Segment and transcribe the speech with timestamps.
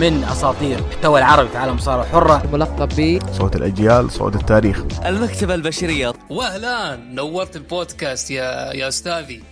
[0.00, 5.06] من أساطير المحتوى العربي في عالم المصارعه الحره ملقب ب صوت الأجيال صوت التاريخ.
[5.06, 6.12] المكتبة البشرية.
[6.30, 9.44] واهلا نورت البودكاست يا يا أستاذي.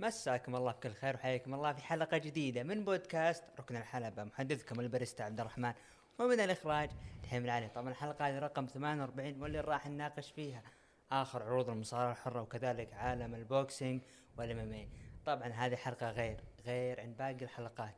[0.00, 4.24] مساكم الله بكل خير وحياكم الله في حلقة جديدة من بودكاست ركن الحلبة.
[4.24, 5.72] محدثكم البريستا عبد الرحمن.
[6.18, 6.90] ومن الإخراج
[7.24, 10.62] دحيم العلي طبعا الحلقة هذه رقم 48 واللي راح نناقش فيها
[11.12, 14.02] آخر عروض المصارعة الحرة وكذلك عالم boxing
[14.38, 14.88] والام
[15.26, 17.94] طبعا هذه حلقة غير غير عن باقي الحلقات.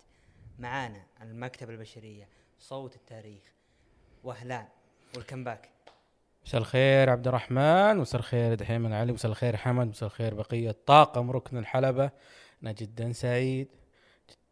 [0.61, 2.29] معانا المكتبة البشرية
[2.59, 3.43] صوت التاريخ
[4.25, 4.67] وهلان
[5.17, 5.69] والكمباك
[6.47, 11.31] مساء الخير عبد الرحمن مساء الخير دحيم العلي مساء الخير حمد مساء الخير بقية طاقم
[11.31, 12.11] ركن الحلبة.
[12.63, 13.69] أنا جدا سعيد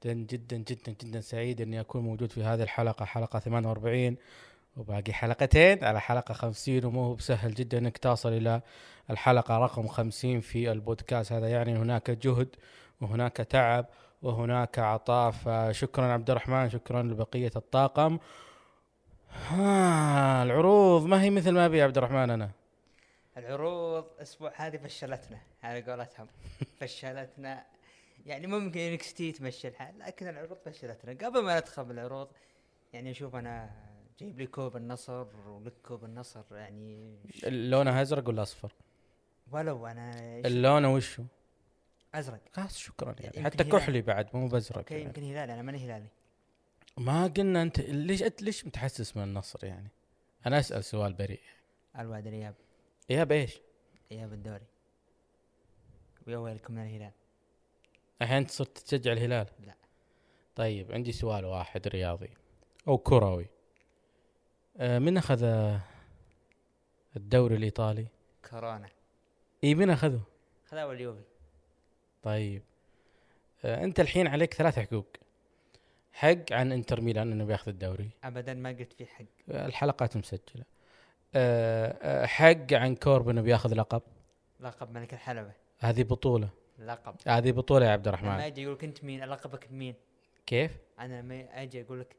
[0.05, 4.17] جدا جدا جدا جدا سعيد إني أكون موجود في هذه الحلقة حلقة 48
[4.77, 8.61] وباقي حلقتين على حلقة 50 ومو هو بسهل جدا إنك تصل إلى
[9.11, 11.33] الحلقة رقم 50 في البودكاست.
[11.33, 12.49] هذا يعني هناك جهد
[13.01, 13.87] وهناك تعب
[14.23, 18.19] وهناك عطاء فشكرا عبد الرحمن شكرا لبقية الطاقم.
[19.49, 22.51] ها العروض ما هي مثل ما أبي عبد الرحمن أنا.
[23.37, 26.27] العروض الأسبوع هذه فشلتنا على قولتهم.
[26.81, 27.65] فشلتنا.
[28.27, 31.27] يعني ممكن إنكس تي تمشي الحال لكن العروض فشلتنا.
[31.27, 32.29] قبل ما ندخل بالعروض
[32.93, 33.71] يعني أشوف أنا
[34.21, 38.73] جايب لي كوب النصر ولك كوب النصر يعني لونه أزرق ولا أصفر؟
[39.53, 40.13] ولو أنا
[40.45, 41.23] اللون وشو؟
[42.19, 43.65] أزرق خلاص شكرا يعني حتى.
[43.65, 45.07] كحلي بعد مو بازرق okay يعني.
[45.07, 46.09] يمكن هلالي أنا ماني هلالي
[46.97, 49.89] ما قلنا أنت ليش أنت ليش متحسس من النصر يعني؟
[50.47, 51.41] أنا أسأل سؤال بريء
[51.99, 52.55] الوعد الاياب
[53.11, 53.61] ياب ايش؟
[54.13, 54.67] اياب الدوري
[56.27, 57.13] ويا ويلكم من الهلال
[58.23, 59.75] الحين أنت صرت تشجع الهلال؟ لا.
[60.57, 62.31] طيب عندي سؤال واحد رياضي
[62.89, 63.47] أو كروي
[64.77, 65.81] آه من أخذ آه،
[67.17, 68.07] الدوري الإيطالي؟
[68.51, 68.89] كورونا
[69.65, 70.21] إي من أخذه؟
[70.67, 71.23] خذوا اليوفي
[72.23, 72.63] طيب.
[73.65, 75.07] آه أنت الحين عليك ثلاث حقوق.
[76.13, 78.11] حق عن إنتر ميلان إنه بياخذ الدوري.
[78.25, 79.25] ابدا ما قلت في حق.
[79.51, 80.65] آه، الحلقات مسجلة.
[81.35, 84.03] آه آه حق عن كورب إنه بياخذ لقب.
[84.61, 85.53] لقب ملك الحلبة.
[85.79, 86.49] هذه بطولة.
[86.79, 87.15] لقب.
[87.27, 88.41] هذه بطولة يا عبد الرحمن.
[88.41, 89.95] أجي يقول لك أنت مين لقبك مين.
[90.47, 92.17] كيف؟ أنا ما أجي أقول لك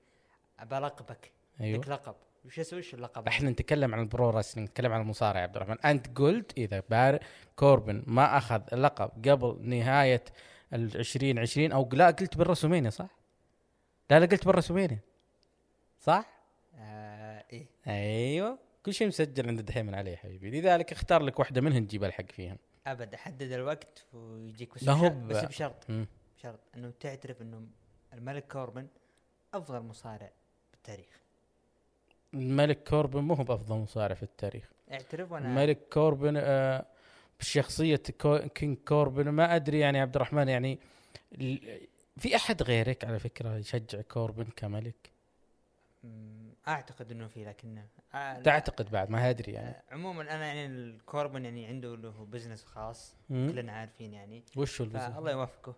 [0.60, 1.32] ابى لقبك
[1.62, 1.80] أيوه.
[1.80, 2.16] لك لقب.
[2.46, 5.56] وش أسوي وش اللقب؟ إحنا نتكلم عن ال pro wrestling نتكلم عن المصارعة يا عبد
[5.56, 5.80] الرحمن.
[5.86, 7.20] أنت قلت إذا بارون
[7.56, 10.24] كوربن ما أخذ اللقب قبل نهاية
[10.74, 13.10] ال 2020 أو لا قلت بالرسلمينيا صح؟
[14.10, 15.00] لا لا قلت بالرسلمينيا
[16.00, 16.30] صح؟
[16.76, 17.68] آه إيه.
[17.88, 18.58] أيوه.
[18.86, 20.62] كل شيء مسجل عند دحيم عليه حبيبي.
[20.62, 22.58] لذلك اختار لك واحدة منهن تجيب الحق فيهم
[22.88, 25.86] أبد احدد الوقت ويجيك بس بشرط بس بشرط.
[26.38, 27.68] بشرط إنه تعترف إنه
[28.14, 28.88] الملك كوربن
[29.54, 30.32] أفضل مصارع
[30.72, 31.22] بالتاريخ.
[32.34, 34.70] الملك كوربن مو هو بأفضل مصارع في التاريخ.
[34.92, 36.86] اعترف وأنا الملك كوربن آه
[37.40, 40.80] بشخصية كو king كوربن ما أدري يعني عبد الرحمن يعني
[42.18, 45.10] في أحد غيرك على فكرة يشجع كوربن كملك؟
[46.68, 49.70] أعتقد إنه في لكن آه تعتقد بعد ما أدري يعني.
[49.70, 53.52] آه عموما أنا يعني الكوربن يعني عنده له business خاص مم.
[53.52, 54.44] كلنا عارفين يعني.
[54.58, 55.76] وش هو ال business؟ فالله يوفقه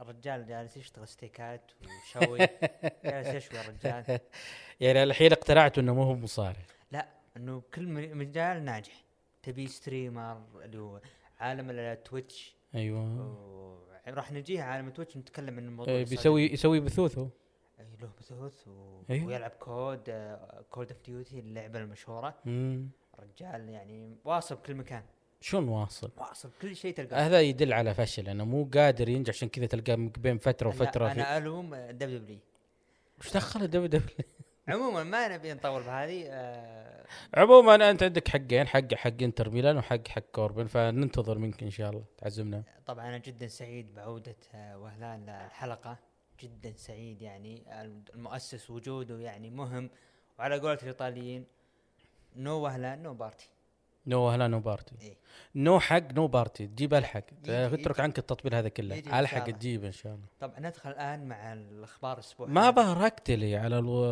[0.00, 2.38] الرجال جالس يشتغل ستيكات ويشوي.
[3.04, 4.20] جالس يشوي الرجال.
[4.80, 6.62] يعني الحين اقتنعت إنه مو هو مصارع
[6.92, 9.04] لا إنه كل مجال ناجح.
[9.42, 11.00] تبي streamer اللي هو
[11.40, 13.88] عالم التويتش أيوه.
[14.08, 16.10] راح نجيها عالم التويتش نتكلم عن الموضوع الصدق.
[16.10, 17.28] بيسوي يسوي بثوث هو.
[17.80, 19.02] أي له بثوث و...
[19.10, 19.26] أيوه.
[19.26, 20.00] ويلعب كود
[20.70, 22.34] Call of Duty اللعبة المشهورة.
[22.44, 22.90] مم.
[23.18, 25.02] الرجال يعني واصل بكل مكان.
[25.40, 27.26] شلون واصل؟ واصل بكل شيء تلقاه.
[27.26, 31.38] هذا يدل على فشل انه مو قادر ينجح عشان كذا تلقاه بين فترة وفترة أنا
[31.38, 32.38] ألوم دبليو دبليو
[33.20, 34.28] وش دخل ال WWE
[34.68, 37.06] عموما ما نبي نطول بهذه آه.
[37.34, 41.90] عموما أنت عندك حقين حق حق إنتر ميلان وحق حق كوربن فننتظر منك إن شاء
[41.90, 42.62] الله تعزمنا.
[42.86, 45.98] طبعا أنا جدا سعيد بعودة آه، هوقان للحلقة.
[46.40, 47.82] جدا سعيد يعني
[48.14, 49.90] المؤسس وجوده يعني مهم.
[50.38, 51.46] وعلى قولة الإيطاليين
[52.36, 53.48] no هوقان no party.
[54.08, 54.94] no هوقان no party.
[55.02, 55.16] إيه.
[55.54, 56.66] no حق no party.
[56.66, 57.24] تجيب الحق.
[57.44, 58.00] يجي- اترك.
[58.00, 58.98] عنك التطبيل هذا كله.
[59.20, 59.44] الحق.
[59.50, 60.26] تجيب إن شاء الله.
[60.40, 62.70] طبعا ندخل الآن مع الأخبار الأسبوع ما هذا.
[62.70, 64.04] باركت لي على ألو...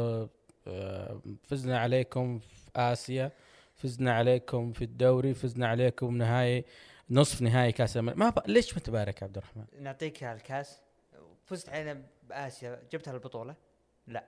[0.69, 3.32] آه، فزنا عليكم في آسيا
[3.75, 6.64] فزنا عليكم في الدوري فزنا عليكم نهائي
[7.10, 8.38] نصف نهائي كأس الملك ما ب...
[8.46, 10.81] ليش متبارك عبد الرحمن؟ نعطيك الكاس
[11.44, 12.82] فزت علينا بآسيا.
[12.92, 13.54] جبتها البطوله
[14.06, 14.25] لا.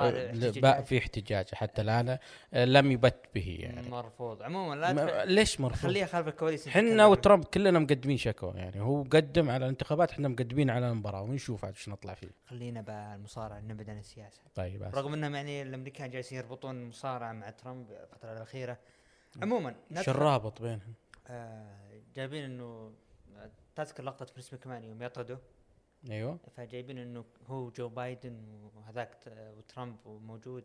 [0.00, 0.58] طالع احتجاجات.
[0.58, 2.18] بقى في احتجاج حتى الآن
[2.54, 5.24] آه، لم يبت به يعني مرفوض عموما لا ما...
[5.24, 7.06] ليش مرفوض؟ خليها خلف الكواليس إحنا.
[7.06, 11.74] وترامب كلنا مقدمين شكوى يعني هو قدم على الانتخابات إحنا مقدمين على المباراة ونشوف عاد
[11.74, 14.94] إيش نطلع فيه خلينا بالمصارعه نبعد عن السياسة طيب بس.
[14.94, 18.78] رغم إنهم يعني الأمريكان جالسين يربطون المصارعه مع ترامب الفترة الأخيرة
[19.42, 20.94] عموما ندخل- الرابط بينهم؟
[21.28, 21.76] آه
[22.16, 22.92] جايبين إنه
[23.76, 25.38] تذكر لقطة بريس مكمان يوم يطرده
[26.10, 26.38] أيوه.
[26.56, 30.64] فجايبين إنه هو جو بايدن وهذاك وترامب موجود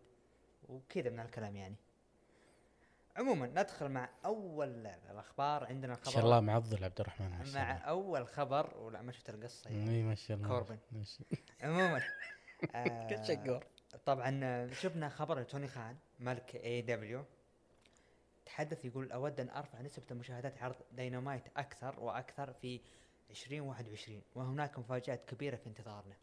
[0.69, 1.75] وكذا من الكلام يعني.
[3.17, 5.65] عموما ندخل مع أول الأخبار.
[5.65, 9.11] عندنا الخبر شاء الله معضل عبد الرحمن ما شاء مع الله أول خبر ولا ما
[9.11, 9.89] شفت القصة يعني.
[9.89, 10.47] إي ما شاء الله.
[10.47, 10.77] كوربن.
[11.61, 12.01] عموما
[12.75, 13.59] آه،.
[14.05, 17.24] طبعا آه، شفنا خبر توني خان ملك AEW
[18.45, 22.81] تحدث يقول أود أن أرفع نسبة المشاهدات عرض داينامايت أكثر وأكثر في
[23.30, 26.16] 2021 وهناك مفاجآت كبيرة في انتظارنا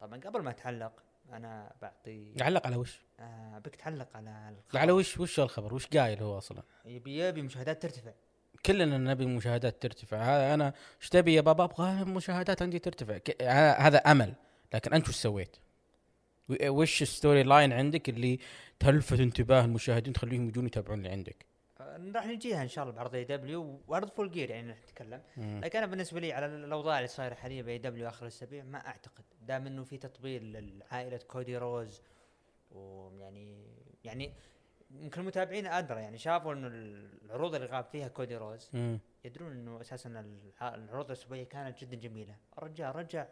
[0.00, 0.92] طبعا قبل ما أتعلق
[1.32, 5.86] أنا بعطي علق على وش؟ آه بك تعلق على الخبر على وش وش الخبر؟ وش
[5.86, 8.12] قايل هو أصلا؟ يبي يبي مشاهدات ترتفع
[8.66, 13.42] كلنا نبي المشاهدات ترتفع هذا أنا إيش تبي يا بابا أبغى المشاهدات عندي ترتفع ك-
[13.80, 14.34] هذا أمل
[14.74, 15.56] لكن أنت وش سويت؟
[16.62, 18.38] وش ال story line عندك اللي
[18.78, 21.46] تلفت انتباه المشاهدين تخليهم يجون يتابعون اللي عندك؟
[22.14, 25.22] راح نجيها إن شاء الله بعرض AEW وعرض Full Gear يعني راح نتكلم.
[25.36, 29.24] لكن أنا بالنسبة لي على الأوضاع اللي صايرة حاليا ب AEW آخر الأسابيع ما أعتقد
[29.40, 32.02] دام إنه في تطبيل لعائلة كودي روز
[32.70, 33.64] ويعني
[34.04, 34.32] يعني
[34.90, 36.66] يمكن المتابعين أدرى يعني شافوا إنه
[37.24, 38.98] العروض اللي غاب فيها كودي روز مم.
[39.24, 43.26] يدرون إنه أساسا الع- العروض الأسبوعية كانت جدا جميلة الرجال رجع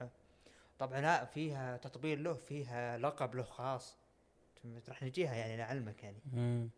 [0.79, 3.99] طبعا لا فيها تطبيل له فيها لقب له خاص
[4.89, 6.71] راح نجيها يعني لعلمك يعني مم.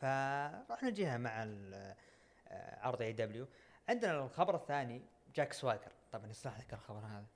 [0.00, 1.96] فراح نجيها مع آه،
[2.86, 3.46] عرض AEW
[3.88, 5.02] عندنا الخبر الثاني
[5.34, 7.26] جاك سواجر طبعا يصلح لك الخبر هذا.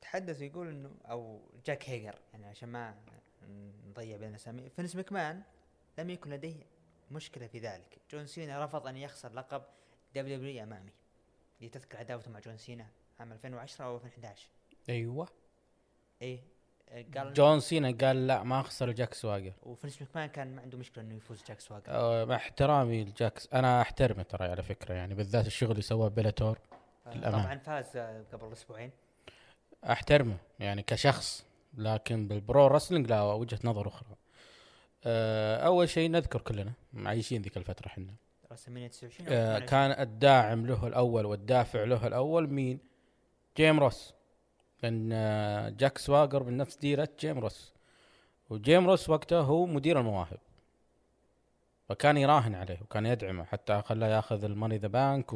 [0.00, 2.94] تحدث يقول إنه أو جاك هيجر يعني عشان ما
[3.88, 4.70] نضيع بين الأسامي.
[4.70, 5.42] فينس مكمان
[5.98, 6.66] لم يكن لديه
[7.10, 7.98] مشكلة في ذلك.
[8.10, 9.62] جون سينا رفض أن يخسر لقب
[10.14, 10.92] WWE أمامي.
[11.58, 12.86] اللي تذكر عداوته مع جون سينا
[13.20, 14.48] عام 2010 أو 2011
[14.88, 15.28] أيوه.
[16.22, 16.40] إيه.
[16.92, 21.04] قال جون سينا قال لا ما اخسر جاك سواجر وفينس مكمان كان ما عنده مشكلة
[21.04, 25.14] إنه يفوز جاك سواجر أه مع احترامي لجاك س أنا أحترمه ترى على فكرة يعني
[25.14, 26.58] بالذات الشغل اللي سواه بيلاتور
[27.06, 27.30] آه،.
[27.30, 28.90] طبعا فاز آه، قبل أسبوعين.
[29.84, 34.16] أحترمه يعني كشخص لكن بال pro wrestling لا وجهة نظر أخرى.
[35.04, 38.14] أه أول شيء نذكر كلنا عايشين ذيك الفترة إحنا
[38.52, 39.68] WrestleMania 29 أو أه 28.
[39.68, 42.78] كان الداعم له الأول والدافع له الأول مين؟
[43.56, 44.14] جيم روس.
[44.82, 47.72] لأن آه، جاك سواجر من نفس ديره جيم روس.
[48.50, 50.38] وجيم روس وقتها هو مدير المواهب.
[51.88, 55.32] فكان يراهن عليه وكان يدعمه حتى خلاه ياخذ ال Money in the Bank.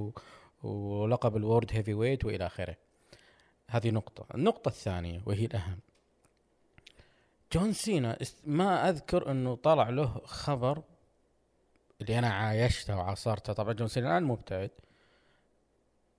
[0.63, 2.77] ولقب ال World Heavyweight وإلى آخره.
[3.69, 4.27] هذه نقطة.
[4.35, 5.79] النقطة الثانية وهي الأهم.
[7.53, 10.83] جون سينا ما أذكر أنه طلع له خبر
[12.01, 13.53] اللي أنا عايشته وعاصرته.
[13.53, 14.71] طبعا جون سينا الآن مبتعد.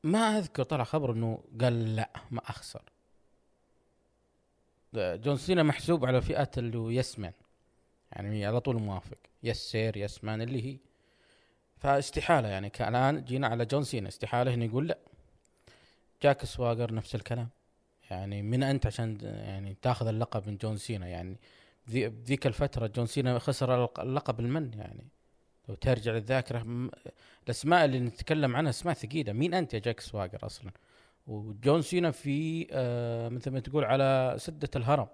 [0.04, 2.82] ما أذكر طلع خبر أنه قال لا ما أخسر.
[4.96, 7.32] جون سينا محسوب على فئة اللي هو yes man
[8.12, 9.18] يعني على طول موافق.
[9.44, 10.78] yes sir yes man اللي هي.
[11.78, 14.08] فاستحالة يعني كالآن جينا على جون سينا.
[14.08, 14.98] استحالة انه يقول لا.
[16.24, 17.50] جاك سواجر نفس الكلام.
[18.12, 21.36] يعني من أنت عشان يعني تاخذ اللقب من جون سينا؟ يعني
[21.90, 25.08] ذي- بذيك الفترة جون سينا خسر اللق- اللقب المن يعني.
[25.70, 26.90] لو ترجع للذاكرة م-
[27.46, 29.34] الأسماء اللي نتكلم عنها أسماء ثقيلة.
[29.34, 30.72] مين أنت يا جاك سواجر أصلا؟
[31.28, 35.08] وجون سينا في آه مثل ما تقول على سدة الهرم.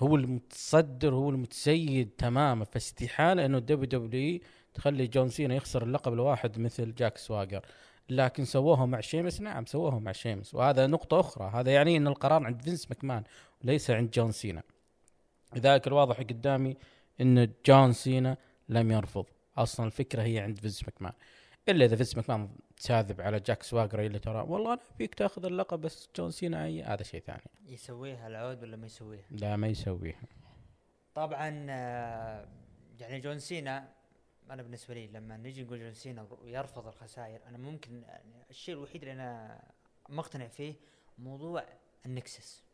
[0.00, 2.64] هو المتصدر هو المتسيد تماما.
[2.64, 4.40] فاستحالة إنه ال WWE
[4.74, 7.66] تخلي جون سينا يخسر اللقب لواحد مثل جاك سواجر.
[8.10, 10.54] لكن سووها مع شيمس نعم سووها مع شيمس.
[10.54, 11.50] وهذا نقطة أخرى.
[11.54, 13.22] هذا يعني أن القرار عند فينس مكمان
[13.64, 14.62] وليس عند جون سينا.
[15.56, 16.76] لذلك الواضح قدامي
[17.20, 18.36] أن جون سينا
[18.68, 19.24] لم يرفض.
[19.56, 21.12] أصلا الفكرة هي عند فينس مكمان
[21.68, 25.80] إلا إذا فينس مكمان تساذب على جاك سواجر اللي ترى والله أنا فيك تأخذ اللقب
[25.80, 27.42] بس جون سينا أي هذا شيء ثاني.
[27.66, 30.22] يسويها العود ولا ما يسويها؟ لا ما يسويها.
[31.14, 32.48] طبعا آه،
[33.00, 33.92] يعني جون سينا
[34.50, 39.02] أنا بالنسبة لي لما نجي نقول جون سينا يرفض الخسائر أنا ممكن يعني الشيء الوحيد
[39.02, 39.60] اللي أنا
[40.08, 40.74] مقتنع فيه
[41.18, 41.64] موضوع
[42.06, 42.64] ال Nexus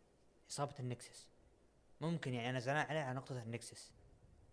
[0.51, 1.29] عصابة ال Nexus.
[2.01, 3.93] ممكن يعني أنا زعلان عليه على نقطة ال Nexus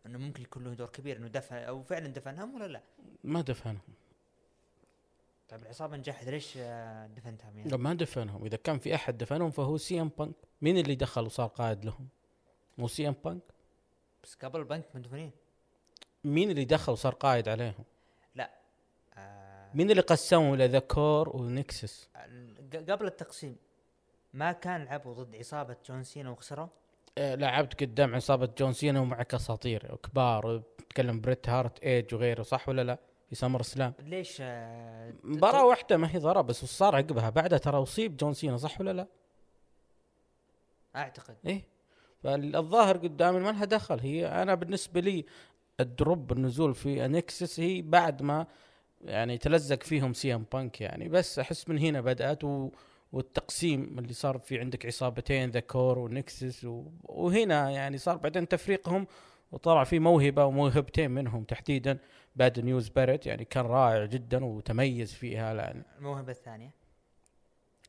[0.05, 2.81] إنه ممكن يكون له دور كبير إنه دفع أو فعلا دفنهم ولا لا؟
[3.23, 3.81] ما دفنهم
[5.51, 8.45] طيب العصابة نجحت ليش آه، دفنتهم يعني؟ ما دفنهم.
[8.45, 10.35] إذا كان في أحد دفنهم فهو سي إم بانك.
[10.61, 12.07] مين اللي دخل وصار قائد لهم؟
[12.77, 13.41] مو سي إم بانك؟
[14.23, 15.31] بس قبل البنك مدفونين.
[16.23, 17.83] مين اللي دخل وصار قائد عليهم؟
[18.35, 18.51] لا
[19.17, 22.09] آه مين اللي قسموا إلى The Corre و Nexus
[22.73, 23.55] ق- قبل التقسيم
[24.33, 26.67] ما كان لعبوا ضد عصابة جون سينا وخسروا؟
[27.17, 32.69] آه، لعبت قدام عصابة جون سينا ومعك أساطير كبار تتكلم بريت هارت إيدج وغيره صح
[32.69, 32.97] ولا لا؟
[33.31, 33.93] في SummerSlam.
[33.99, 37.29] ليش؟ آه، مباراة واحدة ما هي ضرب بس وش صار عقبها.
[37.29, 39.07] بعدها ترى أصيب جون سينا صح ولا لا؟
[40.95, 41.35] أعتقد.
[41.45, 41.61] إيه.
[42.23, 43.99] فالظاهر قدامي ما لها دخل.
[43.99, 45.25] هي أنا بالنسبة لي
[45.79, 48.47] ال drop النزول في Nexus هي بعد ما
[49.01, 51.09] يعني تلزق فيهم سي ام بانك يعني.
[51.09, 52.69] بس أحس من هنا بدأت و
[53.11, 58.47] والتقسيم اللي صار في عندك عصابتين The Corre و Nexus و- وهنا يعني صار بعدين
[58.47, 59.07] تفريقهم
[59.51, 61.97] وطلع في موهبة وموهبتين منهم تحديدا.
[62.35, 66.71] باد نيوز باريت يعني كان رائع جدا وتميز فيها لأن الموهبة الثانية؟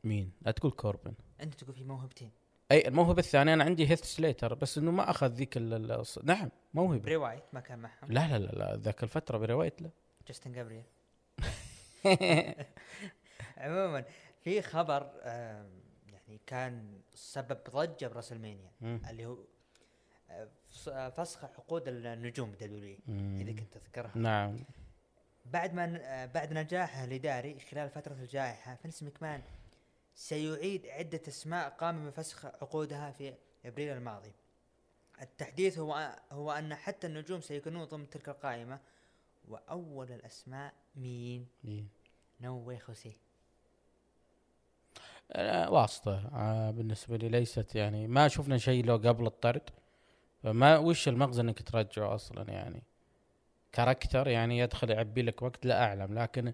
[0.05, 1.13] مين؟ لا تقول كوربن.
[1.41, 2.31] أنت تقول في موهبتين.
[2.73, 6.25] أي الموهبة الثانية أنا عندي هيث سليتر بس إنه ما أخذ ذيك ال- ال- الص-
[6.25, 7.03] نعم موهبة.
[7.03, 8.13] بري وايت ما كان معهم.
[8.13, 9.91] لا لا لا لا ذاك الفترة بري وايت لا.
[10.29, 10.85] جاستن جابرييل.
[13.57, 14.05] عموما
[14.41, 15.11] في خبر
[16.13, 18.71] يعني كان سبب ضجة ب WrestleMania.
[18.83, 19.37] اللي هو
[21.17, 22.55] فسخ عقود النجوم
[23.07, 23.39] مم.
[23.41, 24.57] اذا كنت تذكرها نعم
[25.47, 29.43] بعد ما بعد نجاحه الاداري خلال فترة الجائحة فنس مكمان
[30.15, 33.35] سيعيد عدة أسماء قام بفسخ عقودها في
[33.65, 34.33] أبريل الماضي.
[35.23, 38.81] التحديث هو هو أن حتى النجوم سيكونون ضمن تلك القائمة
[39.49, 41.89] وأول الأسماء مين؟ مين؟
[42.41, 43.17] نو واي خوسيه
[45.33, 49.71] آه، واسطة آه، بالنسبة لي ليست يعني ما شفنا شيء له قبل الطرد
[50.43, 52.83] فما وش المغزى إنك ترجعه أصلا يعني؟
[53.73, 56.53] character يعني يدخل يعبي لك وقت لا أعلم لكن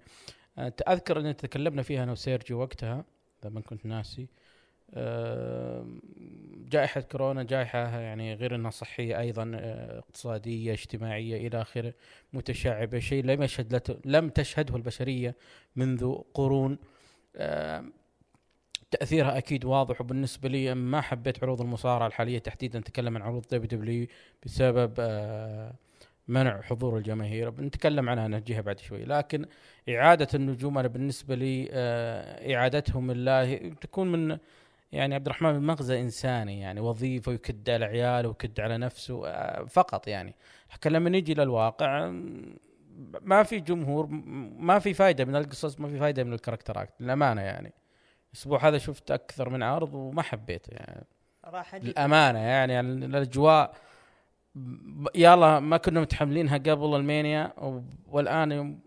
[0.59, 3.05] آه، اذكر إن تكلمنا فيها أنا وسيرجيو وقتها
[3.43, 4.29] إذا ما كنت ناسي
[4.95, 5.87] آه،
[6.69, 11.95] جائحة كورونا جائحة يعني غير إنها صحية أيضا آه، اقتصادية اجتماعية إلى آخره
[12.33, 15.37] متشعبة شيء لم يشهد لم تشهده البشرية
[15.77, 16.79] منذ قرون
[18.91, 24.07] تأثيرها أكيد واضح وبالنسبة لي ما حبيت عروض المصارعة الحالية تحديدا نتكلم عن عروض WWE
[24.45, 25.75] بسبب آه،
[26.29, 27.51] منع حضور الجماهير.
[27.51, 29.05] بنتكلم عنها نجيها بعد شوي.
[29.05, 29.47] لكن
[29.89, 34.39] إعادة النجوم أنا بالنسبة لي آه، إعادتهم الله تكون من
[34.93, 39.65] يعني عبد الرحمن من مغزى إنساني يعني وظيفة ويكد على عياله ويكد على نفسه آه،
[39.65, 40.35] فقط يعني.
[40.75, 42.11] لكن لما نيجي للواقع
[43.23, 44.07] ما في جمهور
[44.59, 47.73] ما في فائده من القصص ما في فائده من الكاركترات للأمانة يعني.
[48.33, 51.05] الأسبوع هذا شفت أكثر من عرض وما حبيته يعني
[51.45, 51.89] راح أجي.
[51.89, 53.77] للامانه يعني, الأجواء
[55.15, 57.53] يلا ما كنا متحملينها قبل ال Mania
[58.07, 58.79] والآن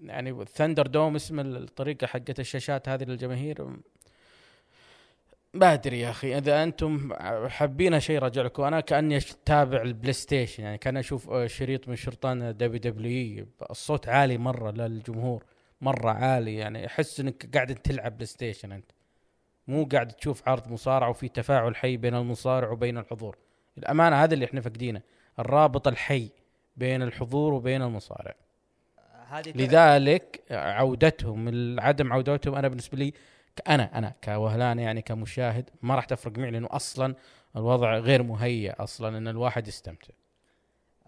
[0.00, 3.66] يعني ThunderDome اسم الطريقة حقت الشاشات هذه للجماهير.
[5.54, 7.14] ما أدري يا أخي إذا أنتم
[7.48, 11.96] حابين شيء رجع لكم أنا كأني اتابع ال PlayStation يعني كان أشوف آه، شريط من
[11.96, 15.44] شرطان WWE الصوت عالي مرة للجمهور.
[15.80, 16.86] مرة عالي يعني.
[16.86, 18.90] أحس إنك قاعد تلعب PlayStation أنت.
[19.68, 23.38] مو قاعد تشوف عرض مصارعة وفي تفاعل حي بين المصارع وبين الحضور.
[23.78, 25.02] الأمانة هذا اللي إحنا فاقدينه
[25.38, 26.30] الرابط الحي
[26.76, 28.34] بين الحضور وبين المصارع.
[29.46, 33.12] لذلك عودتهم عدم عودتهم أنا بالنسبة لي
[33.68, 37.14] أنا أنا كوهلان يعني كمشاهد ما راح تفرق معي لأنه أصلا
[37.56, 40.14] الوضع غير مهيأ أصلا إن الواحد يستمتع.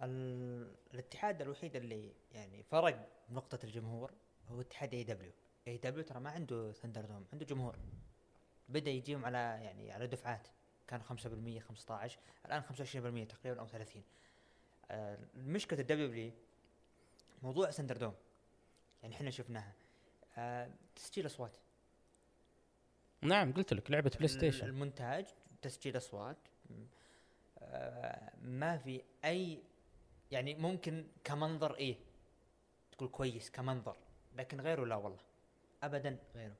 [0.02, 0.66] ال...
[0.94, 4.10] الاتحاد الوحيد اللي يعني فرق نقطة الجمهور
[4.50, 5.32] هو اتحاد اي دبليو
[5.68, 7.78] اي دبليو ترى ما عنده ThunderDome عنده جمهور.
[8.68, 10.48] بدأ يجيهم على يعني على دفعات.
[10.88, 14.02] كانوا 5% 15 الآن 25% تقريبا أو 30
[14.90, 16.32] آه، مشكلة ال WWE
[17.42, 18.14] موضوع ThunderDome
[19.02, 19.72] يعني إحنا شفناها.
[20.38, 21.56] آه، تسجيل أصوات.
[23.22, 25.26] نعم قلت لك لعبة PlayStation المونتاج
[25.62, 26.38] تسجيل أصوات.
[27.58, 29.62] آه، ما في أي
[30.30, 31.96] يعني ممكن كمنظر إيه؟
[32.92, 33.96] تقول كويس كمنظر.
[34.38, 35.18] لكن غيره لا والله.
[35.82, 36.54] ابدا غيره.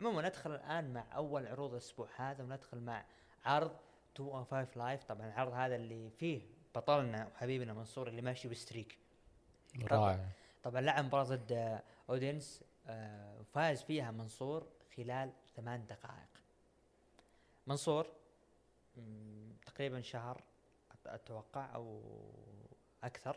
[0.00, 3.04] عموما ندخل الآن مع أول عروض الأسبوع هذا وندخل مع
[3.44, 3.76] عرض
[4.20, 6.40] 205 Live طبعا العرض هذا اللي فيه
[6.74, 8.98] بطلنا وحبيبنا منصور اللي ماشي ب streak.
[9.82, 10.28] رائع.
[10.62, 16.28] طبعا لعب مباراة ضد اودينس آه، وفاز فيها منصور خلال ثمان دقائق.
[17.66, 18.06] منصور
[19.66, 20.40] تقريبا شهر
[21.06, 22.00] أتوقع أو
[23.04, 23.36] أكثر.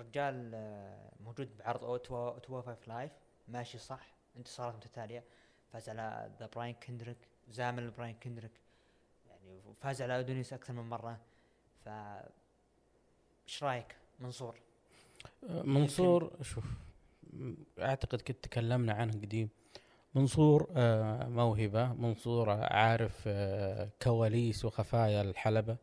[0.00, 1.92] رجال آه، موجود بعرض أو
[2.34, 3.12] 205 Live.
[3.48, 5.24] ماشي صح انتصارات متتاليه
[5.72, 7.18] فاز على ذا براين كندريك
[7.50, 8.60] زامل براين كندريك.
[9.28, 11.20] يعني فاز على أودينس أكثر من مرة.
[11.84, 11.88] ف
[13.48, 14.54] إيش رأيك؟ منصور؟
[15.42, 16.64] منصور شوف
[17.78, 19.48] أعتقد كنت تكلمنا عنه قديم.
[20.14, 21.92] منصور آه، موهبة.
[21.92, 25.76] منصور عارف آه، كواليس وخفايا الحلبة.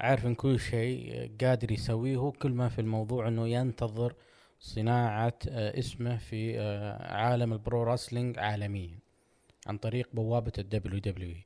[0.00, 4.14] عارف إن كل شيء قادر يسويه هو كل ما في الموضوع إنه ينتظر
[4.60, 8.98] صناعة آه، اسمه في آه، عالم ال pro wrestling عالميا
[9.66, 11.36] عن طريق بوابة الدبليو دبليو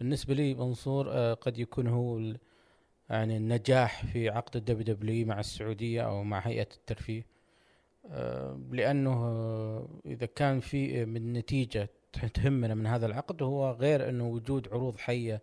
[0.00, 2.34] بالنسبة لي منصور آه، قد يكون هو
[3.10, 7.26] يعني النجاح في عقد الدبليو دبليو مع السعودية أو مع هيئة الترفيه.
[8.10, 14.68] آه، إذا كان في من نتيجة ت- تهمنا من هذا العقد هو غير إنه وجود
[14.68, 15.42] عروض حية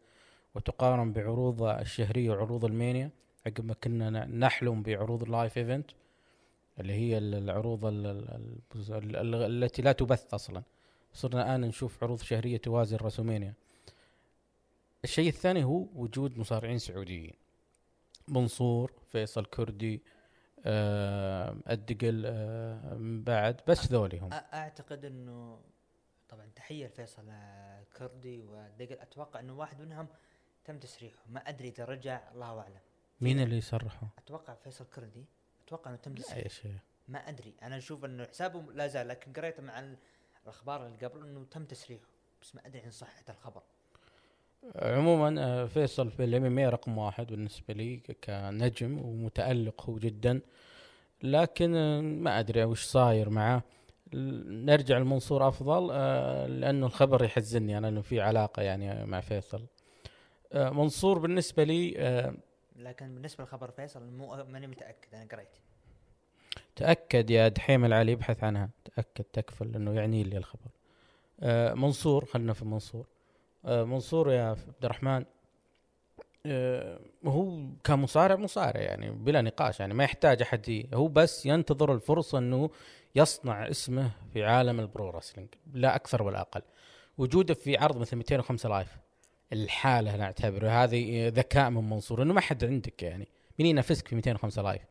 [0.56, 3.10] وتقارن بعروض الشهرية وعروض المينيا.
[3.46, 5.92] عقب ما كنا نحلم بعروض ال live event
[6.80, 8.58] اللي هي ال- العروض ال- ال-
[8.94, 10.64] ال- ال- التي لا تبث أصلا.
[11.14, 13.54] صرنا الآن نشوف عروض شهرية توازي الرسلمينيا
[15.04, 17.34] الشيء الثاني هو وجود مصارعين سعوديين.
[18.28, 20.02] منصور فيصل كردي
[20.66, 24.30] آه الدقل آه بعد بس ذولي هم.
[24.34, 25.60] أعتقد إنه
[26.30, 27.24] طبعا تحية لفيصل
[27.98, 30.08] كردي ودقل أتوقع إنه واحد منهم
[30.66, 31.18] تم تسريحه.
[31.30, 32.80] ما أدري إذا رجع الله أعلم.
[33.22, 35.26] مين اللي يصرحوا؟ أتوقع فيصل كردي.
[35.68, 36.42] أتوقع إنه تم لا تسريحه.
[36.44, 36.82] يا شيخ.
[37.08, 37.54] ما أدري.
[37.64, 39.98] أنا أشوف إنه حسابه لا زال لكن قريت مع ال-
[40.44, 42.06] الأخبار اللي قبل إنه تم تسريحه.
[42.42, 43.62] بس ما أدري عن صحة الخبر.
[44.76, 50.42] عموما آه، فيصل في الإم إم رقم واحد بالنسبة لي كنجم ومتألق هو جدا.
[51.24, 53.64] لكن آه، ما أدري وش صاير معه.
[54.14, 59.66] ل- نرجع لمنصور أفضل آه، لأنه الخبر يحزني أنا إنه في علاقة يعني مع فيصل.
[60.54, 62.34] منصور بالنسبة لي آه،
[62.76, 65.58] لكن بالنسبة لخبر فيصل مو ماني متأكد أنا قريت.
[66.76, 68.70] تأكد يا دحيم العلي ابحث عنها.
[68.86, 70.72] تأكد تكفل انه يعني لي الخبر.
[71.40, 73.08] آه، منصور خلنا في منصور.
[73.66, 75.26] آه، منصور يا عبد الرحمن
[76.46, 82.38] آه، هو كمصارع مصارع يعني بلا نقاش يعني ما يحتاج أحد هو بس ينتظر الفرصة
[82.38, 82.70] إنه
[83.16, 86.62] يصنع اسمه في عالم ال pro wrestling لا أكثر ولا أقل.
[87.18, 88.98] وجوده في عرض مثل 205 Live.
[89.54, 90.70] الحالة أنا أعتبره.
[90.70, 93.28] هذه ذكاء من منصور إنه ما حد عندك يعني.
[93.60, 94.82] مين ينافسك في 205 Live؟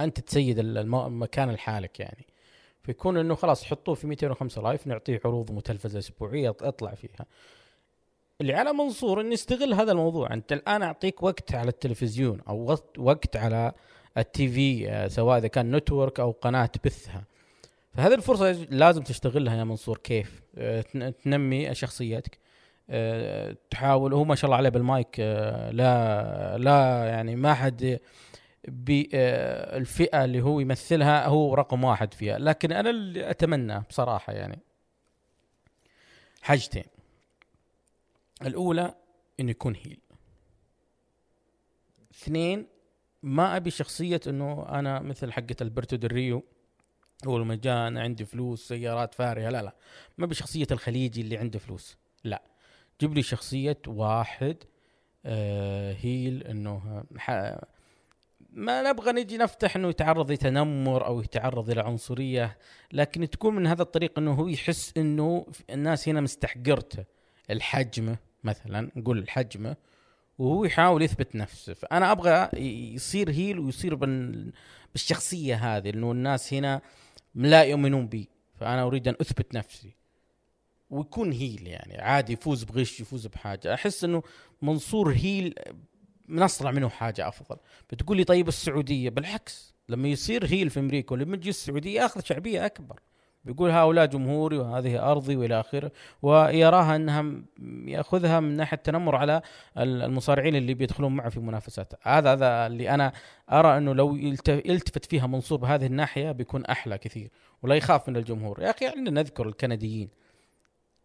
[0.00, 2.26] أنت تسيد المكان لحالك يعني.
[2.82, 7.26] فيكون إنه خلاص حطوه في 205 Live نعطيه عروض متلفزة أسبوعية اطلع فيها.
[8.40, 10.32] اللي على منصور إنه يستغل هذا الموضوع.
[10.32, 13.72] أنت الآن أعطيك وقت على التلفزيون أو وقت, على
[14.18, 17.24] التي في آه، سواء إذا كان نتورك أو قناة تبثها
[17.92, 19.98] فهذه الفرصة لازم تستغلها يا منصور.
[19.98, 22.38] كيف؟ آه، تن- تنمي شخصيتك.
[23.70, 28.00] تحاول هو ما شاء الله عليه بالمايك آه، لا لا يعني ما حد
[28.68, 32.38] بالفئه اللي هو يمثلها هو رقم واحد فيها.
[32.38, 34.58] لكن أنا اللي أتمنى بصراحة يعني
[36.42, 36.84] حاجتين.
[38.42, 38.94] الأولى
[39.40, 39.98] إنه يكون هيل
[42.14, 42.66] اثنين
[43.22, 46.44] ما أبي شخصية إنه أنا مثل حقة البرتو دريو
[47.26, 49.76] جاء أنا عندي فلوس سيارات فارهة لا لا.
[50.18, 52.53] ما أبي شخصية الخليجي اللي عنده فلوس لا.
[53.00, 54.56] جيب لي شخصية واحد
[55.26, 57.04] آه هيل إنه
[58.52, 62.58] ما نبغى نجي نفتح إنه يتعرض لتنمر أو يتعرض إلى عنصريه
[62.92, 67.04] لكن تكون من هذا الطريق إنه هو يحس إنه الناس هنا مستحقرته
[67.50, 69.76] الحجمه مثلا نقول الحجمه
[70.38, 71.74] وهو يحاول يثبت نفسه.
[71.74, 72.48] فأنا أبغى
[72.94, 74.52] يصير هيل ويصير بال-
[74.92, 76.80] بالشخصية هذه إنه الناس هنا
[77.34, 78.28] لا يؤمنون بي.
[78.60, 79.94] فأنا أريد أن أثبت نفسي.
[80.90, 83.74] ويكون هيل يعني عادي يفوز بغش يفوز بحاجة.
[83.74, 84.22] أحس إنه
[84.62, 85.54] منصور هيل
[86.28, 87.56] نصنع منه حاجة أفضل.
[87.92, 92.66] بتقول لي طيب السعودية بالعكس لما يصير هيل في أمريكا ولما تجي السعودية ياخذ شعبية
[92.66, 93.00] أكبر.
[93.44, 95.92] بيقول هؤلاء جمهوري وهذه أرضي وإلى آخره
[96.22, 97.24] ويراها إنها
[97.86, 99.42] يأخذها من ناحية التنمر على
[99.78, 101.92] ال- المصارعين اللي بيدخلون معه في منافسات.
[102.02, 103.12] هذا هذا اللي أنا
[103.52, 107.30] أرى إنه لو يلت- يلتفت فيها منصور بهذه الناحية بيكون أحلى كثير.
[107.62, 108.62] ولا يخاف من الجمهور.
[108.62, 110.08] يا أخي عندنا نذكر الكنديين.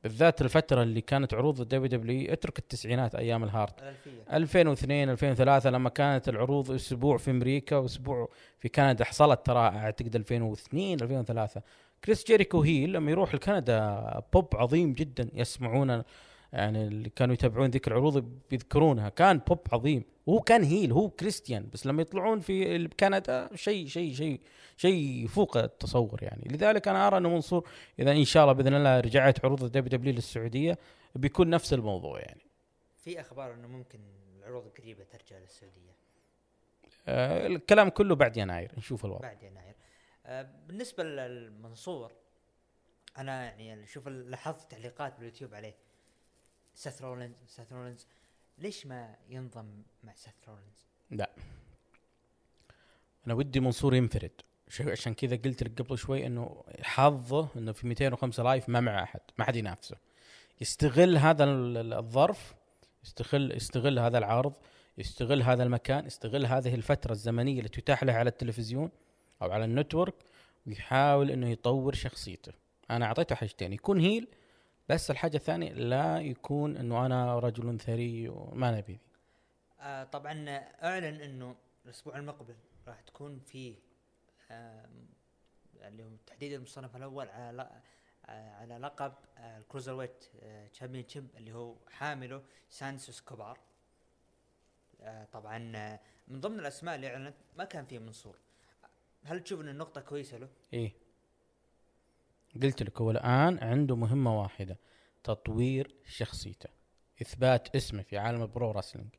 [0.04, 3.80] بالذات الفترة اللي كانت عروض الدبليو دبليو اترك التسعينات أيام الهارت.
[3.82, 4.24] الألفية.
[4.34, 10.94] 2002 2003 لما كانت العروض أسبوع في أمريكا وأسبوع في كندا حصلت ترى أعتقد 2002
[11.02, 11.62] 2003
[12.04, 16.04] كريس جيريكو heel لما يروح لكندا بوب عظيم جدا يسمعون
[16.54, 20.04] يعني اللي كانوا يتابعون ذيك العروض بيذكرونها كان بوب عظيم.
[20.26, 21.70] وهو كان heel هو كريستيان.
[21.74, 24.42] بس لما يطلعون في كندا شيء شيء شيء
[24.78, 26.44] شيء فوق التصور يعني.
[26.52, 30.14] لذلك أنا أرى أنه منصور إذا إن شاء الله بإذن الله رجعت عروض الدبليو دبليو
[30.14, 30.78] للسعودية
[31.16, 32.42] بيكون نفس الموضوع يعني.
[32.98, 34.00] في أخبار أنه ممكن
[34.40, 35.96] العروض القريبة ترجع للسعودية؟
[37.08, 38.72] آه، الكلام كله بعد يناير.
[38.78, 39.28] نشوف الوضع.
[39.28, 39.76] بعد يناير.
[40.26, 42.12] آه، بالنسبة للمنصور
[43.18, 45.76] أنا يعني شوف لاحظت تعليقات باليوتيوب عليه.
[46.80, 48.08] سيث رولينز سيث رولينز.
[48.58, 51.30] ليش ما ينضم مع سيث رولينز؟ لا.
[53.28, 54.32] أنا ودي منصور ينفرد.
[54.80, 59.20] عشان كذا قلت لك قبل شوي إنه حظه إنه في 205 Live ما مع أحد
[59.38, 59.96] ما حد ينافسه.
[60.62, 62.54] يستغل هذا ال- ال- الظرف
[63.04, 64.54] يستغل يستغل هذا العرض
[64.98, 68.92] يستغل هذا المكان يستغل هذه الفترة الزمنية اللي تتاح له على التلفزيون
[69.42, 70.16] أو على النتورك
[70.68, 72.52] ويحاول إنه يطور شخصيته.
[72.92, 74.28] أنا أعطيته حاجتين يكون هيل
[74.90, 79.00] بس الحاجة الثانية لا يكون إنه أنا رجل ثري وما نبي ذي.
[79.80, 80.46] آه طبعا
[80.84, 82.56] أعلن إنه الأسبوع المقبل
[82.88, 83.76] راح تكون في
[84.52, 84.90] آه
[85.82, 87.82] اللي هو تحديد المصنف الأول على
[88.26, 93.60] آه على لقب آه ال cruiserweight championship اللي هو حامله سانتوس اسكوبار
[95.02, 98.38] آه طبعا آه من ضمن الأسماء اللي أعلنت ما كان فيه منصور
[99.24, 100.92] هل تشوف إن النقطة كويسة له؟ إيه
[102.64, 104.78] قلت لك هو الآن عنده مهمة واحدة
[105.24, 106.70] تطوير شخصيته
[107.22, 109.10] إثبات اسمه في عالم ال pro wrestling.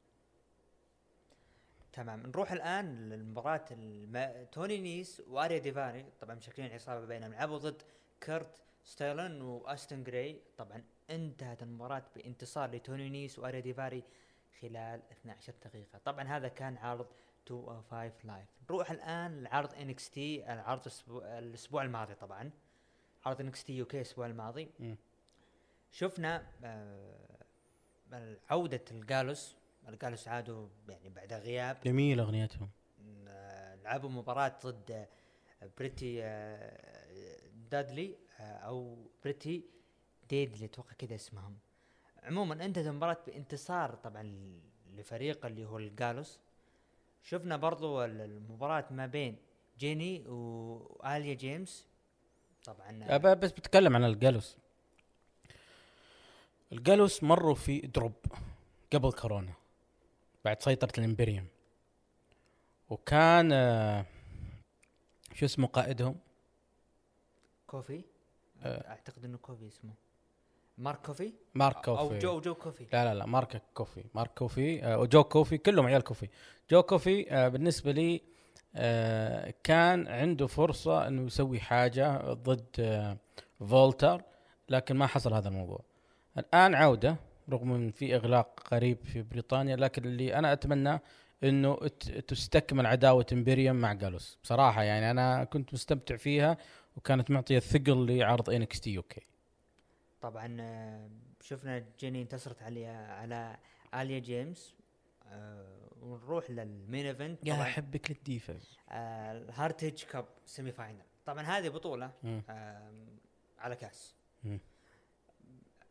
[1.93, 4.47] تمام نروح الآن للمباراة الم...
[4.53, 7.83] توني نيس وآريا ديفاري طبعا مشكلين عصابه بينهم لعبوا ضد
[8.23, 10.41] كرت ستايلن وأستون جراي.
[10.59, 14.03] طبعا انتهت المباراة بانتصار لتوني نيس وآريا ديفاري
[14.61, 15.99] خلال 12 دقيقة.
[16.05, 17.07] طبعا هذا كان عرض
[17.51, 22.51] 205 Live نروح الآن لعرض NXT العرض الأسبوع, الماضي طبعا.
[23.25, 24.69] عرض NXT UK الأسبوع الماضي.
[24.81, 24.97] مم.
[25.91, 27.41] شفنا آه
[28.51, 29.57] عودة الجالوس.
[29.89, 31.77] الجالوس عادوا يعني بعد غياب.
[31.85, 32.71] جميله أغنيتهم.
[33.29, 39.65] آه، لعبوا مباراة ضد آه، pretty آه، deadly أو Pretty
[40.31, 41.59] Deadly أتوقع كذا اسمهم.
[42.23, 44.51] عموما انتهت المباراة بانتصار طبعا
[44.95, 46.39] لفريق اللي هو الجالوس.
[47.23, 49.37] شفنا برضو ال- المباراة ما بين
[49.79, 51.87] جيني وآليا جيمس.
[52.65, 53.19] طبعا.
[53.19, 54.57] أب- بس بتكلم عن الجالوس.
[56.73, 58.13] الجالوس مروا في دروب
[58.93, 59.53] قبل كورونا
[60.45, 61.47] بعد سيطرة الإمبريوم.
[62.91, 64.05] وكان آه،
[65.35, 66.17] شو اسمه قائدهم؟
[67.67, 68.03] كوفي؟
[68.63, 68.89] آه.
[68.91, 69.93] أعتقد إنه كوفي اسمه.
[70.79, 72.87] مارك كوفي؟ مارك أو كوفي جو جو كوفي.
[72.93, 74.05] لا لا لا مارك كوفي.
[74.15, 76.29] مارك كوفي آه، وجو كوفي كلهم عيال كوفي.
[76.71, 78.21] جو كوفي آه، بالنسبة لي آه،
[79.65, 83.17] كان عنده فرصة إنه يسوي حاجة ضد آه،
[83.61, 84.23] فولتر
[84.69, 85.81] لكن ما حصل هذا الموضوع.
[86.39, 87.17] الآن عودة
[87.51, 91.01] رغم إن في إغلاق قريب في بريطانيا لكن اللي أنا أتمنى
[91.45, 91.77] إنه
[92.29, 94.39] تستكمل عداوة Imperium مع Gallus.
[94.43, 96.57] بصراحة يعني أنا كنت مستمتع فيها
[96.97, 99.21] وكانت معطية ثقل لعرض NXT UK
[100.21, 103.57] طبعا آه، شفنا جيني انتصرت على على
[103.95, 104.75] آليا جيمس
[105.33, 107.47] آه، ونروح لل main event.
[107.47, 112.11] يا أحبك للديفنس آه، ال Heritage Cup semi final طبعا هذه بطولة.
[112.25, 113.19] آم،
[113.59, 114.15] على كاس.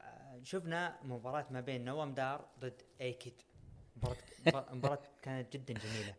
[0.02, 3.34] آه، شفنا مباراة ما بين نوام دار ضد A-Kid.
[4.00, 6.16] مباراة- مباراة كانت جدا جميلة.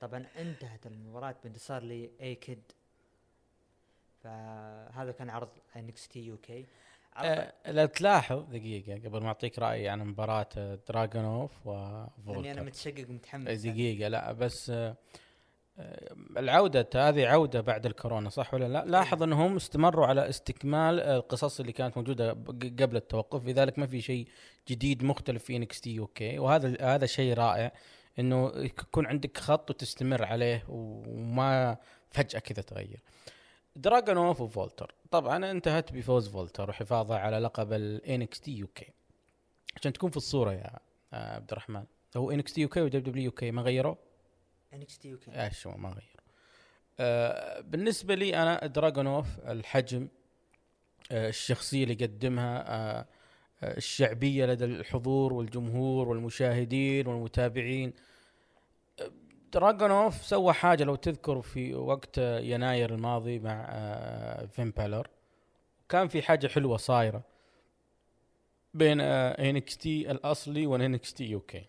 [0.00, 2.62] طبعا انتهت المباراة بانتصار ل A-Kid.
[4.22, 6.66] فهذا كان عرض NXT UK.
[7.24, 12.62] أه لا تلاحظ دقيقة قبل ما أعطيك رأيي عن مباراة آه، دراجونوف لاني أنا وفولتر
[12.62, 13.48] متشقق ومتحمس.
[13.48, 14.96] آه، دقيقة لا بس آه،
[15.78, 21.60] آه، العودة هذه عودة بعد الكورونا صح ولا لا؟ لاحظ أنهم استمروا على استكمال القصص
[21.60, 22.30] اللي كانت موجودة
[22.80, 24.28] قبل التوقف لذلك ما في شيء
[24.68, 27.72] جديد مختلف في NXT UK؟ وهذا هذا شيء رائع
[28.18, 31.76] إنه يكون عندك خط وتستمر عليه وما
[32.10, 33.02] فجأة كذا تغير.
[33.76, 38.92] دراجونوف وفولتر طبعا انتهت بفوز فولتر وحفاظه على لقب ال NXT UK
[39.76, 40.78] عشان تكون في الصورة يا
[41.12, 41.84] آه، عبد الرحمن
[42.16, 43.94] هو انكس تي يوكي ودبليو دبليو يوكي ما غيروا؟
[44.74, 46.16] NXT UK إيش ما غير
[46.98, 50.08] آه بالنسبة لي أنا دراجونوف الحجم
[51.12, 53.06] آه الشخصية اللي يقدمها آه
[53.62, 57.88] آه، الشعبية لدى الحضور والجمهور والمشاهدين والمتابعين.
[57.88, 58.15] آه،
[59.52, 65.08] دراجونوف سوى حاجة لو تذكر في وقت آه، يناير الماضي مع آه فين بالر
[65.88, 67.22] كان في حاجة حلوة صايرة
[68.74, 71.66] بين NXT الأصلي و NXT UK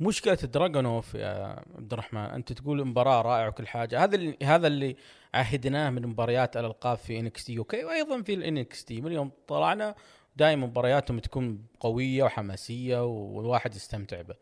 [0.00, 4.04] مشكلة دراجونوف يا عبد الرحمن أنت تقول مباراة رائعة وكل حاجة.
[4.04, 4.96] هذا اللي هذا اللي
[5.34, 9.94] عهدناه من مباريات الألقاب في NXT UK وأيضا في ال NXT من يوم طلعنا
[10.36, 14.34] دائما مبارياتهم تكون قوية وحماسية والواحد يستمتع به.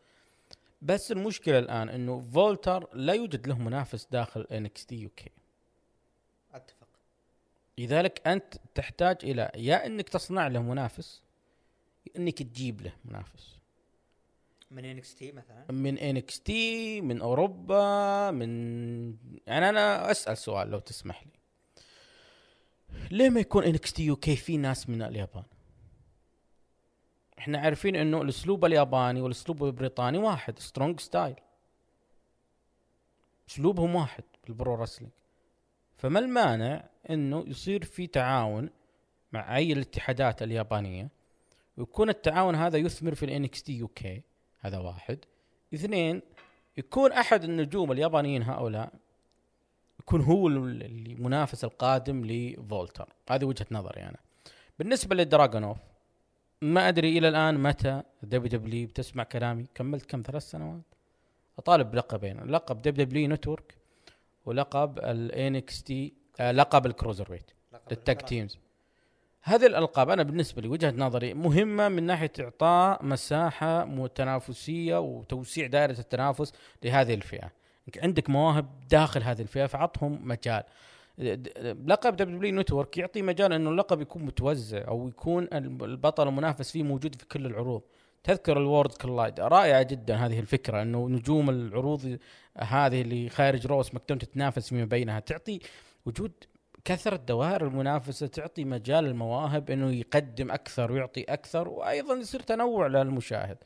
[0.83, 5.31] بس المشكلة الآن إنه فولتر لا يوجد له منافس داخل NXT UK
[6.55, 6.89] أتفق.
[7.79, 11.23] لذلك أنت تحتاج إلى يا إنك تصنع له منافس
[12.07, 13.59] يا إنك تجيب له منافس.
[14.71, 18.51] من NXT مثلا؟ من NXT من أوروبا من
[19.47, 21.33] يعني أنا أسأل سؤال لو تسمح لي.
[23.11, 25.45] ليه ما يكون NXT UK في ناس من اليابان؟
[27.43, 31.35] إحنا عارفين إنه الأسلوب الياباني والأسلوب البريطاني واحد strong style
[33.49, 35.13] أسلوبهم واحد بال pro wrestling.
[35.97, 38.71] فما المانع إنه يصير في تعاون
[39.33, 41.09] مع أي الاتحادات اليابانية
[41.77, 44.23] ويكون التعاون هذا يثمر في ال NXT UK
[44.61, 45.19] هذا واحد.
[45.75, 46.23] اثنين
[46.77, 48.93] يكون أحد النجوم اليابانيين هؤلاء
[50.01, 53.09] يكون هو ال- المنافس القادم لفولتر.
[53.31, 54.19] هذه وجهة نظري أنا.
[54.79, 55.79] بالنسبة لدراجونوف
[56.63, 59.67] ما أدري إلى الآن متى WWE بتسمع كلامي.
[59.75, 60.83] كملت كم؟ ثلاث سنوات.
[61.59, 62.41] أطالب بلقبين.
[62.41, 63.75] لقب WWE Network
[64.45, 67.51] ولقب ال NXT لقب ال cruiserweight
[67.93, 68.17] الفرق.
[68.17, 68.59] teams.
[69.43, 75.99] هذه الألقاب أنا بالنسبة لي وجهة نظري مهمة من ناحية إعطاء مساحة متنافسية وتوسيع دائرة
[75.99, 76.53] التنافس
[76.85, 77.53] لهذه الفئة.
[77.97, 80.63] عندك مواهب داخل هذه الفئة فعطهم مجال.
[81.19, 87.15] لقب WWE Network يعطي مجال إنه اللقب يكون متوزع أو يكون البطل المنافس فيه موجود
[87.15, 87.83] في كل العروض
[88.25, 92.19] تذكر ال Worlds Collide رائعة جدا هذه الفكرة إنه نجوم العروض
[92.59, 95.61] هذه اللي خارج Raw و SmackDown تتنافس فيما بينها تعطي
[96.07, 96.33] وجود
[96.85, 103.59] كثرة دوائر المنافسة تعطي مجال المواهب إنه يقدم أكثر ويعطي أكثر وأيضا يصير تنوع للمشاهد.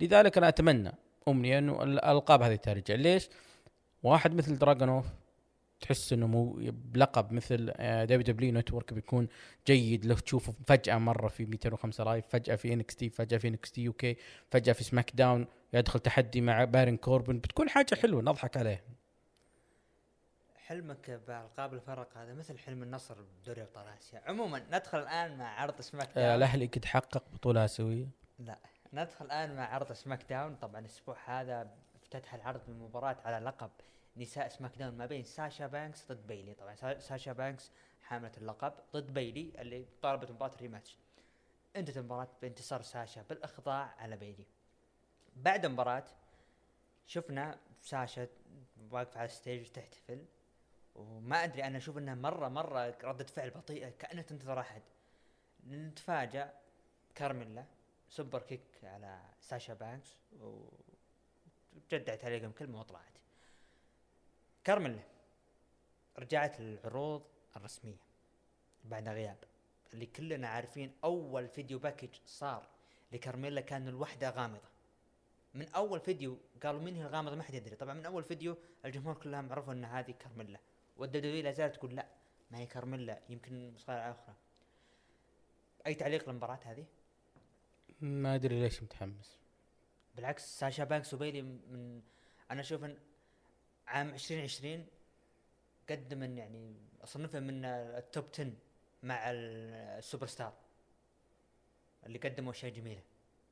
[0.00, 0.92] لذلك أنا أتمنى
[1.28, 3.28] امنيه إنه الألقاب هذه ترجع، ليش؟
[4.02, 5.06] واحد مثل دراجونوف
[5.84, 9.28] تحس إنه مو بلقب مثل WWE Network بيكون
[9.66, 10.06] جيد.
[10.06, 14.16] لو تشوفه فجأة مرة في 205 Live فجأة في NXT فجأة في NXT UK
[14.50, 17.38] فجأة في SmackDown يدخل تحدي مع بارن كوربن.
[17.38, 18.84] بتكون حاجة حلوة نضحك عليه.
[20.56, 24.22] حلمك بألقاب الفرق هذا مثل حلم النصر بدوري أبطال آسيا.
[24.26, 26.34] عموما ندخل الآن مع عرض Smack آه، Down.
[26.34, 28.06] الأهلي قد حقق بطولة آسيوية.
[28.38, 28.58] لا
[28.92, 30.54] ندخل الآن مع عرض SmackDown.
[30.54, 31.70] طبعا الأسبوع هذا
[32.02, 33.70] افتتح العرض بمباراة على لقب
[34.16, 36.54] نساء SmackDown ما بين ساشا بانكس ضد بيلي.
[36.54, 37.70] طبعا سا- ساشا بانكس
[38.02, 40.98] حاملة اللقب ضد بيلي اللي طالبت مباراة rematch
[41.76, 44.44] انتهت المباراة بانتصار ساشا بالأخضاع على بيلي.
[45.36, 46.04] بعد المباراة
[47.06, 48.28] شفنا ساشا
[48.90, 50.24] واقفة على ال stage تحتفل
[50.94, 54.82] وما أدري أنا أشوف إنها مرة مرة ردة فعل بطيئة كأنها تنتظر أحد.
[55.68, 56.52] نتفاجأ
[57.14, 57.64] كارميلا
[58.08, 60.16] superkick على ساشا بانكس
[61.90, 63.13] وجدعت عليهم كلمة وطلعت.
[64.64, 65.00] كارميلا
[66.18, 67.22] رجعت للعروض
[67.56, 67.96] الرسمية
[68.84, 69.36] بعد غياب.
[69.94, 72.66] اللي كلنا عارفين أول video package صار
[73.12, 74.68] لكارميلا كان الوحدة غامضة.
[75.54, 77.76] من أول فيديو قالوا من هي الغامضة؟ ما حد يدري.
[77.76, 80.58] طبعا من أول فيديو الجمهور كلهم عرفوا أن هذه كارميلا
[80.96, 82.06] والدبليو لا زالت تقول لا
[82.50, 84.34] ما هي كارميلا يمكن مصارعة أخرى.
[85.86, 86.86] أي تعليق للمباراة هذه؟
[88.00, 89.38] ما أدري ليش متحمس.
[90.16, 92.02] بالعكس ساشا بانكس وبيلي من
[92.50, 92.98] أنا أشوف إن
[93.86, 94.86] عام 2020
[95.90, 98.52] قدم إن يعني أصنفه من ال top 10
[99.02, 100.52] مع السوبر ستار
[102.06, 103.02] اللي قدموا اشياء جميله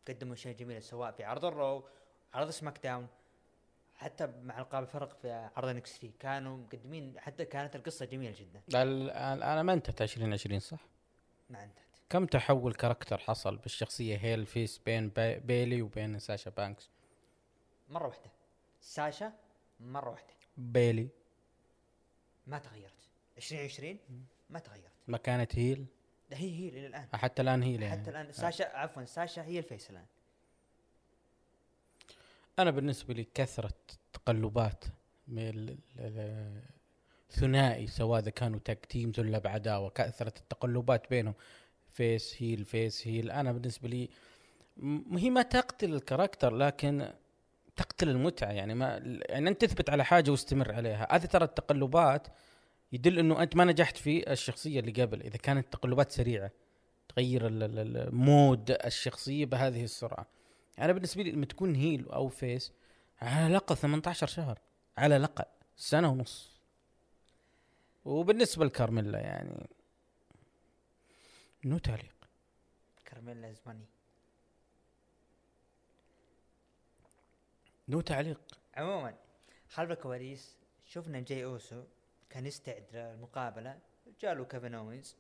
[0.08, 1.88] قدموا اشياء جميله سواء في عرض ال Raw
[2.34, 3.06] عرض SmackDown
[3.94, 8.82] حتى مع القاب الفرق في عرض NXT كانوا مقدمين حتى كانت القصة جميلة جدا.
[8.82, 10.78] الان أنا ما أنتهت 2020 صح؟
[11.50, 11.82] ما أنتهت.
[12.10, 16.90] كم تحول character حصل بالشخصية heel face بين باي- بيلي وبين ساشا بانكس؟
[17.88, 18.30] مرة واحدة.
[18.80, 19.32] ساشا
[19.82, 20.34] مرة واحدة.
[20.56, 21.08] بيلي
[22.46, 23.08] ما تغيرت.
[23.36, 23.98] 2020
[24.50, 24.92] ما تغيرت.
[25.08, 25.86] ما كانت heel.
[26.30, 27.08] ده هي هي إلى الآن.
[27.12, 28.00] حتى الآن heel يعني.
[28.00, 28.32] حتى الآن.
[28.32, 30.04] ساشا عفوا ساشا هي ال face الآن.
[32.58, 33.74] أنا بالنسبة لي كثرة
[34.12, 34.84] تقلبات
[35.28, 35.76] من
[37.30, 41.34] الثنائي سواء إذا كانوا tag teams ولا بعداوه كثره التقلبات بينهم.
[41.92, 44.08] face heel face heel أنا بالنسبة لي
[45.16, 47.12] هي ما تقتل ال character لكن
[47.76, 51.08] تقتل المتعة يعني ما يعني أنت تثبت على حاجة واستمر عليها.
[51.16, 52.26] هذه ترى التقلبات
[52.92, 55.22] يدل إنه أنت ما نجحت في الشخصية اللي قبل.
[55.22, 56.50] إذا كانت تقلبات سريعة
[57.08, 60.26] تغير ال- ال- ال- mood الشخصية بهذه السرعة.
[60.78, 62.72] أنا بالنسبة لي لما تكون heel أو face
[63.20, 64.58] على الأقل 18 شهر.
[64.98, 65.44] على الأقل
[65.76, 66.52] سنة ونص.
[68.04, 69.66] وبالنسبة لكارميلا يعني
[71.64, 72.14] no تعليق.
[73.04, 73.84] كارميلا زماني
[77.88, 78.40] no تعليق.
[78.74, 79.14] عموما
[79.68, 81.84] خلف الكواليس شفنا جاي أوسو
[82.30, 83.78] كان يستعد للمقابله
[84.20, 85.16] جاله كيفن أوينز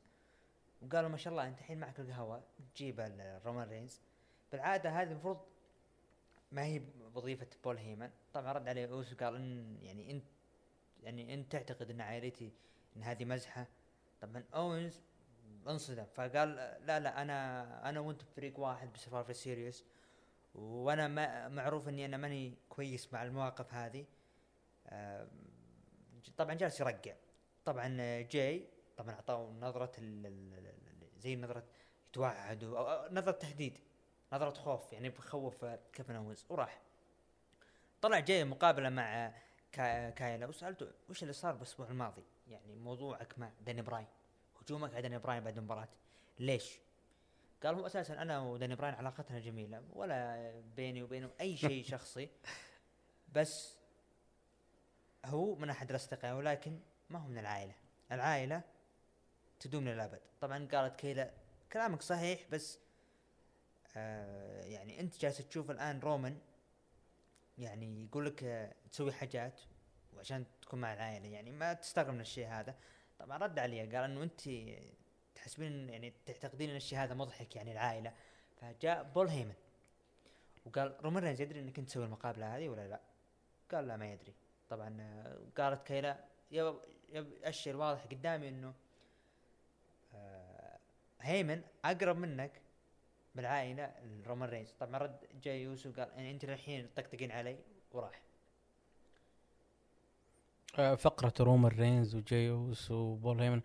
[0.82, 2.42] وقالوا ما شاء الله أنت الحين معك القهوة
[2.74, 4.00] تجيب الرومان رينز.
[4.52, 5.40] بالعادة هذه المفروض
[6.52, 6.82] ما هي
[7.14, 10.24] وظيفه بول هيمن طبعا رد عليه أوسو قال إن يعني انت
[11.02, 12.52] يعني انت تعتقد إن عائلتي
[12.96, 13.66] إن هذه مزحة.
[14.20, 15.00] طبعا أوينز
[15.68, 16.54] انصدم فقال
[16.86, 19.84] لا لا أنا أنا وأنت بفريق واحد ب Survivor Series.
[20.54, 24.04] وأنا ما معروف إني أنا ماني كويس مع المواقف هذه.
[26.36, 27.14] طبعا جالس يرقع.
[27.64, 27.88] طبعا
[28.22, 29.92] جاي طبعا أعطاه نظرة
[31.18, 31.64] زي نظرة
[32.08, 32.64] يتوعد
[33.12, 33.78] نظرة تهديد
[34.32, 36.80] نظرة خوف يعني بخوف كيفن اوينز وراح.
[38.02, 39.32] طلع جاي مقابلة مع
[39.72, 44.06] كا- كايلا وسألته وش اللي صار بالأسبوع الماضي؟ يعني موضوعك مع داني براين
[44.62, 45.88] هجومك على داني براين بعد المباراة.
[46.38, 46.78] ليش؟
[47.62, 52.28] قال هو أساسا أنا وداني براين علاقتنا جميلة ولا بيني وبينه أي شيء شخصي.
[53.32, 53.76] بس
[55.24, 57.74] هو من أحد الأصدقاء ولكن ما هو من العائلة.
[58.12, 58.62] العائلة
[59.60, 61.30] تدوم للابد طبعا قالت كيلا
[61.72, 62.78] كلامك صحيح بس
[63.96, 66.38] آه يعني أنت جالس تشوف الآن رومان
[67.58, 69.60] يعني يقول لك آه تسوي حاجات
[70.16, 71.28] وعشان تكون مع العائلة.
[71.28, 72.74] يعني ما تستغرب من الشيء هذا.
[73.18, 74.48] طبعا رد عليه قال إنه أنت
[75.42, 78.12] تحسبين يعني تعتقدين إن الشيء هذا مضحك يعني العائلة.
[78.60, 79.54] فجاء بول هيمن.
[80.66, 83.00] وقال رومان رينز يدري إنك انت تسوي المقابلة هذه ولا لا؟
[83.72, 84.34] قال لا ما يدري.
[84.70, 86.74] طبعا آه، قالت كايلا يا
[87.46, 88.74] الشيء الواضح قدامي إنه
[90.14, 90.78] آه،
[91.20, 92.52] هيمن أقرب منك
[93.34, 97.58] بالعائلة الرومان رينز طبعا رد جاي أوسو قال يعني أنت الحين تطقطقين علي.
[97.92, 98.22] وراح.
[100.78, 103.60] آه، فقرة رومان رينز وجي أوسو وبول هيمن.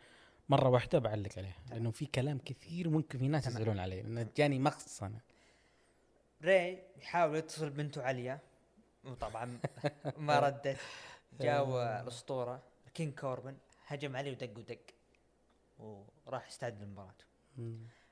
[0.50, 3.56] مرة واحدة بعلق عليها لأنه في كلام كثير ممكن في ناس تمام.
[3.58, 5.20] يسألون عليه لأنه جاني مخصص أنا
[6.44, 8.40] ري يحاول يتصل بنته عليا
[9.04, 9.60] وطبعا
[10.18, 10.78] ما ردت
[11.40, 13.58] جاء الأسطورة كينج كوربن
[13.88, 14.80] هجم عليه ودق ودق
[16.26, 17.16] وراح يستعد للمباراة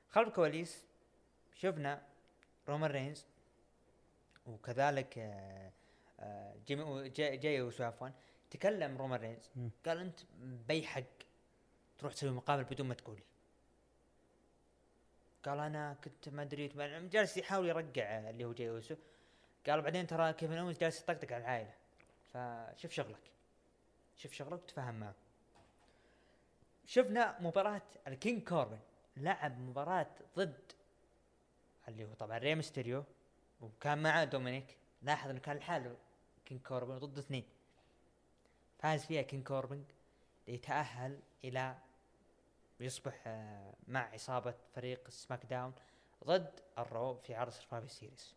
[0.08, 0.84] خلف الكواليس
[1.54, 2.02] شفنا
[2.68, 3.26] رومان رينز
[4.46, 5.72] وكذلك آه،
[6.20, 8.08] آه، جيمي جاي أوسو عفوا
[8.50, 9.50] تكلم رومان رينز.
[9.86, 10.20] قال أنت
[10.68, 11.02] بأي حق
[11.98, 13.22] تروح تسوي مقابل بدون ما تقولي
[15.44, 16.68] قال أنا كنت ما أدري
[17.08, 18.96] جالس يحاول يرقع اللي هو جاي اوسو
[19.66, 21.74] قال بعدين ترى كيفن اونز جالس يطقطق على العائلة.
[22.32, 23.30] فشوف شغلك.
[24.16, 25.14] شوف شغلك وتفاهم معه.
[26.86, 28.78] شفنا مباراة الكينج كوربن
[29.16, 30.72] لعب مباراة ضد
[31.88, 33.04] اللي هو طبعا ري ميستيريو
[33.60, 34.76] وكان معه دومينيك.
[35.02, 35.96] لاحظ إنه كان لحاله
[36.44, 37.44] كينج كوربن ضد اثنين.
[38.78, 39.84] فاز فيها كينج كوربن
[40.48, 41.76] ليتأهل إلى
[42.80, 45.72] يصبح آه، مع عصابة فريق SmackDown
[46.24, 48.34] ضد ال Raw في عرض Survivor Series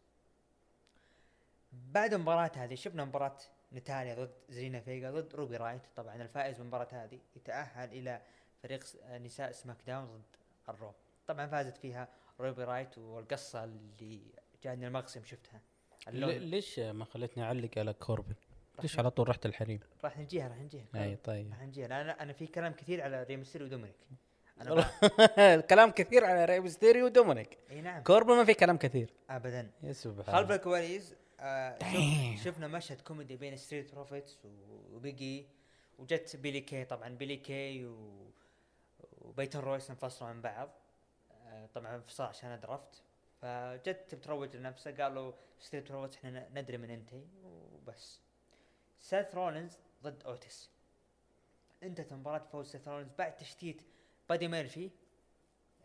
[1.74, 3.38] بعد المباراة هذه شفنا مباراة
[3.74, 5.82] نتاليا ضد زيلينا فيجا ضد روبي رايوت.
[5.96, 8.22] طبعا الفائز من المباراة هذه يتأهل إلى
[8.64, 10.24] فريق آه، نساء SmackDown ضد
[10.70, 10.94] ال Raw.
[11.28, 12.08] طبعا فازت فيها
[12.40, 14.22] روبي رايوت والقصة اللي
[14.64, 15.62] جاني المقسم شفتها.
[16.08, 18.36] ليش ما خلتني أعلق على كوربن؟
[18.82, 20.86] ليش على طول رحت الحريم؟ راح نجيها راح نجيها.
[20.96, 21.50] أي طيب.
[21.50, 21.86] راح نجيها.
[21.86, 23.96] أنا أنا في كلام كثير على ري ميستيريو ودومينيك.
[24.62, 24.90] أنا
[25.56, 27.58] الكلام كثير على ري ميستيريو ودومينيك.
[27.72, 28.04] إي نعم.
[28.04, 29.14] كوربن ما في كلام كثير.
[29.30, 29.72] ابدا.
[29.84, 31.80] يا سبحان خلف الكواليس آه
[32.36, 34.38] شف شفنا مشهد كوميدي بين ستريت بروفيتس
[34.94, 35.48] وبيجي
[35.98, 38.32] وجت بيلي كي طبعا بيلي كي و...
[39.22, 40.70] وبيتون رويس انفصلوا عن بعض.
[41.32, 43.02] آه طبعا انفصال عشان ال draft
[43.42, 48.20] فجت بتروج لنفسها قالوا ستريت بروفيتس إحنا ندري من انتي وبس.
[49.00, 50.70] سيث رولينز ضد اوتس
[51.84, 53.82] انتهت مباراة فوز سيث رولينز بعد تشتيت
[54.30, 54.90] بادي ميرفي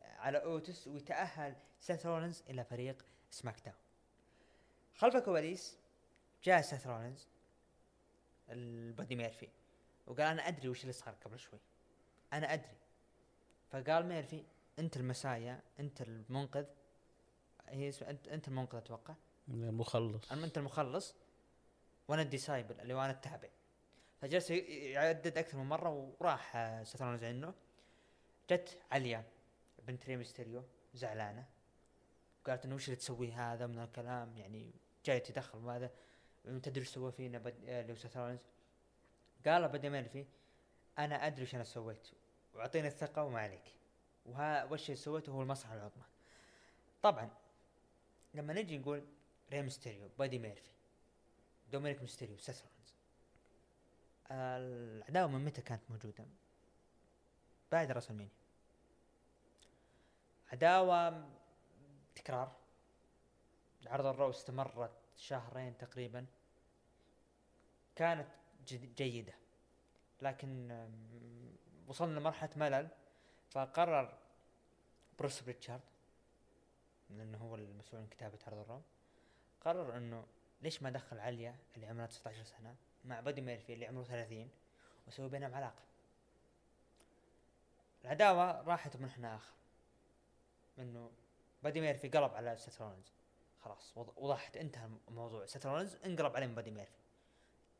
[0.02, 3.76] على اوتس ويتأهل سيث رولينز إلى فريق SmackDown
[4.96, 5.78] خلف الكواليس
[6.44, 7.28] جاء سيث رولينز
[8.48, 9.48] لبادي ميرفي
[10.06, 11.58] وقال أنا أدري وش اللي صار قبل شوي.
[12.32, 12.76] أنا أدري.
[13.70, 14.44] فقال ميرفي
[14.78, 16.64] أنت ال Messiah أنت المنقذ.
[17.68, 19.14] هي اسم- أنت أنت المنقذ أتوقع.
[19.48, 21.14] مخلص أنا أنت المخلص
[22.08, 23.48] وأنا ال disciple اللي هو أنا التابع.
[24.20, 27.54] فجلس يعدد أكثر من مرة وراح آه، سيث رولينز عنه.
[28.50, 29.24] جت عليا
[29.86, 31.46] بنت ري ميستيريو زعلانة.
[32.46, 34.70] قالت إنه وش اللي تسويه هذا من الكلام؟ يعني
[35.04, 35.90] جاي تدخل هذا
[36.44, 37.54] تدري سوى فينا بد...
[37.66, 38.40] آه، لو سيث رولينز
[39.46, 40.26] قال بادي ميرفي
[40.98, 42.08] أنا أدري إيش أنا سويت
[42.54, 43.72] وأعطيني الثقة وما عليك.
[44.26, 46.04] وها وش اللي سويته هو المصلحة العظمى.
[47.02, 47.30] طبعا
[48.34, 49.04] لما نجي نقول
[49.52, 50.70] ري ميستيريو بادي ميرفي
[51.72, 52.94] دومينيك ميستيريو سيث رولينز
[54.30, 56.24] العداوة من متى كانت موجودة؟
[57.72, 58.32] بعد راسلمانيا
[60.52, 61.28] عداوة
[62.14, 62.52] تكرار.
[63.86, 66.26] عرض الرو استمرت شهرين تقريبا.
[67.96, 68.28] كانت
[68.68, 69.34] جيدة.
[70.22, 70.86] لكن
[71.88, 72.88] وصلنا لمرحلة ملل.
[73.50, 74.18] فقرر
[75.18, 75.80] بروس بريتشارد
[77.10, 78.80] لأنه هو المسؤول عن كتابة عرض الرو
[79.60, 80.26] قرر إنه
[80.62, 84.50] ليش ما ندخل عاليا اللي عمرها 19 سنة مع بادي ميرفي اللي عمره 30
[85.06, 85.82] وسوي بينهم علاقة.
[88.04, 89.52] العداوة راحت بمنحنى آخر.
[90.78, 91.10] إنه
[91.62, 92.82] بادي ميرفي قلب على سيث
[93.60, 95.46] خلاص وض- وضحت انتهى الموضوع.
[95.46, 96.98] سيث انقلب عليه من بادي ميرفي.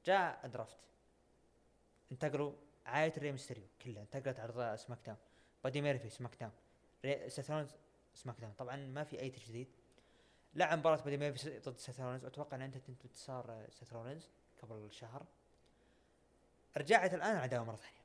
[0.06, 0.76] جاء draft
[2.12, 2.52] انتقلوا
[2.86, 5.18] عائلة ري ميستيريو كلها انتقلت عرض سماك داون.
[5.64, 6.52] بادي ميرفي سماك داون.
[7.28, 7.52] سيث
[8.14, 8.52] سماك داون.
[8.52, 9.68] طبعا ما في أي تجديد.
[10.54, 13.94] لعب مباراة بادي ميرفي ضد سيث واتوقع إن أنت انتصار سيث
[14.62, 15.26] قبل شهر.
[16.76, 18.03] رجعت الآن العداوة مرة ثانية.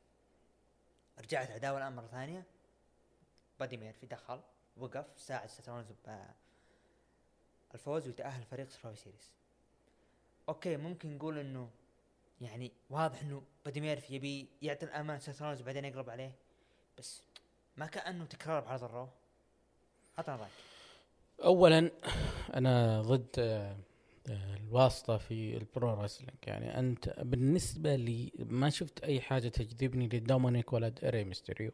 [1.21, 2.43] رجعت عداوة الآن مرة ثانية.
[3.59, 4.41] بادي ميرفي دخل
[4.77, 5.87] وقف ساعد سيث رولينز
[7.73, 9.31] الفوز ويتأهل فريق سرفايفر سيريز
[10.49, 11.69] okay ممكن نقول إنه
[12.41, 16.31] يعني واضح إنه بادي ميرفي يبي يعطي الأمان سيث رولينز وبعدين يقلب عليه
[16.97, 17.21] بس
[17.77, 19.07] ما كأنه تكرار بعرض الرو.
[20.17, 20.51] عطنا رأيك.
[21.43, 21.91] اولا
[22.53, 23.39] أنا ضد
[24.27, 30.73] الواسطة في ال pro wrestling يعني أنت بالنسبة لي ما شفت أي حاجة تجذبني لدومينيك
[30.73, 31.71] ولا ري ميستيريو.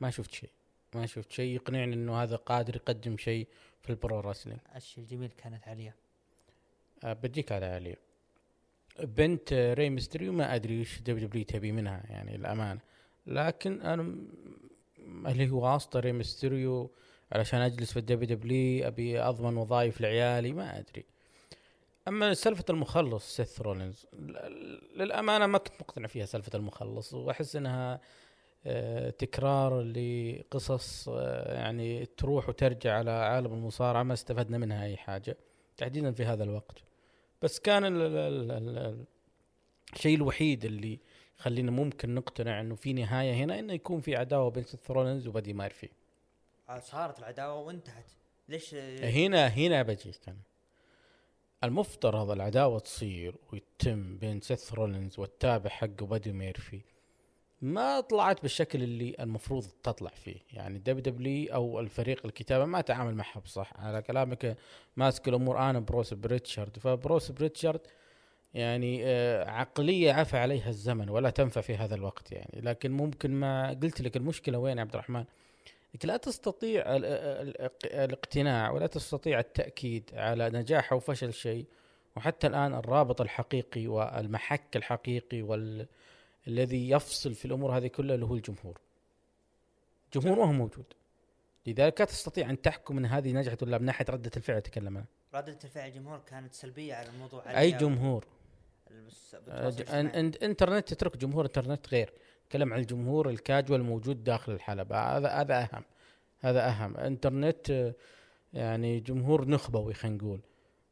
[0.00, 0.50] ما شفت شيء.
[0.94, 3.48] ما شفت شيء يقنعني إنه هذا قادر يقدم شيء
[3.82, 5.94] في ال pro wrestling الشيء الجميل كانت عاليا.
[7.04, 7.96] آه، بجيك على عاليا.
[9.02, 12.80] بنت ري ميستريو ما أدري إيش دبليو دبليو تبي منها يعني الامانه
[13.26, 14.16] لكن أنا
[15.26, 16.90] هل هو واسطة ري ميستريو
[17.32, 21.04] علشان أجلس في الدبليو دبليو أبي أضمن وظائف لعيالي ما أدري.
[22.10, 24.06] أما سالفة المخلص سيث رولينز
[24.96, 27.14] للأمانة ما كنت مقتنع فيها سالفة المخلص.
[27.14, 28.00] وأحس إنها
[28.66, 35.36] آه، تكرار لقصص آه، يعني تروح وترجع على عالم المصارعة ما استفدنا منها أي حاجة
[35.76, 36.78] تحديدا في هذا الوقت.
[37.42, 39.04] بس كان ال- ال- ال- ال-
[39.94, 40.98] الشيء الوحيد اللي
[41.38, 45.52] يخلينا ممكن نقتنع إنه في نهاية هنا إنه يكون في عداوة بين سيث رولينز وبادي
[45.52, 45.88] ميرفي
[46.80, 48.10] صارت العداوة وانتهت.
[48.48, 50.36] ليش؟ هنا هنا بجيك أنا.
[51.64, 56.80] المفترض العداوة تصير ويتم بين سيث رولينز والتابع حقه بادي ميرفي
[57.62, 60.36] ما طلعت بالشكل اللي المفروض تطلع فيه.
[60.52, 63.72] يعني دبليو دبليو أو الفريق الكتابة ما تعامل معها بصح.
[63.76, 64.56] على كلامك
[64.96, 66.78] ماسك الأمور هنا بروس بريتشارد.
[66.78, 67.80] فبروس بريتشارد
[68.54, 72.60] يعني آه، عقلية عفى عليها الزمن ولا تنفع في هذا الوقت يعني.
[72.60, 75.24] لكن ممكن ما قلت لك المشكلة وين يا عبد الرحمن؟
[75.94, 81.66] انك لا تستطيع ال- ال- الاقتناع ولا تستطيع التأكيد على نجاح أو فشل شيء
[82.16, 85.86] وحتى الآن الرابط الحقيقي والمحك الحقيقي وال
[86.48, 88.78] الذي يفصل في الأمور هذه كلها اللي هو الجمهور.
[90.14, 90.84] الجمهور ما هو موجود.
[91.66, 95.06] لذلك لا تستطيع أن تحكم إن هذه نجحت ولا من ناحية ردة الفعل أتكلم أنا.
[95.34, 98.26] ردة الفعل الجمهور كانت سلبية على الموضوع أي عليها جمهور
[99.06, 100.32] بس- آه، بالتواصل ج- الاجتماعي.
[100.32, 102.12] أن- أن- إنترنت تترك جمهور إنترنت غير
[102.50, 104.96] تكلم عن الجمهور الكاجوال الموجود داخل الحلبة.
[104.96, 105.82] هذا هذا أهم.
[106.40, 106.96] هذا أهم.
[106.96, 107.94] إنترنت آه،
[108.52, 110.40] يعني جمهور نخبوي خلينا نقول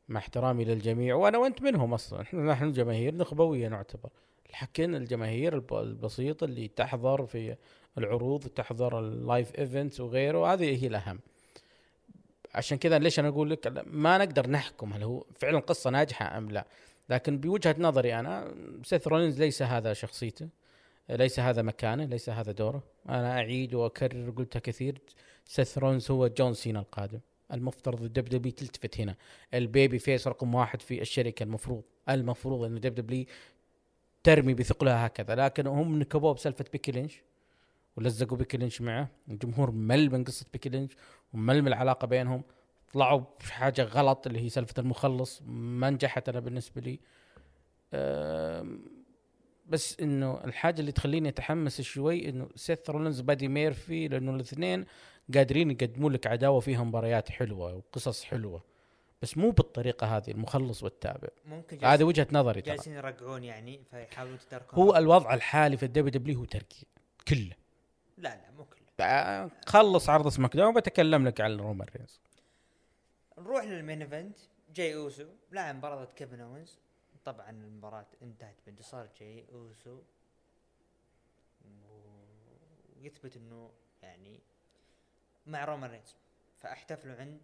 [0.08, 1.14] مع احترامي للجميع.
[1.14, 2.20] وأنا وأنت منهم أصلا.
[2.22, 4.10] إحنا نحن جماهير نخبوية نعتبر.
[4.62, 7.56] لكن الجماهير الب- البسيطه اللي تحضر في
[7.98, 11.20] العروض تحضر ال live events وغيره هذه هي الأهم.
[12.54, 16.50] عشان كذا ليش أنا أقول لك؟ ما نقدر نحكم هل هو فعلا قصة ناجحة أم
[16.50, 16.66] لا.
[17.08, 18.54] لكن بوجهة نظري أنا
[18.84, 20.48] سيث رولينز ليس هذا شخصيته.
[21.10, 22.82] ليس هذا مكانه ليس هذا دوره.
[23.08, 25.00] أنا أعيد وأكرر قلتها كثير
[25.44, 27.20] سيث رولينز هو جون سينا القادم.
[27.52, 29.16] المفترض الدبليو دبليو تلتفت هنا.
[29.54, 33.24] ال babyface رقم واحد في الشركة المفروض المفروض أن الدبليو دبليو
[34.22, 35.34] ترمي بثقلها هكذا.
[35.34, 37.22] لكن هم نكبوه بسالفة بيكي لينش
[37.96, 39.08] ولزقوا بيكي لينش معه.
[39.30, 40.96] الجمهور مل من قصة بيكي لينش
[41.34, 42.42] ومل من العلاقة بينهم.
[42.92, 47.00] طلعوا بحاجة غلط اللي هي سالفة المخلص ما نجحت أنا بالنسبة لي.
[47.94, 48.97] أم،
[49.68, 54.84] بس إنه الحاجة اللي تخليني أتحمس شوي إنه سيث رولينز بادي ميرفي لأنه الاثنين
[55.34, 58.62] قادرين يقدموا لك عداوة فيها مباريات حلوة وقصص حلوة.
[59.22, 61.28] بس مو بالطريقة هذه المخلص والتابع.
[61.46, 62.74] ممكن هذه وجهة نظري ترى.
[62.74, 66.86] جالسين يرقعون يعني فيحاولون تداركون هو الوضع الحالي في الدبليو دبليو هو تركي
[67.28, 67.56] كله.
[68.18, 69.06] لا لا مو كله.
[69.06, 72.20] آه، خلص عرض سماك داون بتكلم لك عن رومان رينز.
[73.38, 74.38] نروح لل main event.
[74.74, 75.24] جاي أوسو.
[75.50, 76.78] لاعب مباراة ضد كيفن اونز
[77.32, 80.00] طبعا المباراة انتهت بانتصار جاي أوسو.
[82.96, 83.70] ويثبت إنه
[84.02, 84.40] يعني
[85.46, 86.14] مع رومان رينز.
[86.60, 87.40] فاحتفلوا عند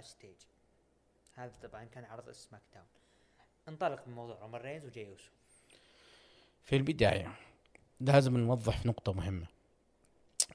[0.00, 0.36] stage
[1.34, 2.86] هذا طبعا كان عرض سماك داون.
[3.68, 5.30] انطلق من موضوع رومان رينز وجاي أوسو.
[6.62, 7.34] في البداية
[8.00, 9.46] لازم نوضح نقطة مهمة.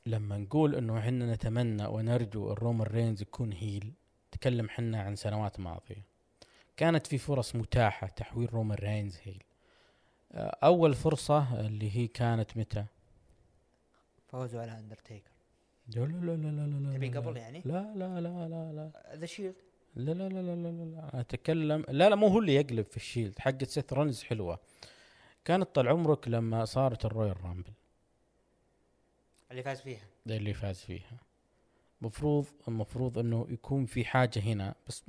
[0.06, 3.93] لما نقول إنه إحنا نتمنى ونرجو الرومان رينز يكون heel
[4.32, 6.14] تكلم حنا عن سنوات ماضية.
[6.78, 9.43] كانت في فرص متاحة تحويل رومان رينز heel
[10.32, 12.86] آه، اول فرصة اللي هي كانت متى
[14.28, 15.32] فوزوا على اندرتيكر
[15.88, 17.38] لا لا لا لا لا لا تبي لا قبل.
[17.38, 19.56] يعني؟ لا لا لا لا لا ذا شيلد
[19.96, 22.98] لا لا لا لا لا لا لا اتكلم لا لا مو هو اللي يقلب في
[22.98, 24.60] الشيلد حقت سيث رونز حلوة
[25.46, 27.72] كانت طال عمرك لما صارت الرويال رامبل
[29.52, 31.20] اللي فاز فيها ده اللي فاز فيها
[32.02, 35.04] مفروض المفروض انه يكون في حاجة هنا بس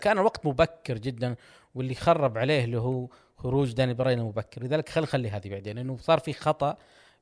[0.00, 1.36] كان الوقت مبكر جدا
[1.74, 4.62] واللي خرب عليه اللي هو خروج داني براين المبكر.
[4.62, 6.76] لذلك خل خلي هذه بعدين لأنه صار في خطأ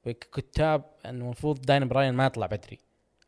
[0.04, 2.78] كتابي إنه المفروض داني براين ما يطلع بدري.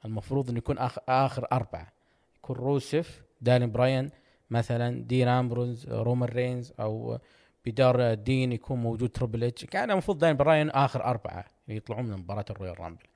[0.05, 1.93] المفروض إنه يكون اخر آخر أربعة.
[2.37, 4.11] يكون روسف داني براين
[4.51, 7.18] مثلا دين امبروز رومان رينز أو
[7.66, 9.64] بدال دين يكون موجود Triple H.
[9.64, 13.07] كان المفروض داني براين آخر أربعة يطلعون من مباراة ال Royal Rumble.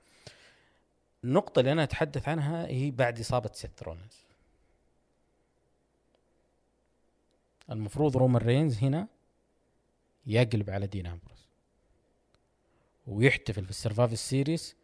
[1.23, 4.24] النقطة اللي أنا أتحدث عنها هي بعد إصابة سيث رولينز
[7.71, 9.07] المفروض رومان رينز هنا
[10.25, 11.49] يقلب على دين أمبروس
[13.07, 14.75] ويحتفل في ال Survivor Series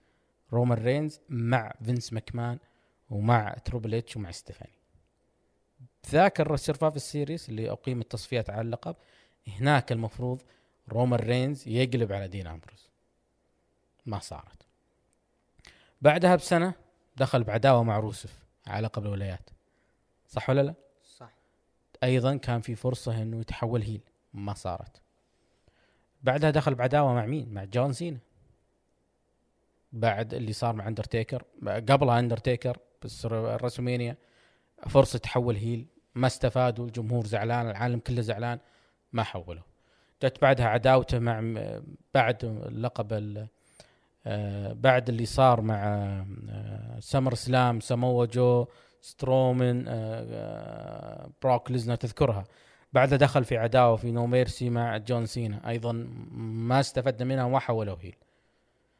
[0.53, 2.59] رومان رينز مع فينس ماكمان
[3.09, 4.73] ومع Triple H ومع ستيفاني
[6.09, 8.95] ذاك ال Survivor Series اللي أقيمت تصفيات على اللقب
[9.47, 10.41] هناك المفروض
[10.89, 12.89] رومان رينز يقلب على دين أمبروس
[14.05, 14.65] ما صارت.
[16.01, 16.73] بعدها بسنة
[17.17, 19.49] دخل بعداوة مع روسف على لقب الولايات.
[20.27, 20.73] صح ولا لا؟
[22.03, 24.01] أيضا كان في فرصة إنه يتحول هيل.
[24.33, 25.01] ما صارت.
[26.23, 28.17] بعدها دخل بعداوة مع مين؟ مع جون سينا.
[29.93, 31.43] بعد اللي صار مع أندرتيكر.
[31.67, 34.17] قبلها أندرتيكر بس الرسومينيا
[34.89, 35.85] فرصة تحول هيل.
[36.15, 38.59] ما استفادوا الجمهور زعلان العالم كله زعلان.
[39.13, 39.63] ما حولوا.
[40.23, 41.41] جت بعدها عداوته مع
[42.13, 43.47] بعد اللقب ال-
[44.25, 45.75] آه، بعد اللي صار مع
[46.49, 48.67] آه، SummerSlam سموا جو
[49.01, 49.91] سترومن آه،
[50.31, 52.43] آه، بروك ليزنر تذكرها.
[52.93, 55.69] بعدها دخل في عداوة في No Mercy مع جون سينا.
[55.69, 55.91] أيضا
[56.31, 58.15] ما استفدنا منها وما حولوا heel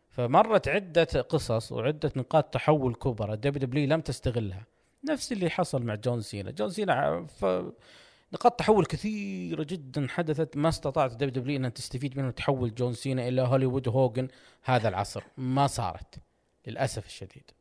[0.09, 3.35] فمرت عدة قصص وعدة نقاط تحول كبرى.
[3.35, 4.65] WWE لم تستغلها.
[5.09, 6.51] نفس اللي حصل مع جون سينا.
[6.51, 7.45] جون سينا ف...
[8.33, 10.57] نقاط تحول كثيرة جدا حدثت.
[10.57, 14.27] ما استطاعت WWE إنها تستفيد منه وتحول جون سينا إلى هوليوود هوجن
[14.63, 16.15] هذا العصر ما صارت
[16.67, 17.51] للأسف الشديد.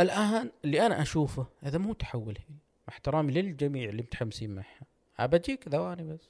[0.00, 2.54] الآن اللي أنا أشوفه هذا مو تحول هي.
[2.88, 4.80] مع احترامي للجميع اللي متحمسين معها
[5.18, 6.28] أبجيك ثواني بس.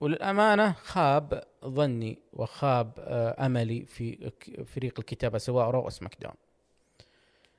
[0.00, 4.30] وللأمانة خاب ظني وخاب آه، أملي في
[4.66, 6.34] فريق الكتابة سواء Raw SmackDown.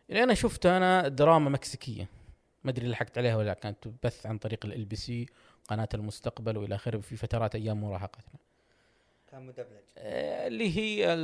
[0.09, 2.07] اللي أنا شفته أنا دراما مكسيكية.
[2.63, 5.25] ما أدري لحقت عليها ولا لا، كانت تبث عن طريق LBC
[5.67, 8.39] قناة المستقبل وإلى آخره في فترات أيام مراهقتنا.
[9.31, 9.65] كان مدبلج.
[9.97, 11.15] آه، اللي هي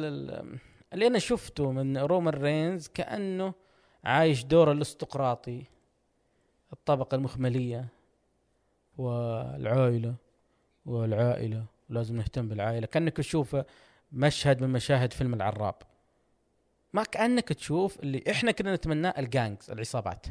[0.95, 3.53] اللي أنا شفته من رومان رينز كأنه
[4.03, 5.63] عايش دور الاستقراطي
[6.73, 7.87] الطبقة المخملية
[8.97, 10.15] والعائلة
[10.85, 12.87] والعائلة ولازم نهتم بالعائلة.
[12.87, 13.57] كأنك تشوف
[14.11, 15.75] مشهد من مشاهد فيلم العراب.
[16.93, 20.25] ما كأنك تشوف اللي إحنا كنا نتمناه الجانجز العصابات.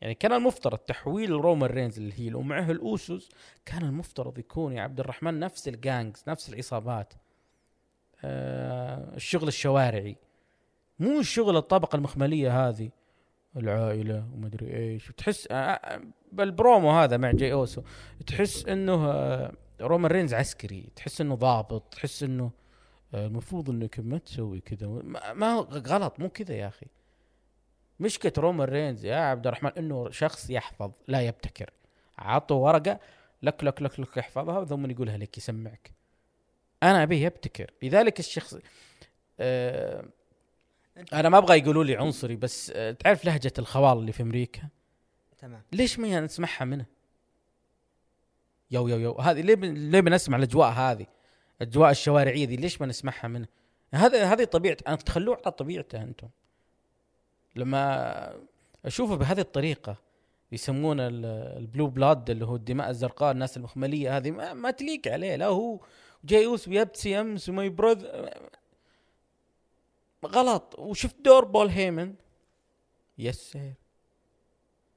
[0.00, 3.28] يعني كان المفترض تحويل رومان رينز إلى heel ومعه الأوسوس
[3.66, 7.12] كان المفترض يكون يا عبد الرحمن نفس ال gangs نفس العصابات.
[8.24, 10.16] الشغل الشوارعي.
[10.98, 12.90] مو الشغل الطبقة المخملية هذه.
[13.56, 15.12] العائلة ومدري إيش.
[15.16, 16.00] تحس آه، آه،
[16.32, 17.82] بالبرومو هذا مع جي أوسو
[18.26, 20.88] تحس إنه آه رومان رينز عسكري.
[20.96, 21.94] تحس إنه ضابط.
[21.94, 22.50] تحس إنه
[23.14, 24.86] آه، المفروض انك ما تسوي كذا.
[25.34, 25.54] ما
[25.86, 26.20] غلط.
[26.20, 26.86] مو كذا يا أخي.
[28.00, 31.70] مشكلة رومان رينز يا عبد الرحمن إنه شخص يحفظ لا يبتكر.
[32.18, 33.00] عطوا ورقة
[33.42, 36.01] لك لك لك لك يحفظها ثم يقولها لك يسمعك.
[36.82, 38.56] أنا ابيه يبتكر لذلك الشخص
[39.40, 40.04] آه
[41.12, 44.62] أنا ما أبغى يقولوا لي عنصري بس آه تعرف لهجة الخوال اللي في أمريكا
[45.38, 46.84] تمام ليش ما نسمعها منه؟
[48.70, 51.06] yo yo yo هذه ليه بن- ليه بنسمع الأجواء هذه؟
[51.62, 53.46] الأجواء الشوارعية دي ليش ما نسمعها منه؟
[53.94, 56.28] هذا هذه طبيعة أنا تخلوه على طبيعته أنتم.
[57.56, 58.34] لما
[58.84, 59.96] أشوفه بهذه الطريقة
[60.52, 61.24] يسمونه ال-
[61.58, 65.46] ال blue blood اللي هو الدماء الزرقاء الناس المخملية هذه ما, ما تليق عليه لا
[65.46, 65.80] هو
[66.24, 68.30] جاي أوسو يبتسي أمس وما يبرد
[70.26, 70.74] غلط.
[70.78, 72.14] وشفت دور بول هيمن.
[73.18, 73.72] يسر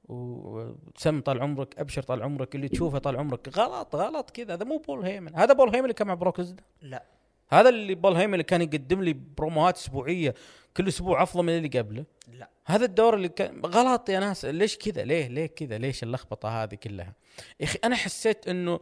[0.04, 3.58] وسم طال عمرك أبشر طال عمرك اللي تشوفه طال عمرك.
[3.58, 4.54] غلط غلط كذا.
[4.54, 5.36] هذا مو بول هيمن.
[5.36, 6.40] هذا بول هيمن اللي كان مع بروك
[6.82, 7.04] لا.
[7.48, 10.34] هذا اللي بول هيمن اللي كان يقدم لي بروموهات أسبوعية.
[10.76, 12.04] كل أسبوع أفضل من اللي قبله.
[12.32, 12.50] لا.
[12.64, 14.44] هذا الدور اللي كان غلط يا ناس.
[14.44, 17.12] ليش كذا؟ ليه ليه كذا؟ ليش اللخبطة هذه كلها؟
[17.60, 18.80] يا أخي أنا حسيت إنه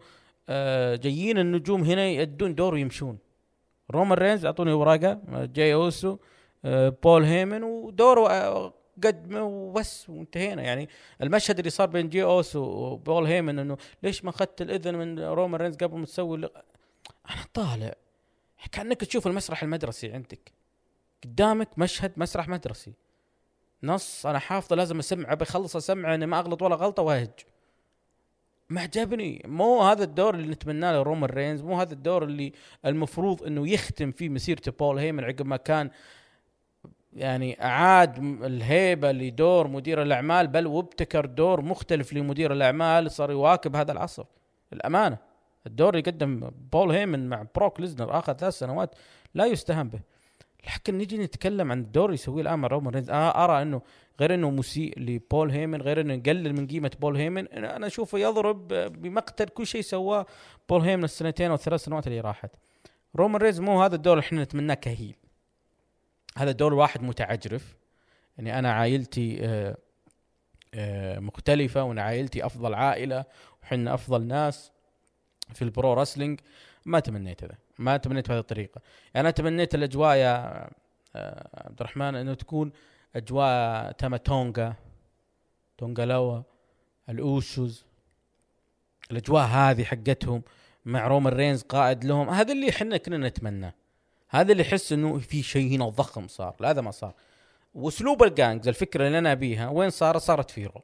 [0.95, 3.19] جايين النجوم هنا يأدون دور ويمشون.
[3.91, 6.17] رومان رينز أعطوني ورقة جاي أوسو
[6.65, 8.75] آه بول هيمن ودوره آه
[9.05, 10.63] قدمه وبس وانتهينا.
[10.63, 10.89] يعني
[11.23, 15.61] المشهد اللي صار بين جي أوسو وبول هيمن إنه ليش ما اخذت الإذن من رومان
[15.61, 16.65] رينز قبل ما تسوي اللق-
[17.31, 17.95] أنا طالع.
[18.73, 20.53] كأنك تشوف المسرح المدرسي عندك.
[21.25, 22.93] قدامك مشهد مسرح مدرسي.
[23.83, 27.31] نص أنا حافظه لازم أسمعه بخلص أسمعه اني ما أغلط ولا غلطة وأهج.
[28.71, 29.43] ما عجبني.
[29.45, 32.53] مو هذا الدور اللي نتمناه لرومان رينز مو هذا الدور اللي
[32.87, 35.91] المفروض إنه يختم فيه مسيرته بول هيمن عقب ما كان
[37.13, 43.93] يعني أعاد الهيبة لدور مدير الأعمال بل وابتكر دور مختلف لمدير الأعمال صار يواكب هذا
[43.93, 44.25] العصر.
[44.73, 45.19] الأمانة
[45.67, 48.95] الدور اللي قدم بول هيمن مع بروك ليزنر اخذ ثلاث سنوات
[49.35, 50.01] لا يستهان به.
[50.67, 53.11] لكن نجي نتكلم عن الدور اللي يسويه الآن مع رومان رينز.
[53.11, 53.83] أنا أرى إنه
[54.21, 57.49] غير إنه مسيء لبول هيمن غير إنه يقلل من قيمة بول هيمن.
[57.49, 58.69] أنا أشوفه يضرب
[59.03, 60.27] بمقتل كل شيء سواه
[60.69, 62.51] بول هيمن السنتين أو الثلاث سنوات اللي راحت.
[63.17, 65.17] رومان رينز مو هذا الدور اللي إحنا نتمناه ك heel.
[66.37, 67.77] هذا الدور واحد متعجرف.
[68.37, 69.77] يعني أنا عائلتي آه،
[70.75, 73.25] آه، مختلفة وأنا عائلتي أفضل عائلة
[73.63, 74.73] وحنا أفضل ناس
[75.55, 76.41] في ال pro wrestling
[76.85, 78.81] ما تمنيت هذا ما تمنيت بهذه الطريقة.
[79.15, 80.69] يعني أنا تمنيت الأجواء يا
[81.17, 82.73] آه، عبد الرحمن إنه تكون
[83.17, 84.75] أجواء تاما تونغا
[85.79, 86.43] تانغا لوا
[87.09, 87.85] الاوسوس
[89.11, 90.43] الأجواء هذه حقتهم
[90.85, 92.31] مع رومان رينز قائد لهم.
[92.31, 93.75] هذا اللي إحنا كنا نتمناه
[94.29, 96.55] هذا اللي يحس إنه في شيء هنا ضخم صار.
[96.61, 97.15] لا هذا ما صار.
[97.75, 100.83] وأسلوب ال gangs الفكرة اللي أنا أبيها وين صارت صارت في Raw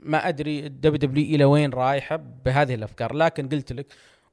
[0.00, 3.14] ما أدري ال WWE إلى وين رايحة بهذه الأفكار.
[3.14, 3.86] لكن قلت لك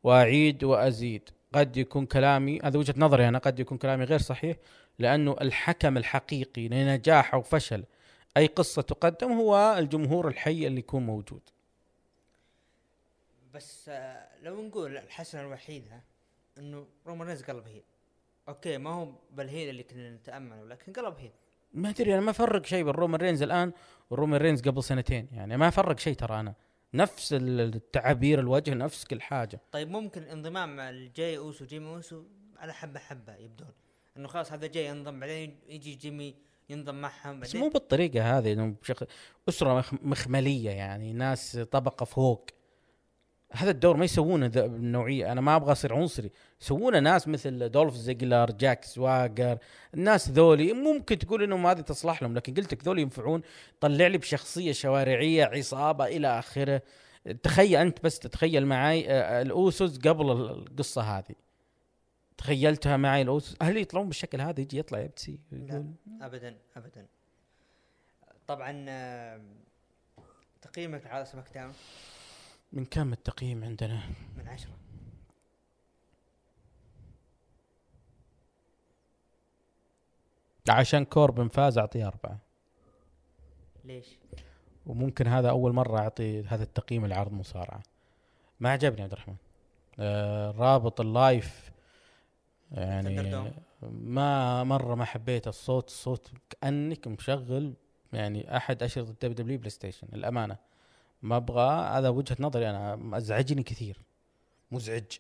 [0.04, 1.30] وأعيد وأزيد.
[1.54, 4.58] قد يكون كلامي هذا وجهة نظري أنا قد يكون كلامي غير صحيح
[5.00, 7.84] لأنه الحكم الحقيقي لنجاح أو فشل
[8.38, 11.42] أي قصة تقدم هو الجمهور الحي اللي يكون موجود.
[13.54, 16.04] بس آه، لو نقول الحسنه الوحيده
[16.58, 17.84] إنه رومان رينز قلب heel.
[18.48, 21.32] okay ما هو بال heel اللي كنا نتامله لكن قلب heel.
[21.74, 23.72] ما أدري أنا ما أفرق شيء بين رومان رينز الآن
[24.10, 26.54] ورومان رينز قبل سنتين يعني ما أفرق شيء ترى أنا.
[26.94, 29.62] نفس التعابير الوجه نفس كل حاجة.
[29.72, 32.24] طيب ممكن انضمام الجاي اوسو جيمي اوسو
[32.58, 33.68] على حبة حبة يبدون.
[34.18, 36.36] انه خلاص هذا جاي ينضم بعدين يجي جيمي
[36.70, 39.06] ينضم معهم بس مو بالطريقة هذه إنه بشكل
[39.50, 42.50] أسرة مخ- مخملية يعني ناس طبقة فوق.
[43.52, 45.32] هذا الدور ما يسوونه بالنوعية.
[45.32, 46.32] أنا ما أبغى أصير عنصري.
[46.62, 49.58] يسوونه ناس مثل دولف زيجلر جاك سواجر
[49.94, 50.74] الناس ذولي.
[50.74, 53.42] ممكن تقول إنهم هذه تصلح لهم لكن قلت لك ذولي ينفعون.
[53.80, 56.82] طلع لي بشخصية شوارعية عصابة إلى آخره.
[57.44, 61.36] تخيل أنت بس تتخيل معي آه، الأوسوس قبل القصة هذه.
[62.38, 63.56] تخيلتها معي الأوسوس.
[63.62, 65.86] هل يطلعون بالشكل هذا؟ يجي يطلع يبتسي لا
[66.22, 67.06] ابدا ابدا.
[68.48, 69.42] طبعا آه،
[70.62, 71.74] تقييمك على SmackDown
[72.74, 74.02] من كم التقييم عندنا؟
[74.38, 74.74] من عشرة
[80.70, 82.40] عشان كوربن فاز أعطيه أربعة
[83.86, 84.08] ليش؟
[84.86, 87.82] وممكن هذا أول مرة أعطي هذا التقييم لعرض مصارعة
[88.60, 89.36] ما عجبني عبد الرحمن
[90.00, 91.72] آه رابط ال live
[92.72, 93.52] يعني.
[93.82, 97.74] ما مرة ما حبيت الصوت الصوت كأنك مشغل
[98.14, 100.58] يعني أحد أشرطة ال WW PlayStation الأمانة
[101.22, 103.18] ما أبغى هذا وجهة نظري أنا.
[103.18, 104.02] ازعجني كثير.
[104.72, 105.12] مزعج.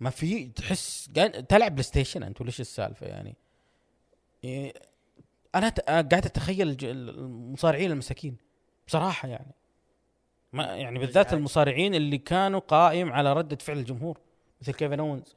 [0.00, 1.10] ما في تحس
[1.48, 3.36] تلعب PlayStation أنت ولا إيش السالفة يعني؟
[4.42, 4.74] يعني
[5.54, 8.36] أنا قاعد أتخيل المصارعين المساكين.
[8.86, 9.54] بصراحة يعني.
[10.52, 11.32] ما يعني بالذات.
[11.32, 14.20] المصارعين اللي كانوا قائم على ردة فعل الجمهور
[14.62, 15.36] مثل كيفن اونز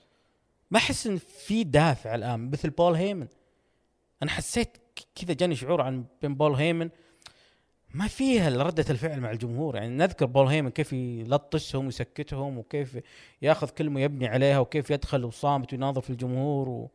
[0.72, 3.28] ما أحس إن في دافع الآن مثل بول هيمن.
[4.24, 4.78] أنا حسيت
[5.16, 6.89] كذا جاني شعور عن بين بول هيمن
[7.93, 9.75] ما فيها ردة الفعل مع الجمهور.
[9.75, 12.99] يعني نذكر بول هيمن كيف يلطشهم ويسكتهم وكيف
[13.41, 16.89] ياخذ كلمة يبني عليها وكيف يدخل وصامت ويناظر في الجمهور و...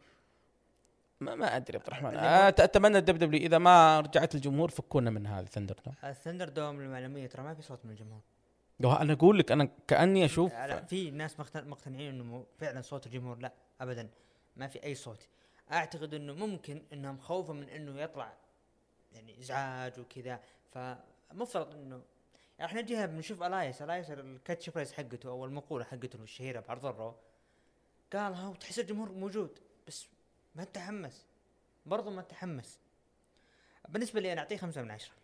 [1.21, 2.17] ما, ما أدري عبد الرحمن.
[2.17, 7.43] أتمنى ال WW إذا ما رجعت الجمهور فكونا من هذا ThunderDome ال ThunderDome للمعلومية ترى
[7.43, 8.21] ما في صوت من الجمهور.
[8.85, 13.39] أنا أقول لك أنا كأني أشوف لا في ناس مقتن- مقتنعين إنه فعلا صوت الجمهور
[13.39, 14.09] لا ابدا.
[14.57, 15.29] ما في أي صوت.
[15.73, 18.33] أعتقد إنه ممكن إنهم خوفا من إنه يطلع
[19.15, 20.41] يعني إزعاج وكذا.
[20.77, 22.03] فمفترض إنه
[22.59, 26.87] يعني إحنا جهة بنشوف ألايس ألايس ال catch phrase حقته أو المقولة حقته الشهيرة بعرض
[26.87, 27.15] ال Raw
[28.13, 30.07] قالها وتحس الجمهور موجود بس
[30.55, 31.27] ما تحمس
[31.87, 32.79] برضو ما تحمس.
[33.89, 35.15] بالنسبة لي أنا أعطيه خمسة من عشرة.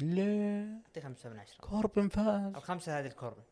[0.00, 1.60] ليه؟ أعطيه خمسة من عشرة.
[1.60, 2.54] كوربن فاز.
[2.56, 3.42] الخمسة هذه الكوربن.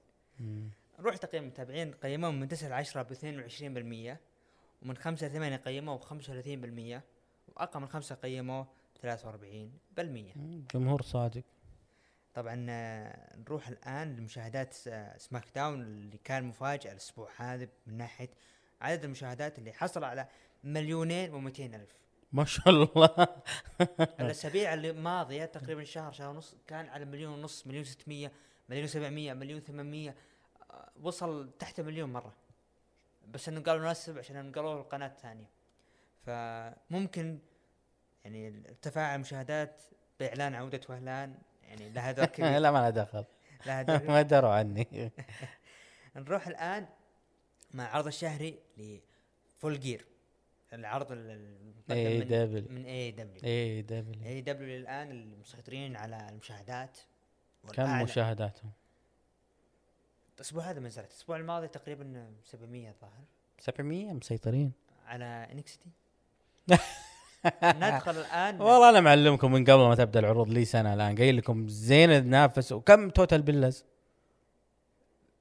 [0.98, 4.18] نروح تقييم المتابعين قيموه من 9 ل 10 ب 22%
[4.82, 7.02] ومن 5 ل 8 قيموه ب 35%
[7.48, 8.66] وأقل من 5 قيموه
[9.02, 11.42] ب 43% جمهور صادق.
[12.34, 18.30] طبعا آه، نروح الآن لمشاهدات آه، سماك داون اللي كان مفاجأة الأسبوع هذا من ناحية
[18.80, 20.28] عدد المشاهدات اللي حصل على
[20.64, 21.98] مليونين و200 ألف.
[22.32, 23.28] ما شاء الله.
[24.20, 28.30] الأسابيع اللي ماضيه تقريبا شهر شهر ونص كان على مليون ونص مليون 600
[28.68, 30.14] مليون 700 مليون 800
[30.70, 32.34] آه، وصل تحت مليون مرة.
[33.28, 35.50] بس إنه قالوا نسب عشان نقلوه القناة الثانية.
[36.26, 37.38] فممكن
[38.28, 39.82] يعني ارتفاع المشاهدات
[40.20, 42.58] بإعلان عودة وهلان يعني لها دور كبير.
[42.58, 43.24] لا ما له دخل.
[43.66, 45.12] لها دور ما دروا عني.
[46.16, 46.88] نروح الآن
[47.74, 50.06] مع عرض الشهري ل Full Gear
[50.72, 56.98] العرض اي من, double من AEW A double AEW الآن المسيطرين على المشاهدات
[57.72, 58.02] كم.
[58.02, 58.72] مشاهداتهم؟
[60.36, 63.24] الأسبوع هذا ما نزلت الأسبوع الماضي تقريبا 700 الظاهر.
[63.58, 64.72] 700 مسيطرين.
[65.06, 65.90] على NXT
[67.64, 68.60] ندخل الآن.
[68.60, 71.16] والله أنا معلمكم من قبل ما تبدأ العروض لي سنة الآن.
[71.16, 73.84] قايل لكم زين تنافس وكم Total Bellas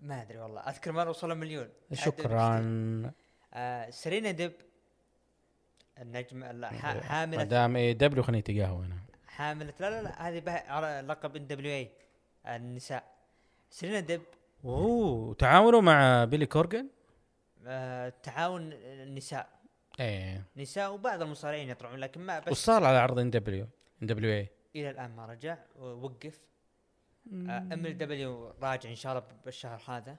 [0.01, 0.61] ما أدري والله.
[0.61, 1.69] أذكر مره وصلوا مليون.
[1.93, 2.63] شكرا.
[3.53, 4.51] آه سيرينا ديب
[6.01, 7.43] النجم لا ح- ما حاملة.
[7.43, 8.97] دام AEW خليني تقهوى أنا.
[9.27, 9.73] حاملة.
[9.79, 11.91] لا لا لا هذه لقب NWA
[12.47, 13.03] النساء.
[13.69, 14.21] سيرينا ديب
[14.65, 16.87] أوه تعاونوا مع بيلي كورجن؟
[17.67, 19.49] آه تعاون النساء.
[19.99, 20.43] إيه.
[20.57, 23.67] نساء وبعض المصارعين يطلعون لكن ما وش بس صار على عرض إن دبليو؟
[24.01, 26.39] إن دبليو اي إلى الآن ما رجع ووقف.
[27.31, 30.17] MLW راجع إن شاء الله بالشهر هذا.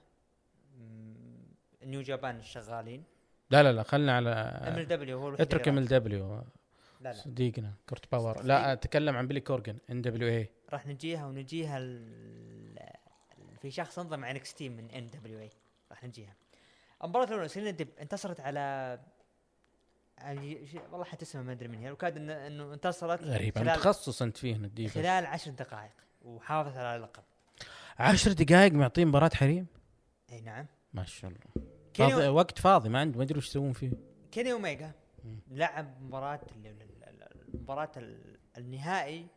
[1.83, 3.03] New Japan شغالين.
[3.51, 6.35] لا لا لا خلنا على MLW هو الوحيد اترك MLW.
[6.35, 6.43] لا
[7.01, 7.11] لا.
[7.13, 8.43] صديقنا كورت باور.
[8.43, 12.89] لا أتكلم عن بيلي كورجن NWA راح نجيها ونجيها ال-
[13.61, 15.49] في شخص انضم مع NXT من NWA
[15.91, 16.35] راح نجيها.
[17.03, 18.99] المباراة الأولى سيرينا ديب انتصرت على
[20.71, 21.91] شيء- والله حتى اسمها ما أدري من هي.
[21.91, 25.91] وكاد انه إنه انتصرت غريب أنا خلال متخصص أنت فيه الديفا خلال عشر دقائق
[26.21, 27.23] وحافظت على اللقب
[27.99, 29.67] عشر دقائق معطين مباراة حريم؟
[30.31, 30.65] إي نعم.
[30.93, 31.69] ما شاء الله.
[31.93, 33.91] فاضي وقت فاضي ما عنده ما أدري وش يسوون فيه.
[34.31, 34.91] كيني اوميجا
[35.51, 36.39] لعب مباراة
[37.97, 39.27] ال- النهائي.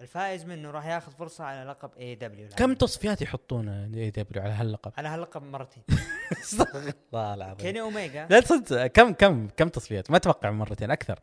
[0.00, 5.08] الفائز منه راح ياخذ فرصة على لقب AEW كم تصفيات يحطون AEW على هاللقب؟ على
[5.08, 5.82] هاللقب مرتين.
[6.44, 8.26] استغفر الله العظيم كيني أوميجا.
[8.30, 11.18] لا تصدق كم كم كم تصفيات؟ ما أتوقع مرتين أكثر.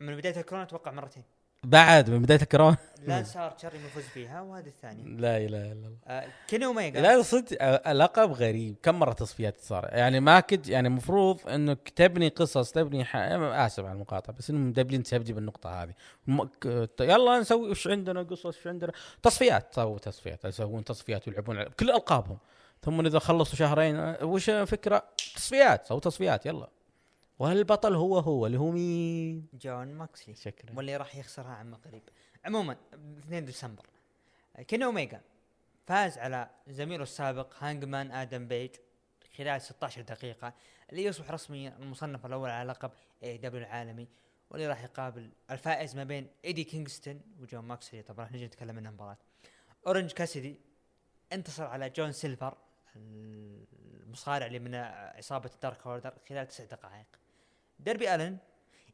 [0.00, 1.22] من بداية الكورونا أتوقع مرتين.
[1.64, 5.04] بعد من بداية الكورونا؟ لانس ارشر يفوز فيها وهذه الثانية.
[5.04, 5.96] لا إله إلا الله.
[6.06, 7.00] آه كيني أوميجا.
[7.00, 8.76] لا صدق لقب غريب.
[8.82, 13.16] كم مرة تصفيات صار؟ يعني ما كنت يعني المفروض إنك تبني قصص تبني ح...
[13.16, 15.92] آسف على المقاطعة بس إنهم دبلين تبدي بالنقطة هذه.
[16.26, 16.46] م...
[17.00, 21.90] يلا نسوي وش عندنا قصص وش عندنا؟ تصفيات سووا تصفيات يسوون تصفيات ويلعبون على كل
[21.90, 22.38] ألقابهم.
[22.82, 26.68] ثم إذا خلصوا شهرين وش فكرة؟ تصفيات سووا تصفيات يلا.
[27.38, 30.34] والبطل هو هو اللي هو مين؟ جون موكسلي.
[30.34, 30.76] شكرا.
[30.76, 32.02] واللي راح يخسرها عما قريب.
[32.44, 33.86] عموما ب 2 ديسمبر.
[34.68, 35.20] كيني أوميجا
[35.86, 38.70] فاز على زميله السابق هانجمان آدم بيج
[39.36, 40.52] خلال 16 دقيقة
[40.90, 42.90] اللي يصبح رسميا المصنف الأول على لقب
[43.22, 44.08] AEW العالمي
[44.50, 48.02] واللي راح يقابل الفائز ما بين إيدي كينغستون وجون موكسلي.
[48.02, 49.16] طبعا راح نجي نتكلم عنها مباراة
[49.86, 50.56] أورنج كاسيدي
[51.32, 52.56] انتصر على جون سيلفر.
[52.96, 57.06] المصارع اللي من عصابة ال Dark Order خلال تسع دقائق.
[57.78, 58.38] ديربي ألن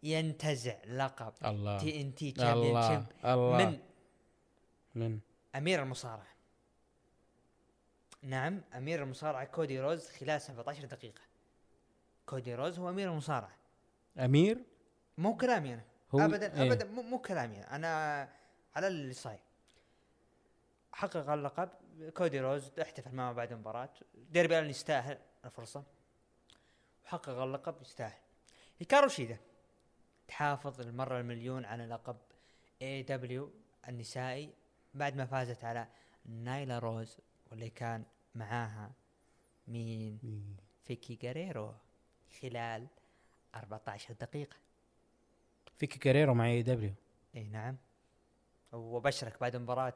[0.03, 1.79] ينتزع لقب الله.
[1.79, 3.07] TNT الله.
[3.25, 3.57] الله.
[3.59, 3.79] من
[4.95, 5.21] من؟
[5.55, 6.33] أمير المصارعة.
[8.23, 11.23] نعم أمير المصارعة كودي رودز خلال 17 دقيقة.
[12.27, 13.57] كودي رودز هو أمير المصارعة.
[14.19, 14.59] أمير؟
[15.19, 15.85] مو كلامي أنا.
[16.15, 16.73] هو ابدا إيه.
[16.73, 17.61] ابدا مو, مو كلامي.
[17.61, 18.29] أنا.
[18.77, 19.41] على اللي صاير.
[20.93, 21.69] حقق اللقب
[22.17, 23.91] كودي رودز احتفل معه بعد المباراة.
[24.15, 25.85] ديربي ألن يستاهل الفرصة.
[27.05, 28.19] وحقق اللقب يستاهل.
[28.79, 29.39] هيكارو شيدا.
[30.29, 32.17] تحافظ المرة المليون على لقب
[32.83, 33.51] AEW
[33.89, 34.55] النسائي
[34.95, 35.87] بعد ما فازت على
[36.27, 37.19] نايلا روز
[37.51, 38.93] واللي كان معاها
[39.69, 41.75] مين؟ فيكي جاريرو
[42.41, 42.87] خلال
[43.55, 44.57] 14 دقيقة.
[45.77, 46.95] فيكي كاريرو مع AEW
[47.35, 47.77] إي نعم.
[48.73, 49.95] وبشرك بعد المباراة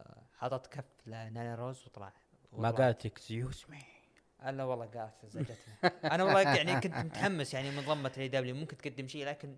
[0.00, 2.12] آه، حطت كف لنايلا روز وطلع
[2.52, 2.70] ما.
[2.70, 3.78] قالت excuse me.
[4.46, 8.76] إلا والله قالت زعجتنا أنا والله يعني كنت متحمس يعني من ضمة ال AEW ممكن
[8.76, 9.56] تقدم شيء لكن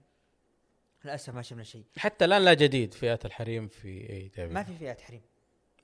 [1.05, 1.85] للأسف ما شفنا شيء.
[1.97, 5.23] حتى الآن لا جديد فئات الحريم في AEW ما في فئات حريم.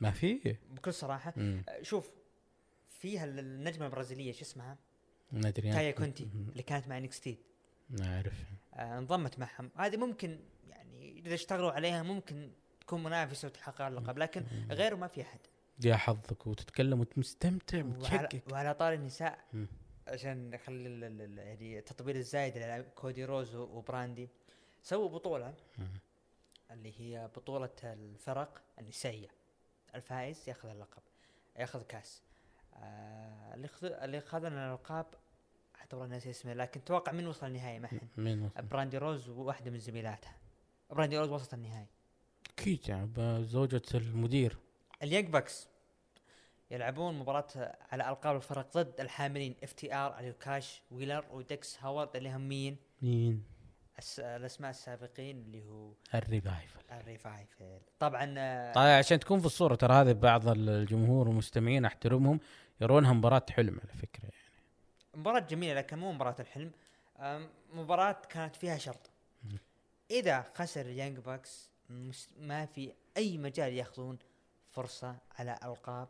[0.01, 1.63] ما في؟ بكل صراحة مم.
[1.83, 2.11] شوف
[2.89, 4.79] فيها النجمة البرازيلية شو اسمها؟
[5.33, 7.39] ما ادري تايا كونتي اللي كانت مع NXT
[7.91, 8.45] ما اعرف
[8.75, 9.71] آه انضمت معهم.
[9.77, 12.51] هذه ممكن يعني إذا اشتغلوا عليها ممكن
[12.89, 15.39] تكون منافسة وتحقق اللقب لكن غيره ما في أحد.
[15.85, 17.85] يا حظك وتتكلم وانت مستمتع
[18.53, 19.39] وعلى, طار النساء.
[20.07, 21.01] عشان نخلي
[21.37, 24.29] يعني التطبيل الزايد على كودي روز وبراندي
[24.83, 25.55] سووا بطولة
[26.71, 29.29] اللي هي بطولة الفرق النسائية.
[29.95, 31.03] الفائز ياخذ اللقب
[31.59, 32.23] ياخذ كاس.
[32.75, 35.07] آه اللي اللي اخذنا الالقاب
[35.75, 39.71] حتى والله ناسي اسمه لكن توقع من وصل النهائي؟ معهن مين وصل؟ براندي روز وواحدة
[39.71, 40.37] من زميلاتها.
[40.91, 41.87] براندي روز وصلت النهائي.
[42.59, 44.57] أكيد يعني زوجة المدير.
[45.03, 45.69] ال Young Bucks
[46.71, 47.47] يلعبون مباراة
[47.93, 52.77] على ألقاب الفرق ضد الحاملين FTR اللي هو كاش ويلر وداكس هاروود اللي هم مين؟
[53.03, 53.43] مين؟
[53.99, 56.81] الس- الأسماء السابقين اللي هو ال Revival.
[56.93, 57.79] ال Revival.
[57.99, 62.41] طبعا آه، طيب عشان تكون في الصورة ترى هذه بعض الجمهور والمستمعين أحترمهم
[62.81, 64.35] يرونها مباراة حلم على فكرة يعني.
[65.15, 66.71] مباراة جميلة لكن مو مباراة الحلم.
[67.19, 69.11] آم، مباراة كانت فيها شرط.
[70.11, 74.19] إذا خسر ال Young Bucks مس- ما في أي مجال يأخذون
[74.71, 76.09] فرصة على ألقاب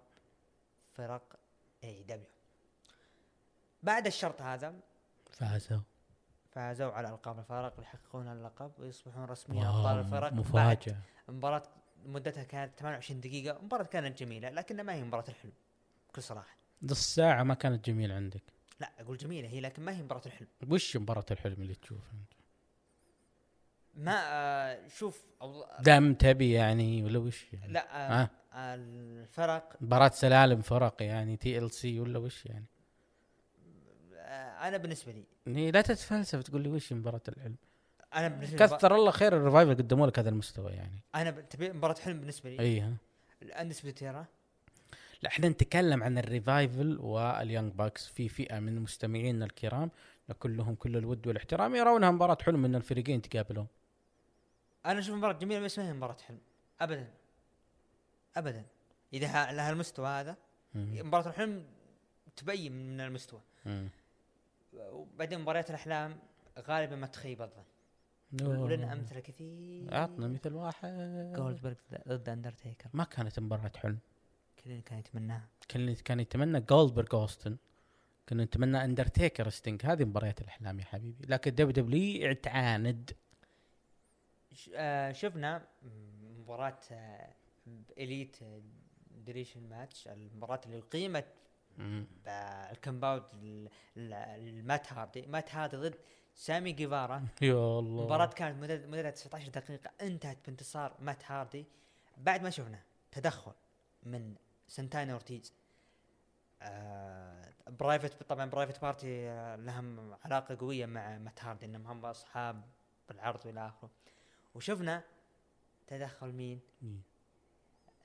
[0.92, 1.36] فرق
[1.84, 2.26] AEW
[3.82, 4.74] بعد الشرط هذا
[5.32, 5.80] فازوا.
[6.50, 10.20] فازوا على ألقاب الفرق يحققون اللقب ويصبحون رسميا أبطال الفرق.
[10.20, 10.96] بعد مفاجأة.
[11.28, 11.62] مباراة
[12.06, 15.52] مدتها كانت 28 دقيقة مباراة كانت جميلة لكنها ما هي مباراة الحلم
[16.08, 16.56] بكل صراحة.
[16.82, 18.42] نص ساعة ما كانت جميلة عندك.
[18.80, 20.48] لا أقول جميلة هي لكن ما هي مباراة الحلم.
[20.70, 22.32] وش مباراة الحلم اللي تشوفها أنت؟
[23.95, 25.24] ما آه شوف
[25.80, 29.76] دم تبي يعني ولا وش؟ يعني؟ لا آه الفرق.
[29.80, 32.64] مباراة سلالم فرق يعني TLC ولا وش يعني؟
[34.14, 35.12] آه أنا بالنسبة
[35.47, 35.70] لي.
[35.70, 37.57] لا تتفلسف تقول لي وش مباراة الحلم؟
[38.14, 41.01] أنا بالنسبة لي كثر الله خير ال Revival قدموا لك هذا المستوى يعني.
[41.14, 42.97] أنا تبي مباراة حلم بالنسبة لي؟ إي ها.
[43.42, 44.26] الاندرتيكر
[45.22, 49.91] لا إحنا نتكلم عن ال Revival وال Young Bucks في فئة من مستمعينا الكرام.
[50.34, 51.74] كلهم كل الود والاحترام.
[51.74, 53.66] يرونها مباراة حلم إن الفريقين تقابلون
[54.86, 56.38] أنا أشوف مباراة جميلة بس ما هي مباراة حلم.
[56.80, 57.10] ابدا.
[58.36, 58.64] ابدا.
[59.12, 60.36] إذا ها- لها المستوى هذا
[60.74, 61.06] مم.
[61.06, 61.64] مباراة الحلم
[62.36, 63.40] تبين من المستوى.
[63.66, 63.88] مم.
[64.72, 66.18] وبعدين مباريات الأحلام
[66.58, 67.62] غالبا ما تخيب الظن.
[68.46, 69.94] ولنا أمثلة كثير.
[69.94, 71.32] عطنا مثل واحد.
[71.36, 71.74] جولدبرغ
[72.08, 73.98] ضد اندرتيكر ما كانت مباراة حلم.
[74.64, 77.56] كلنا كان يتمناها كان كان يتمنى جولدبرغ أوستن.
[78.28, 81.26] كنا نتمنى اندرتيكر ستينج هذه مباريات الأحلام يا حبيبي.
[81.26, 83.10] لكن WW تعاند
[85.12, 85.66] شفنا
[86.38, 86.78] مباراة
[87.98, 88.36] Elite
[89.11, 91.26] Deletion match المباراة اللي قيمت
[91.78, 92.06] مم.
[92.24, 95.22] بال compound ال- ال- المات هاردي.
[95.26, 95.94] مات هاردي ضد
[96.34, 97.26] سامي جيفارا.
[97.42, 98.00] يا الله.
[98.02, 99.90] المباراة كانت مدتها 19 دقيقة.
[100.02, 101.64] انتهت بانتصار مات هاردي.
[102.16, 102.80] بعد ما شفنا
[103.12, 103.52] تدخل
[104.02, 104.34] من
[104.68, 105.52] سنتانا أورتيز
[106.62, 112.62] آه Private طبعا Private Party آه لهم علاقة قوية مع مات هاردي إنهم هم أصحاب
[113.08, 113.90] بالعرض والى آخره
[114.54, 115.04] وشفنا
[115.86, 117.02] تدخل مين؟ مين؟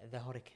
[0.03, 0.55] The Hurricane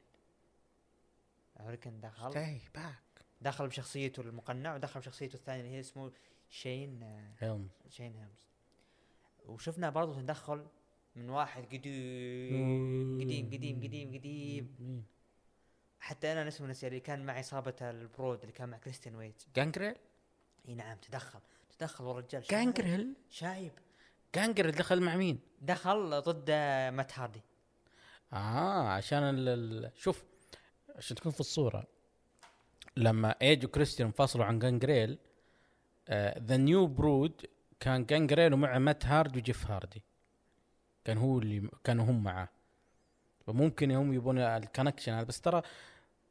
[1.60, 3.24] Hurricane دخل Stay back.
[3.42, 6.12] دخل بشخصيته المقنع ودخل بشخصيته الثانية اللي هي اسمه
[6.50, 8.48] شين آه هيلمز شين هيمز
[9.46, 10.68] وشفنا برضو تدخل
[11.16, 15.06] من واحد قديم قديم قديم قديم قديم؟
[16.00, 19.44] حتى أنا اسمه نسي اللي كان مع عصابه ال Brood اللي كان مع كريستيان وإيج.
[19.56, 19.96] جانجريل؟
[20.70, 21.40] إي نعم تدخل.
[21.80, 23.72] تدخل والرجال جانجريل؟ شايب.
[24.36, 26.52] جانجريل دخل مع مين؟ دخل ضد
[26.94, 27.42] مات هاردي.
[28.34, 30.24] آه عشان ال ال- شوف
[30.96, 31.88] عشان تكون في الصورة
[32.98, 35.18] لما إيج وكريستيان انفصلوا عن جانجريل
[36.40, 37.46] The New Brood
[37.80, 40.02] كان جانجريل ومع مات هارد وجيف هاردي.
[41.06, 42.50] كان هو اللي كانوا هم معاه
[43.48, 45.24] فممكن هم يبون ال connection هذا.
[45.24, 45.62] بس ترى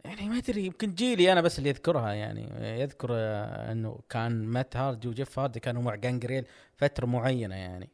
[0.04, 2.48] يعني ما أدري يمكن جيلي أنا بس اللي يذكرها يعني.
[2.80, 3.08] يذكر
[3.72, 6.44] إنه كان مات هاردي وجيف هاردي كانوا مع جانجريل
[6.74, 7.88] فترة معينة يعني.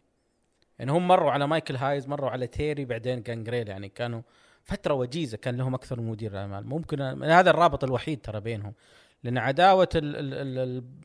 [0.79, 4.23] يعني هم مروا على مايكل هايز مروا على تيري بعدين جانجريل يعني كانوا
[4.63, 8.75] فترة وجيزة كان لهم أكثر من مدير اعمال ممكن هذا الرابط الوحيد ترى بينهم.
[9.25, 10.59] لأن عداوة ال ال ال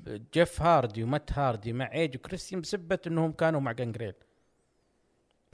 [0.08, 4.14] ال جيف هاردي ومات هاردي مع إيج وكريستيان بسبه إنهم كانوا مع جانجريل.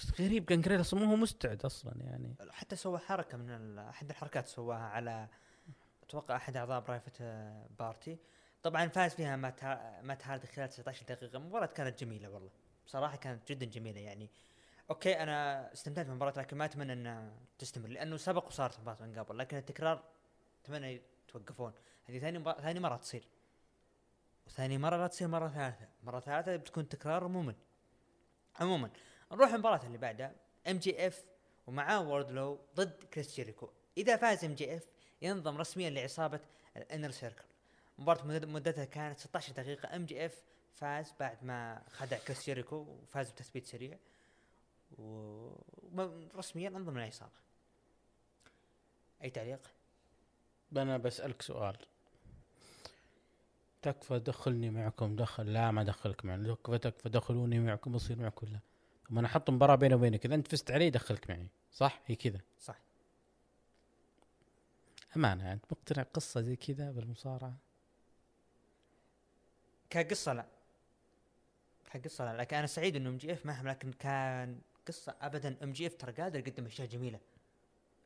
[0.04, 2.36] بس غريب جانجريل أصلا مو هو مستعد أصلا يعني.
[2.52, 5.28] حتى سوى حركة من أحد الحركات سواها على
[6.04, 7.22] أتوقع أحد أعضاء Private
[7.80, 8.18] Party.
[8.64, 9.64] طبعا فاز فيها مات
[10.04, 11.38] مات هاردي خلال 19 دقيقة.
[11.38, 12.50] المباراه كانت جميلة والله.
[12.86, 14.30] بصراحه كانت جدا جميلة يعني.
[14.90, 19.38] okay أنا استمتعت بالمباراة لكن ما أتمنى إنها تستمر لأنه سبق وصارت مباراة من قبل.
[19.38, 20.04] لكن التكرار
[20.64, 21.74] أتمنى يتوقفون.
[22.06, 23.28] هذه ثاني مباراة ثاني مرة تصير.
[24.48, 25.88] وثاني مرة لا تصير مرة ثالثة.
[26.04, 27.56] مرة ثالثة بتكون تكرار ممل
[28.60, 28.90] عموما.
[29.34, 30.36] نروح المباراة اللي بعدها
[30.68, 31.24] MJF
[31.68, 33.70] ومعاه ووردلو ضد كريس جيريكو.
[33.98, 34.84] إذا فاز MJF
[35.22, 36.40] ينضم رسميا لعصابة
[36.78, 37.44] ال Inner Circle.
[37.98, 39.96] مباراة مدتها كانت 16 دقيقة.
[39.96, 43.98] MJF فاز بعد ما خدع كريس جيريكو وفاز بتثبيت سريع.
[45.00, 47.32] ورسميا انضم للعصابة
[49.24, 49.72] أي تعليق؟
[50.78, 51.78] أنا بسألك سؤال.
[53.82, 58.60] تكفى دخلني معكم دخل لا ما دخلك معي تكفى تكفى دخلوني معكم بصير معكم لا.
[59.14, 62.40] طب أنا أحط مباراة بيني وبينك إذا أنت فزت علي دخلك معي صح؟ هي كذا.
[62.60, 62.76] صح.
[65.16, 67.54] أمانة أنت مقتنع قصه زي كذا بالمصارعة؟
[69.90, 70.46] كقصة لا.
[71.94, 76.40] كقصة لا لكن أنا سعيد إنه MJF معهم لكن كان قصة ابدا MJF ترى قادر
[76.40, 77.20] يقدم أشياء جميلة.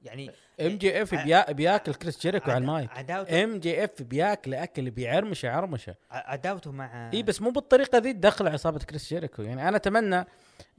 [0.01, 0.31] يعني
[0.61, 2.91] MJF بيا بياكل كريس جيريكو على المايك.
[2.91, 5.95] عداوته MJF بياكل أكل بيعرمشه عرمشه.
[6.11, 9.41] عداوته مع إي بس مو بالطريقة ذي تدخل عصابة كريس جيريكو.
[9.41, 10.25] يعني أنا أتمنى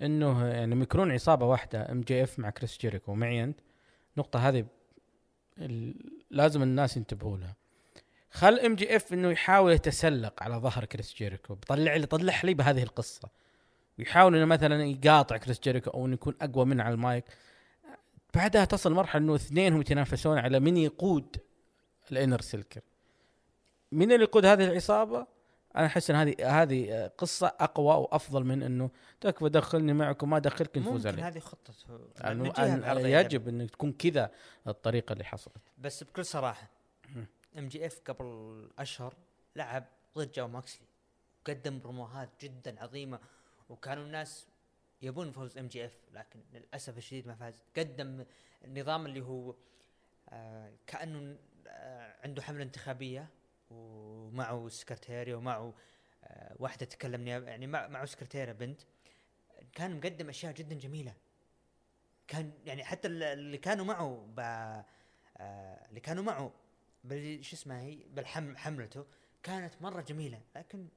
[0.02, 3.12] إنه يعني يكونون عصابة واحدة MJF مع كريس جيريكو.
[3.12, 3.60] ومعي أنت.
[4.16, 4.66] النقطة هذه
[6.30, 7.56] لازم الناس ينتبهوا لها.
[8.30, 11.54] خل MJF إنه يحاول يتسلق على ظهر كريس جيريكو.
[11.54, 13.28] بطلع لي طلع لي بهذه القصة.
[13.98, 17.24] ويحاول إنه مثلا يقاطع كريس جيريكو أو إنه يكون أقوى منه على المايك.
[18.38, 21.36] بعدها تصل مرحلة إنه اثنينهم يتنافسون على من يقود
[22.12, 22.80] ال Inner Circle.
[23.92, 25.26] من اللي يقود هذه العصابة؟
[25.76, 30.78] أنا أحس إن هذه هذه قصة أقوى وأفضل من إنه تكفى دخلني معكم ما دخلك
[30.78, 31.74] نفوز عليك هذه خطته
[32.20, 34.30] يعني أن يجب إن تكون كذا
[34.66, 35.56] الطريقة اللي حصلت.
[35.78, 36.70] بس بكل صراحة
[37.58, 39.14] MJF قبل أشهر
[39.56, 39.84] لعب
[40.18, 40.86] ضد جون موكسلي
[41.44, 43.18] قدم بروموهات جدا عظيمة
[43.68, 44.46] وكانوا الناس
[45.02, 47.62] يبون فوز MJF لكن للأسف الشديد ما فاز.
[47.76, 48.24] قدم
[48.64, 49.54] النظام اللي هو
[50.28, 53.28] آه كأنه آه عنده حملة انتخابية
[53.70, 55.74] ومعه سكرتيريا ومعه
[56.24, 58.80] آه واحدة تتكلم نياب- يعني مع- معه سكرتيره بنت.
[59.72, 61.14] كان مقدم أشياء جدا جميلة.
[62.28, 64.40] كان يعني حتى ال- اللي كانوا معه ب
[65.90, 66.52] اللي كانوا معه
[67.40, 69.06] شو اسمها هي؟ بالحم حملته
[69.42, 70.40] كانت مرة جميلة.
[70.56, 70.88] لكن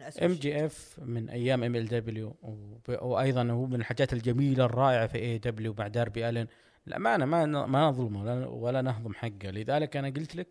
[0.00, 2.36] ام جي اف من أيام ام ال دبليو
[2.88, 6.46] وأيضا هو من الحاجات الجميلة الرائعة في AEW مع داربي ألن.
[6.88, 9.50] الامانه ما ما نظلمه ولا, نهضم حقه.
[9.50, 10.48] لذلك أنا قلت لك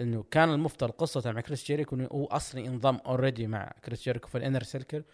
[0.00, 4.28] إنه كان المفترض قصته مع كريس جيريكو إنه هو أصلا ينضم already مع كريس جيريكو
[4.28, 5.04] في ال Inner Circle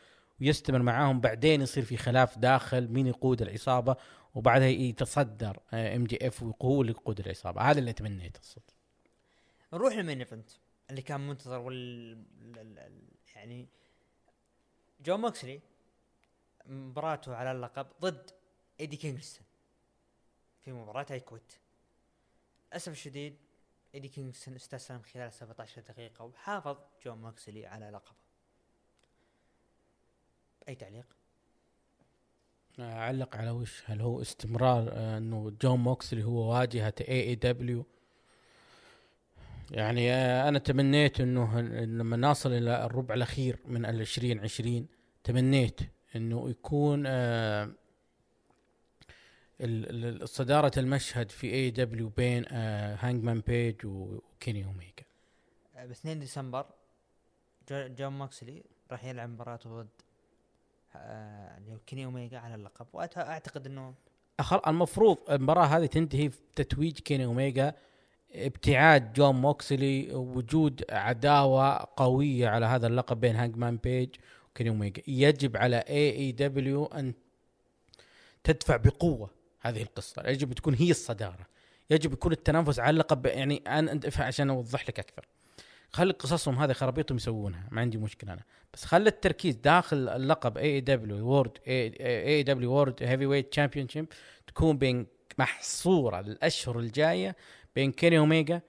[0.41, 1.21] ويستمر معاهم.
[1.21, 3.97] بعدين يصير في خلاف داخل مين يقود العصابة
[4.35, 7.61] وبعدها يتصدر MJF وهو اللي يقود العصابة.
[7.63, 8.75] هذا اللي تمنيته الصدق.
[9.73, 10.51] نروح لل main event
[10.91, 11.75] اللي كان منتظر وال
[12.43, 13.69] ال- ال- ال- يعني
[15.01, 15.61] جون موكسلي
[16.67, 18.31] مباراته على اللقب ضد
[18.81, 19.47] ايدي كينغستون
[20.61, 21.59] في مباراة I Quit
[22.69, 23.37] للأسف الشديد
[23.95, 28.17] ايدي كينغستون استسلم خلال 17 دقيقة وحافظ جون موكسلي على لقبه.
[30.69, 31.07] اي تعليق؟
[32.79, 37.87] أعلق على وش هل هو استمرار آه، إنه جون موكسلي هو واجهة AEW
[39.71, 44.87] يعني آه، أنا تمنيت إنه لما نصل إلى الربع الأخير من ال 2020
[45.25, 45.81] تمنيت
[46.17, 47.71] إنه يكون آه،
[50.25, 55.05] صدارة المشهد في AEW بين آه، هانجمان بيج وكيني اوميجا
[55.77, 56.67] ب 2 ديسمبر
[57.71, 59.89] جو- جون موكسلي راح يلعب مباراته ضد
[60.97, 62.87] آه، كيني اوميجا على اللقب.
[62.93, 63.95] واعتقد إنه
[64.67, 67.75] المفروض المباراة هذه تنتهي في تتويج كيني اوميجا
[68.35, 74.09] ابتعاد جون موكسلي وجود عداوة قوية على هذا اللقب بين هانجمان بيج
[74.51, 77.15] وكيني اوميجا يجب على AEW أن
[78.45, 79.31] تدفع بقوة
[79.61, 80.23] هذه القصة.
[80.27, 81.47] يجب تكون هي الصدارة.
[81.91, 85.27] يجب يكون التنافس على اللقب يعني أنا أنت- عشان أوضح لك أكثر.
[85.91, 88.43] خلي قصصهم هذه خرابيطهم يسوونها ما عندي مشكلة أنا.
[88.75, 93.87] بس خلي التركيز داخل اللقب AEW World AEW World Heavyweight Champion
[94.47, 95.07] تكون بين
[95.39, 97.37] محصورة الاشهر الجاية
[97.75, 98.61] بين كيني اوميجا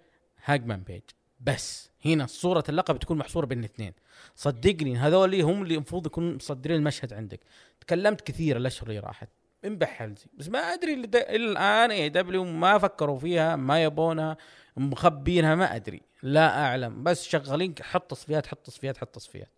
[0.43, 1.01] هانجمان بيج.
[1.39, 3.93] بس هنا صورة اللقب تكون محصورة بين الاثنين.
[4.35, 7.39] صدقني هذول هم اللي المفروض يكونوا مصدرين المشهد عندك.
[7.79, 9.29] تكلمت كثير الأشهر اللي راحت.
[9.65, 14.37] انبح بس ما أدري إلى الآن AEW ما فكروا فيها ما يبونها
[14.77, 16.01] مخبينها ما أدري.
[16.23, 17.03] لا أعلم.
[17.03, 19.49] بس شغالين حط تصفيات حط تصفيات حط تصفيات.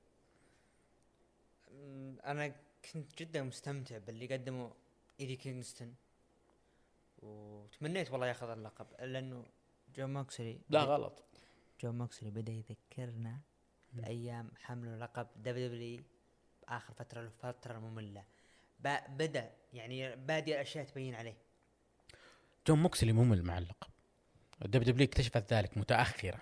[2.25, 2.55] أنا
[2.93, 4.71] كنت جدا مستمتع باللي قدمه
[5.19, 5.93] إيدي كينغستون.
[7.21, 9.45] وتمنيت والله ياخذ اللقب لأنه
[9.95, 11.23] جون موكسلي غلط.
[11.81, 13.39] جون موكسلي بدا يذكرنا
[13.93, 16.03] بأيام حمله لقب WWE
[16.67, 18.23] باخر فترة له فترة مملة.
[19.09, 21.37] بدا يعني بادي الأشياء تبين عليه.
[22.67, 23.89] جون موكسلي ممل مع اللقب.
[24.65, 26.41] ال WWE اكتشفت ذلك متأخرة.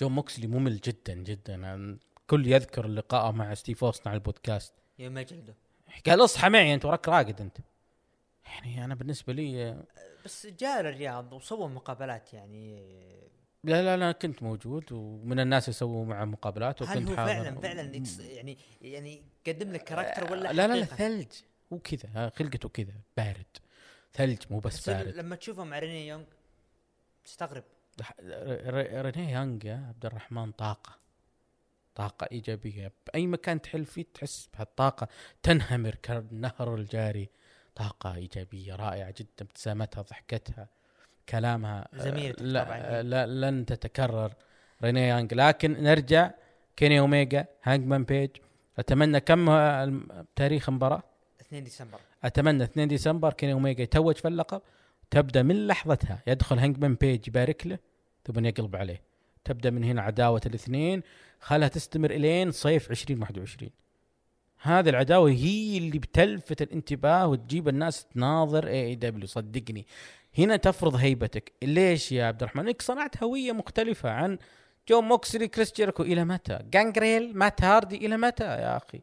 [0.00, 1.98] جون موكسلي ممل جدا جدا.
[2.26, 4.74] كل يذكر لقائه مع ستيف أوستن على البودكاست.
[4.98, 5.54] يوم ما جلده.
[6.06, 7.58] قال اصحى معي أنت وراك راقد أنت.
[8.46, 9.82] يعني أنا بالنسبة لي
[10.24, 12.86] بس جاء الرياض وسوى مقابلات يعني.
[13.64, 17.32] لا لا لا كنت موجود ومن الناس يسووا معه مقابلات هل وكنت هو حاضر.
[17.32, 21.32] فعلا فعلا يعني يعني قدم لك character ولا لا لا لا حقيقة؟ ثلج
[21.72, 23.46] هو كذا ها، خلقته كذا بارد
[24.12, 25.08] ثلج مو بس بس بارد.
[25.08, 26.24] لما تشوفه مع ريني يونغ
[27.24, 27.64] تستغرب.
[28.20, 30.96] ر- ر- رينيه يانج يا عبد الرحمن طاقة
[31.94, 32.92] طاقة إيجابية.
[33.06, 35.08] بأي مكان تحل فيه تحس بهالطاقة
[35.42, 37.28] تنهمر كالنهر الجاري.
[37.76, 40.68] طاقة إيجابية رائعة جدا ابتسامتها ضحكتها
[41.28, 42.76] كلامها آه، زميلتك لا, طبعاً.
[42.76, 44.32] آه، لا لن تتكرر.
[44.82, 46.30] رينيه يانج لكن نرجع
[46.76, 48.30] كيني أوميجا هانجمان بيج.
[48.78, 51.02] أتمنى كم آه، تاريخ المباراة
[51.40, 51.98] 2 ديسمبر.
[52.24, 53.32] أتمنى 2 ديسمبر.
[53.32, 54.62] كيني اوميجا يتوج في اللقب.
[55.10, 56.22] تبدأ من لحظتها.
[56.26, 57.78] يدخل هانجمان بيج يبارك له
[58.24, 59.02] ثم يقلب عليه.
[59.44, 61.02] تبدأ من هنا عداوة الاثنين.
[61.40, 63.70] خلها تستمر إلين صيف 2021
[64.66, 68.66] هذه العداوة هي اللي بتلفت الانتباه وتجيب الناس تناظر.
[68.66, 69.86] AEW صدقني.
[70.38, 71.52] هنا تفرض هيبتك.
[71.62, 74.38] ليش يا عبد الرحمن؟ إنك صنعت هوية مختلفة عن
[74.88, 79.00] جون موكسلي كريس جيريكو إلى متى؟ جانجريل مات هاردي إلى متى يا أخي؟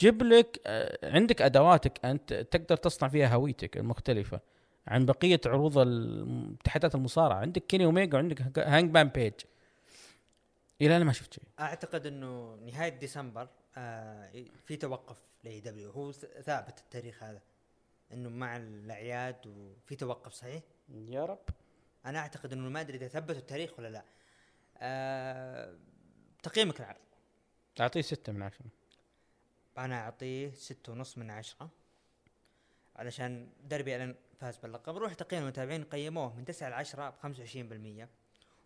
[0.00, 4.40] جيب لك آه، عندك أدواتك انت تقدر تصنع فيها هويتك المختلفة
[4.86, 5.78] عن بقية عروض
[6.60, 7.36] اتحادات المصارعة.
[7.36, 9.32] عندك كيني أوميجا وعندك هانجمان بيج.
[10.80, 11.44] إلى أنا ما شفت شيء.
[11.60, 17.42] أعتقد إنه نهاية ديسمبر آه في توقف ل AEW هو ثابت التاريخ هذا
[18.12, 21.44] إنه مع الأعياد وفي توقف صحيح؟ يا رب.
[22.06, 24.04] أنا أعتقد إنه ما أدري إذا ثبتوا التاريخ ولا لا.
[24.78, 25.76] آه
[26.42, 27.00] تقييمك العرض
[27.80, 28.66] أعطيه ستة من عشرة.
[29.78, 31.70] أنا أعطيه ستة ونص من عشرة.
[32.96, 34.96] علشان دربي ألن فاز باللقب.
[34.96, 38.08] روح تقييم المتابعين قيموه من 9 ل 10 ب 25%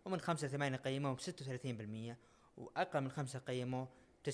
[0.05, 2.17] ومن 5 ل 8 قيموه ب 36%
[2.57, 3.89] وأقل من 5 قيموه
[4.31, 4.33] 39%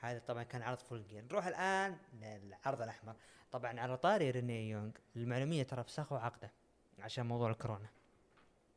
[0.00, 3.16] هذا طبعا كان عرض فول جير نروح الآن للعرض الأحمر.
[3.52, 4.90] طبعا على طاري ريني يونغ.
[5.16, 6.50] للمعلوميه ترى فسخوا عقده
[6.98, 7.88] عشان موضوع الكورونا.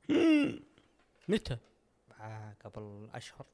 [1.30, 1.58] متى؟
[2.22, 3.46] آه قبل أشهر.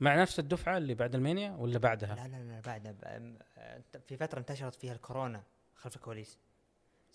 [0.00, 2.92] مع نفس الدفعة اللي بعد المانيا ولا بعدها؟ لا لا لا بعدها.
[2.92, 5.42] أ- في فترة انتشرت فيها الكورونا
[5.74, 6.38] خلف الكواليس.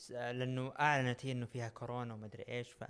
[0.09, 2.84] لأنه أعلنت هي إنه فيها كورونا وما أدري إيش ف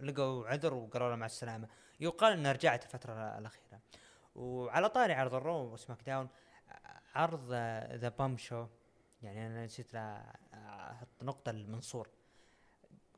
[0.00, 1.68] لقوا عذر وقالوا مع السلامة.
[2.00, 3.80] يقال إنها رجعت الفترة الأخيرة.
[4.34, 6.28] وعلى طاري عرض الرو وسماك داون
[7.14, 7.52] عرض
[7.92, 8.66] ذا بامب شو
[9.22, 12.08] يعني أنا نسيت أحط نقطة المنصور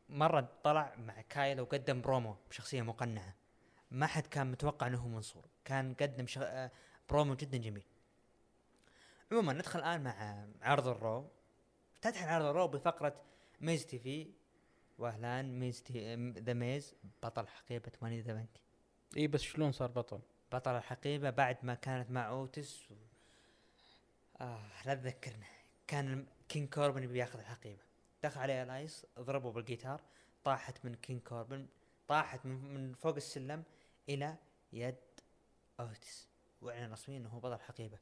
[0.08, 3.34] مرة طلع مع كايل وقدم برومو بشخصية مقنعة.
[3.90, 5.46] ما حد كان متوقع إنه هو منصور.
[5.64, 6.68] كان قدم شغ...
[7.08, 7.86] برومو جدا جميل.
[9.32, 11.30] عموما ندخل الآن مع عرض الرو
[11.92, 13.22] افتتح عرض الرو بفقرة
[13.60, 14.32] ميز TV.
[14.98, 18.60] واهلا ميز TV ذا ميز بطل حقيبة Money in the Bank
[19.16, 20.20] اي بس شلون صار بطل؟
[20.52, 22.94] بطل الحقيبة بعد ما كانت مع أوتس و...
[24.40, 25.46] آه لا تذكرنا
[25.86, 27.82] كان كينج كوربن يبي ياخذ الحقيبة.
[28.22, 30.00] دخل عليه إلياس ضربه بالجيتار
[30.44, 31.66] طاحت من كينج كوربن
[32.08, 33.62] طاحت من, فوق السلم
[34.08, 34.36] إلى
[34.72, 34.96] يد
[35.80, 36.28] أوتس.
[36.62, 37.98] واعلن رسميا إنه هو بطل الحقيبه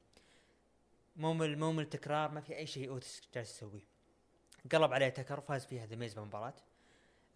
[1.17, 3.87] مو من مو من التكرار ما في أي شيء أوتس جالس يسويه.
[4.73, 6.55] قلب عليه تكر فاز فيها ذا ميز بالمباراة.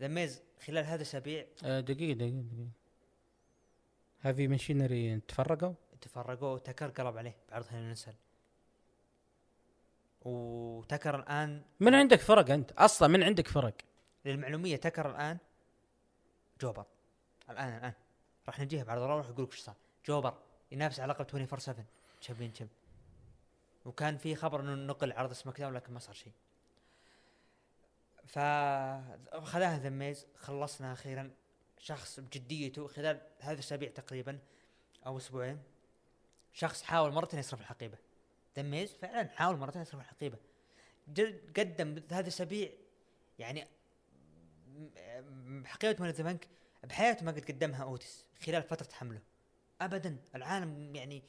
[0.01, 2.68] ذا ميز خلال هذا الاسابيع آه دقيقة دقيقة دقيقة.
[4.21, 8.14] هذه ماشينري تفرقوا؟ تفرقوا تكر قلب عليه بعرض Hell in a Cell
[10.23, 13.75] وتكر الآن من عندك فرق أنت؟ أصلا من عندك فرق؟
[14.25, 15.39] للمعلومية تكر الآن
[16.61, 16.84] jobber.
[17.51, 17.93] الآن الآن.
[18.47, 19.75] راح نجيها بعد راح يقول لك إيش صار.
[20.07, 20.34] jobber
[20.73, 21.85] ينافس على لقب 24 7
[22.20, 22.68] championship
[23.85, 26.33] وكان في خبر إنه نقل عرض سماك داون لكن ما صار شيء.
[28.27, 31.31] فخذاها ذا ميز خلصنا أخيرا.
[31.81, 34.39] شخص بجديته خلال هذا الأسابيع تقريبا
[35.07, 35.62] أو أسبوعين
[36.53, 37.99] شخص حاول مرتين يصرف الحقيبة.
[38.57, 40.39] ذا ميز فعلا حاول مرتين يصرف الحقيبة.
[41.57, 42.70] قدم هذا الأسابيع
[43.39, 43.66] يعني
[45.64, 46.49] حقيبة Money in the Bank
[46.85, 49.20] بحياته ما قد قدمها اوتس خلال فترة حمله.
[49.81, 51.22] ابدا العالم يعني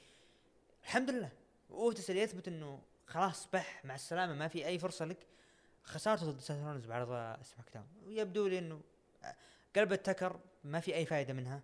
[0.84, 1.32] الحمد لله.
[1.70, 5.28] اوتس اللي يثبت إنه خلاص بح مع السلامة ما في أي فرصة لك
[5.84, 8.82] خسارته ضد رولينز بعرض سماك داون ويبدو لي إنه
[9.76, 11.64] قلب التكر ما في أي فائده منها.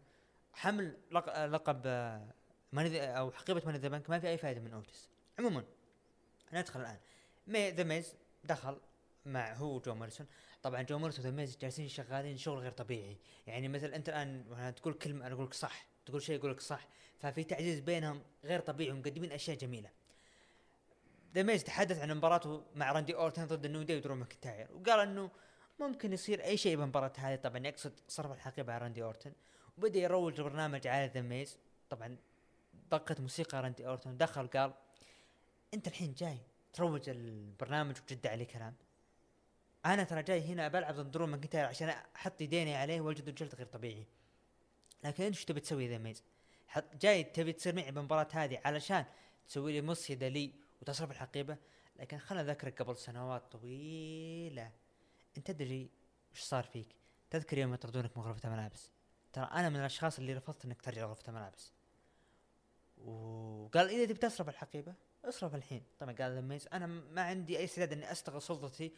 [0.54, 2.34] حمل لق- لقب آه،
[2.94, 5.64] أو حقيبة Money in the Bank ما في أي فائده من اوتس عموما
[6.54, 6.98] ندخل الآن.
[7.48, 8.78] مي ذا ميز دخل
[9.26, 10.28] مع هو جون موريسون
[10.64, 13.18] طبعا جون موريسون وذا ميز جالسين شغالين شغل غير طبيعي.
[13.48, 16.88] يعني مثل أنت الآن تقول كلمة أنا أقول لك صح تقول شيء أقول لك صح
[17.20, 19.90] ففي تعزيز بينهم غير طبيعي ومقدمين أشياء جميلة.
[21.36, 25.32] ذا ميز تحدث عن مباراته مع راندي أورتن ضد النيو داي ودرو ماكنتاير وقال إنه
[25.80, 27.36] ممكن يصير أي شيء بالمباراة هذه.
[27.36, 29.32] طبعا يقصد صرف الحقيبه على راندي أورتن
[29.78, 31.58] وبدأ يروج البرنامج على ذا ميز.
[31.90, 32.18] طبعا
[32.92, 34.74] دقت موسيقى راندي أورتن دخل قال
[35.74, 36.38] أنت الحين جاي
[36.74, 38.76] تروج البرنامج وجد عليه كلام.
[39.86, 43.66] أنا ترى جاي هنا بلعب ضد درو ماكنتاير عشان أحط يديني عليه وأجد جلد غير
[43.66, 44.06] طبيعي.
[45.04, 46.24] لكن انت إيش تبي تسوي ذا ميز؟
[46.68, 49.06] حط جاي تبي تصير معي بالمباراة هذه علشان
[49.48, 51.58] تسوي لي مصيدة لي وتصرف الحقيبة؟
[52.00, 54.72] لكن خلنا أذكرك قبل سنوات طويلة.
[55.38, 55.90] أنت تدري
[56.32, 56.96] وش صار فيك؟
[57.30, 58.92] تذكر يوم يطردونك من غرفة الملابس.
[59.34, 61.72] ترى أنا من الأشخاص اللي رفضت إنك ترجع غرفة الملابس.
[63.06, 64.94] وقال إذا تبي تصرف الحقيبة
[65.26, 65.84] اصرف الحين.
[66.00, 68.92] طبعا قال ميز أنا ما عندي أي استعداد إني أستغل سلطتي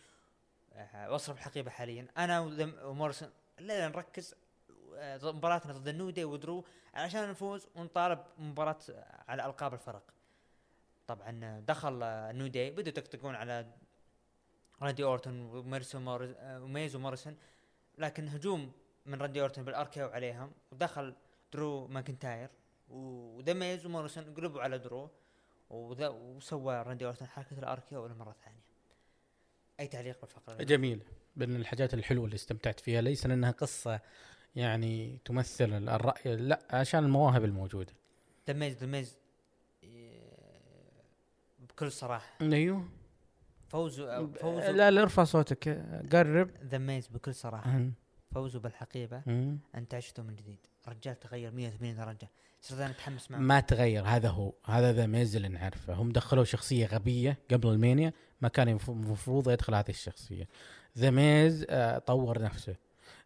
[0.73, 2.07] آه، واصرف الحقيبة حاليا.
[2.17, 2.39] أنا
[2.83, 3.29] ومورسون
[3.59, 4.35] لا نركز.
[4.95, 10.03] آه، مباراتنا ضد النودي ودرو علشان نفوز ونطالب مباراة آه، على ألقاب الفرق.
[11.07, 13.65] طبعا دخل آه، النيو داي بدوا يطقطقون على
[14.81, 17.37] راندي أورتون وموريسون مورس آه، وميز وموريسون
[17.97, 18.71] لكن هجوم
[19.05, 21.15] من راندي أورتون بال RKO عليهم ودخل
[21.53, 22.49] درو ماكنتاير
[22.89, 25.09] وذا ميز وموريسون قلبوا على درو
[25.69, 28.69] وذا وسوى راندي أورتون حركة ال RKO للمرة الثانية
[29.79, 31.03] أي تعليق بالفقرة؟ جميل.
[31.35, 33.99] من الحاجات الحلوة اللي استمتعت فيها ليس لأنها قصة
[34.55, 37.93] يعني تمثل الرأي لا عشان المواهب الموجودة.
[38.47, 39.17] دميز دميز
[41.59, 42.37] بكل صراحة.
[42.41, 42.89] أيوه.
[43.69, 45.69] فوزوا فوزوا لا لا ارفع صوتك.
[46.11, 46.49] قرب.
[46.63, 47.33] دميز بكل.
[48.31, 49.21] فوزوا بالحقيبة.
[49.25, 49.59] مم.
[49.75, 50.59] أنت عشته من جديد.
[50.87, 52.29] رجال تغير 180 درجة.
[52.61, 53.39] صرت أنا اتحمس معه.
[53.39, 54.05] ما تغير.
[54.05, 54.53] هذا هو.
[54.65, 55.93] هذا ذا ميز اللي نعرفه.
[55.93, 58.13] هم دخلوا شخصية غبية قبل المانيا.
[58.41, 60.47] ما كان المفروض يدخل هذه الشخصية.
[60.97, 62.75] ذا ميز آه طور نفسه.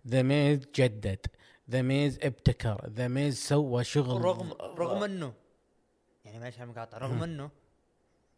[0.07, 1.26] ذا ميز جدد.
[1.70, 2.90] ذا ميز ابتكر.
[2.90, 4.22] ذا ميز سوى شغل.
[4.22, 5.34] رغم رغم انه
[6.26, 7.49] يعني معلش على المقاطعة رغم إنه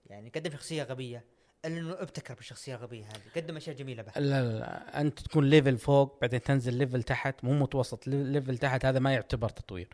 [0.06, 1.35] يعني قدم شخصية غبية.
[1.66, 3.42] الا إنه ابتكر بالشخصية الغبية هذه.
[3.42, 5.02] قدم أشياء جميلة بها لا, لا, لا.
[5.02, 7.44] أنت تكون level فوق بعدين تنزل level تحت.
[7.44, 9.90] مو متوسط level تحت هذا ما يعتبر تطوير.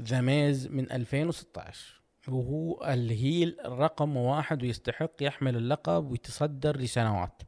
[0.00, 7.42] ذا ميز من 2016 وهو ال heel رقم واحد ويستحق يحمل اللقب ويتصدر لسنوات.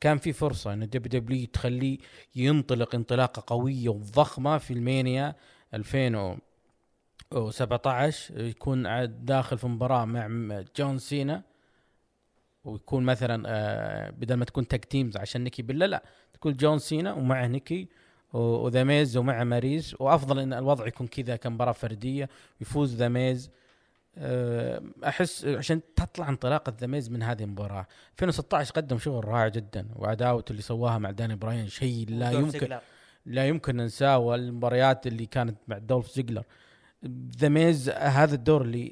[0.00, 1.98] كان في فرصة إن WWE تخليه
[2.36, 5.34] ينطلق انطلاقة قوية وضخمة في ال Mania
[7.34, 8.86] و17 يكون
[9.24, 11.42] داخل في مباراة مع جون سينا.
[12.64, 17.12] ويكون مثلا آه، بدل ما تكون tag teams عشان نيكي بيلا لا تكون جون سينا
[17.12, 17.88] ومع نيكي
[18.34, 19.94] وذا ميز ومع ماريز.
[20.00, 22.28] وأفضل إن الوضع يكون كذا كمباراه فردية
[22.60, 23.50] يفوز ذا ميز.
[24.18, 27.86] آه، أحس عشان تطلع انطلاقة ذا ميز من هذه المباراة.
[28.12, 29.88] 2016 قدم شغل رائع جدا.
[29.96, 32.80] وعداوته اللي سواها مع داني براين شيء لا يمكن زيجلر.
[33.26, 34.18] لا يمكن ننساه.
[34.18, 36.44] والمباريات اللي كانت مع دولف زيجلر.
[37.38, 38.86] ذا ميز هذا الدور اللي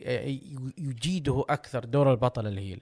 [0.79, 2.81] يجيده أكثر دور البطل ال heel.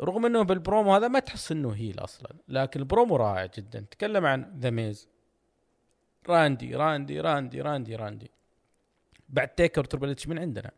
[0.00, 3.80] رغم إنه بالبرومو هذا ما تحس إنه heel أصلا لكن البرومو رائع جدا.
[3.90, 5.08] تكلم عن ذا ميز
[6.28, 8.30] راندي راندي راندي راندي راندي.
[9.28, 10.70] بعد تيكر تربل من عندنا.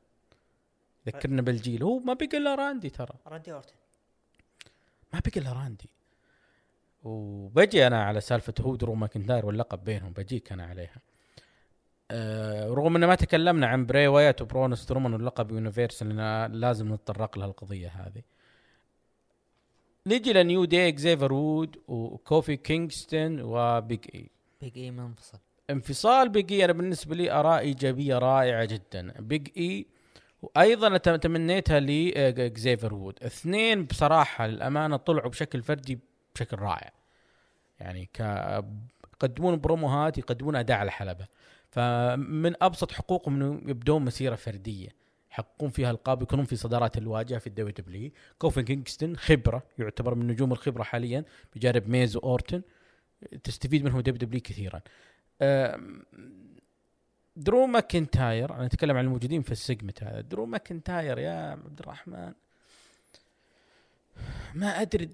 [1.07, 1.83] ذكرنا بالجيل.
[1.83, 3.15] هو ما بقى إلا راندي ترى.
[3.27, 3.75] راندي أورتن.
[5.13, 5.89] ما بقى إلا راندي.
[7.05, 11.01] وبجي أنا على سالفة هو درو ماكنتاير واللقب بينهم بجيك أنا عليها.
[12.11, 17.39] أه رغم ان ما تكلمنا عن بري وايت وبراون سترومان واللقب Universal لأن لازم نتطرق
[17.39, 18.23] لها القضية هذه.
[20.07, 24.31] نجي ل New Day إكزيفر وود وكوفي كينغستون وبيج إي.
[24.61, 25.39] بيج إي منفصل
[25.71, 29.15] انفصال بيج إي أنا بالنسبة لي أراء إيجابية رائعة جدا.
[29.19, 29.87] بيج إي
[30.43, 33.19] وأيضا تمنيتها لاكزيفر وود.
[33.23, 35.99] اثنين بصراحة للأمانة طلعوا بشكل فردي
[36.35, 36.93] بشكل رائع.
[37.81, 38.21] يعني ك
[39.15, 41.27] يقدمون بروموهات يقدمون أداء على الحلبه
[41.71, 45.02] فمن أبسط حقوقهم انه يبدون مسيرة فردية.
[45.33, 50.27] يحققون فيها القاب يكونون في صدارات الواجهة في ال WWE كوفي كينغستون خبرة يعتبر من
[50.27, 52.63] نجوم الخبرة حاليا بجانب ميز واورتن
[53.45, 54.81] تستفيد منه WWE كثيرا.
[57.37, 60.21] درو ماكنتاير أنا أتكلم عن الموجودين في ال segment هذا.
[60.21, 62.33] درو ماكنتاير يا عبد الرحمن.
[64.55, 65.07] ما أدري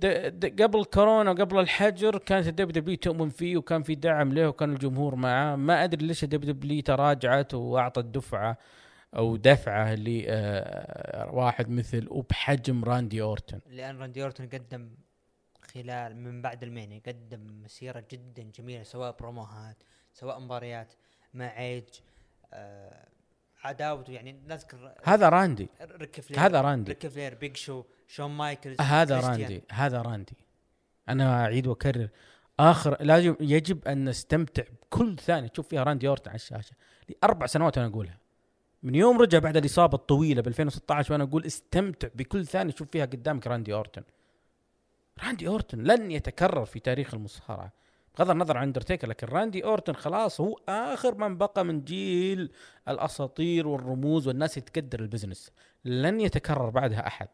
[0.48, 5.14] قبل كورونا وقبل الحجر كانت ال WWE تؤمن فيه وكان في دعم له وكان الجمهور
[5.14, 5.56] معاه.
[5.56, 8.58] ما أدري ليش ال WWE تراجعت وأعطت دفعة.
[9.16, 14.90] أو دفعة لواحد مثل وبحجم راندي اورتن لأن راندي اورتن قدم
[15.74, 19.76] خلال من بعد ال Mania قدم مسيرة جدا جميلة سواء بروموهات
[20.12, 20.92] سواء مباريات
[21.34, 21.84] مع ايج
[22.52, 23.08] آه
[23.64, 25.68] عداوته يعني نذكر هذا راندي.
[26.36, 26.92] هذا راندي.
[26.92, 29.40] ريك فلير بيج شو شون مايكلز هذا كريستيان.
[29.40, 30.36] راندي هذا راندي.
[31.08, 32.08] أنا أعيد وأكرر.
[32.60, 35.48] آخر لازم يجب أن نستمتع بكل ثانية.
[35.48, 36.72] تشوف فيها راندي اورتن على الشاشة.
[37.08, 38.18] لأربع سنوات أنا أقولها.
[38.82, 43.04] من يوم رجع بعد الإصابة الطويلة ب 2016 وأنا أقول استمتع بكل ثانية تشوف فيها
[43.04, 44.02] قدامك راندي أورتن.
[45.24, 47.72] راندي أورتن لن يتكرر في تاريخ المصارعة.
[48.18, 52.52] بغض النظر عن اندرتيكر لكن راندي أورتن خلاص هو آخر من بقى من جيل
[52.88, 55.52] الأساطير والرموز والناس اللي تقدر ال business.
[55.84, 57.28] لن يتكرر بعدها أحد.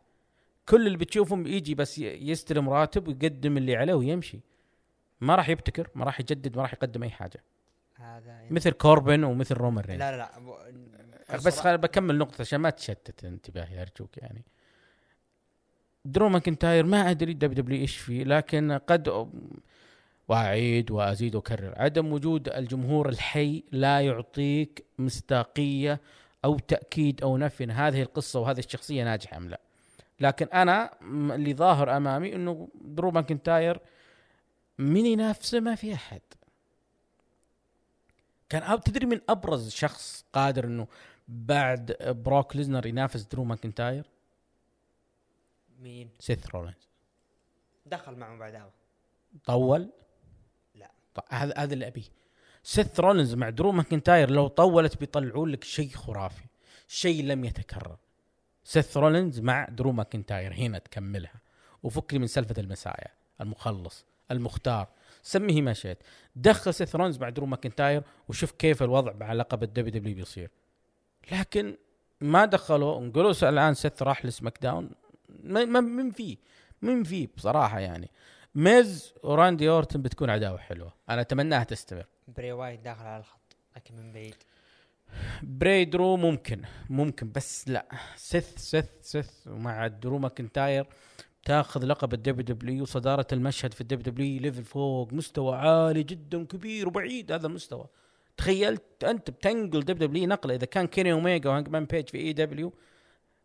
[0.69, 4.41] كل اللي بتشوفهم يجي بس يستلم راتب ويقدم اللي عليه ويمشي.
[5.21, 7.43] ما راح يبتكر ما راح يجدد ما راح يقدم أي حاجة.
[7.95, 10.01] هذا يعني مثل كوربن ومثل رومان رينز.
[10.01, 10.31] لا لا لا
[11.33, 14.45] بس خل بكمل نقطة عشان ما تشتت انتباهي أرجوك يعني.
[16.05, 19.29] درو ماكنتاير ما أدري WWE إيش فيه لكن قد
[20.29, 21.75] وأعيد وأزيد وأكرر.
[21.77, 26.01] عدم وجود الجمهور الحي لا يعطيك مصداقية
[26.45, 29.61] أو تأكيد أو نفي إن هذه القصة وهذه الشخصية ناجحة أم لا.
[30.21, 30.91] لكن أنا
[31.35, 33.81] اللي ظاهر أمامي إنه درو ماكنتاير
[34.79, 36.21] من ينافسه ما في أحد.
[38.49, 40.87] كان تدري من أبرز شخص قادر إنه
[41.29, 44.05] بعد بروك ليزنر ينافس درو ماكنتاير
[45.81, 46.89] مين؟ سيث رولينز.
[47.87, 48.73] دخل معه بعداوه
[49.45, 49.91] طول؟
[50.75, 50.91] لا.
[51.31, 52.05] هذا هذا اللي أبيه.
[52.63, 56.45] سيث رولينز مع درو ماكنتاير لو طولت بيطلعون لك شيء خرافي.
[56.89, 57.97] شيء لم يتكرر.
[58.65, 61.41] سيث رولينز مع درو ماكنتاير هنا تكملها.
[61.83, 63.09] وفكني من سالفه ال Messiah.
[63.41, 64.05] المخلص.
[64.31, 64.89] المختار.
[65.23, 65.99] سميه ما شئت.
[66.37, 70.51] دخل سيث رولينز مع درو ماكنتاير وشوف كيف الوضع مع لقب ال WWE بيصير.
[71.33, 71.77] لكن
[72.21, 74.91] ما دخلوا نقولوا الآن سيث راح ل SmackDown.
[75.29, 76.37] من فيه
[76.83, 78.11] من فيه بصراحة يعني.
[78.55, 80.93] ميز وراندي أورتن بتكون عداوة حلوة.
[81.09, 82.07] أنا أتمناها تستمر.
[82.29, 84.35] بري وايت داخل على الخط لكن من بعيد.
[85.43, 87.87] بري درو ممكن ممكن بس لا.
[88.17, 90.87] سيث سيث سيث ومع درو ماكنتاير
[91.45, 96.89] تاخذ لقب ال WWE وصدارة المشهد في ال WWE level فوق مستوى عالي جدا كبير
[96.89, 97.87] وبعيد هذا المستوى
[98.37, 100.55] تخيلت أنت بتنقل WWE نقلة.
[100.55, 102.73] إذا كان كيني اوميجا وهانج مان بيج في AEW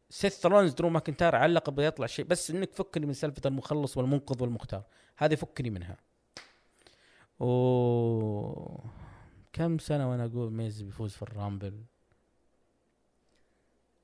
[0.10, 2.26] سيث رولنز درو ماكنتاير على اللقب يطلع شيء.
[2.26, 4.84] بس إنك فكني من سالفة المخلص والمنقذ والمختار.
[5.18, 5.98] هذه فكني منها.
[7.40, 8.80] و
[9.54, 11.74] كم سنة وأنا أقول ميز بيفوز في ال Rumble؟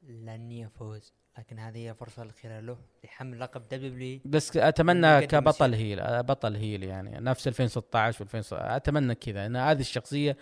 [0.04, 5.74] لن يفوز لكن هذه هي الفرصه الاخيره له لحمل لقب WWE بس أتمنى كبطل.
[5.74, 7.20] heel بطل heel يعني.
[7.20, 9.46] نفس 2016 و2000 أتمنى كذا.
[9.46, 10.38] إن هذه الشخصية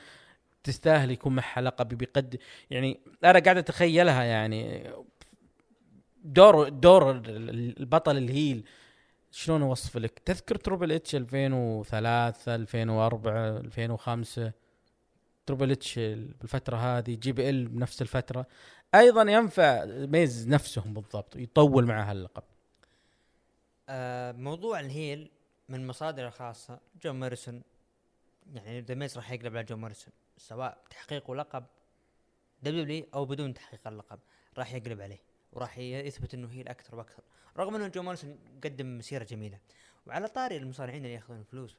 [0.64, 2.38] تستاهل يكون معها لقب بيقدم
[2.70, 4.92] يعني أنا قاعد أتخيلها يعني.
[6.24, 8.66] دور دور البطل ال heel
[9.32, 14.52] شلون اوصف لك؟ تذكر تربل إتش 2003 2004 2005
[15.46, 18.48] تربل إتش بالفترة هذه جي بي إل بنفس الفترة.
[18.96, 22.44] أيضا ينفع ميز نفسهم بالضبط يطول معها اللقب.
[23.90, 25.32] آه موضوع ال heel
[25.70, 27.62] من مصادر الخاصة جون موريسون.
[28.54, 30.14] يعني ذا ميز راح يقلب على جون موريسون.
[30.38, 31.66] سواء بتحقيق لقب
[32.64, 34.20] دبليو أو بدون تحقيق اللقب
[34.58, 37.24] راح يقلب عليه وراح يثبت إنه heel أكثر وأكثر.
[37.58, 39.60] رغم إنه جون موريسون قدم مسيرة جميلة
[40.06, 41.78] وعلى طاري المصارعين اللي يأخذون فلوس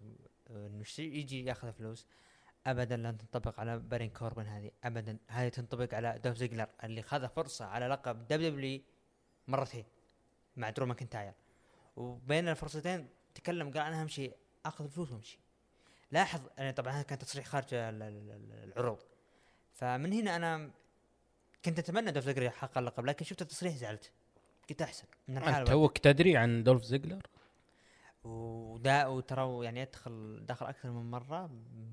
[0.51, 2.07] إنه يجي يأخذ فلوس؟
[2.67, 7.29] ابدا لن تنطبق على بارون كوربن هذه ابدا هذه تنطبق على دولف زيجلر اللي خذ
[7.29, 8.83] فرصة على لقب دبليو
[9.49, 9.85] مرتين
[10.57, 11.33] مع درو ماكنتاير
[11.97, 14.37] وبين الفرصتين تكلم قال أنا أهم شيء
[14.67, 15.39] أخذ فلوس وأمشي.
[16.15, 18.99] لاحظ يعني طبعا هذا كان تصريح خارج ال- ال- ال- العروض.
[19.73, 20.71] فمن هنا أنا
[21.65, 24.11] كنت أتمنى دولف زيجلر يحقق اللقب لكن شفت التصريح زعلت.
[24.71, 25.05] قلت أحسن.
[25.29, 27.23] من أنت الحال توك تدري عن دولف زيجلر؟
[28.25, 31.51] ودا وترى يعني يدخل دخل أكثر من مرة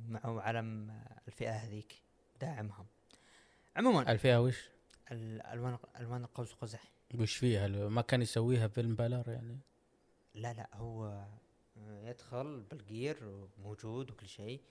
[0.07, 2.01] مع علم الفئة هذيك
[2.41, 2.85] داعمهم.
[3.77, 4.69] عموما الفئة وش؟
[5.11, 6.83] الالوان الوان القوس قزح.
[7.19, 9.59] وش فيها؟ ما كان يسويها فيلم بالر يعني؟
[10.35, 11.25] لا لا هو
[12.03, 13.17] يدخل بالجير
[13.59, 14.61] وموجود وكل شيء.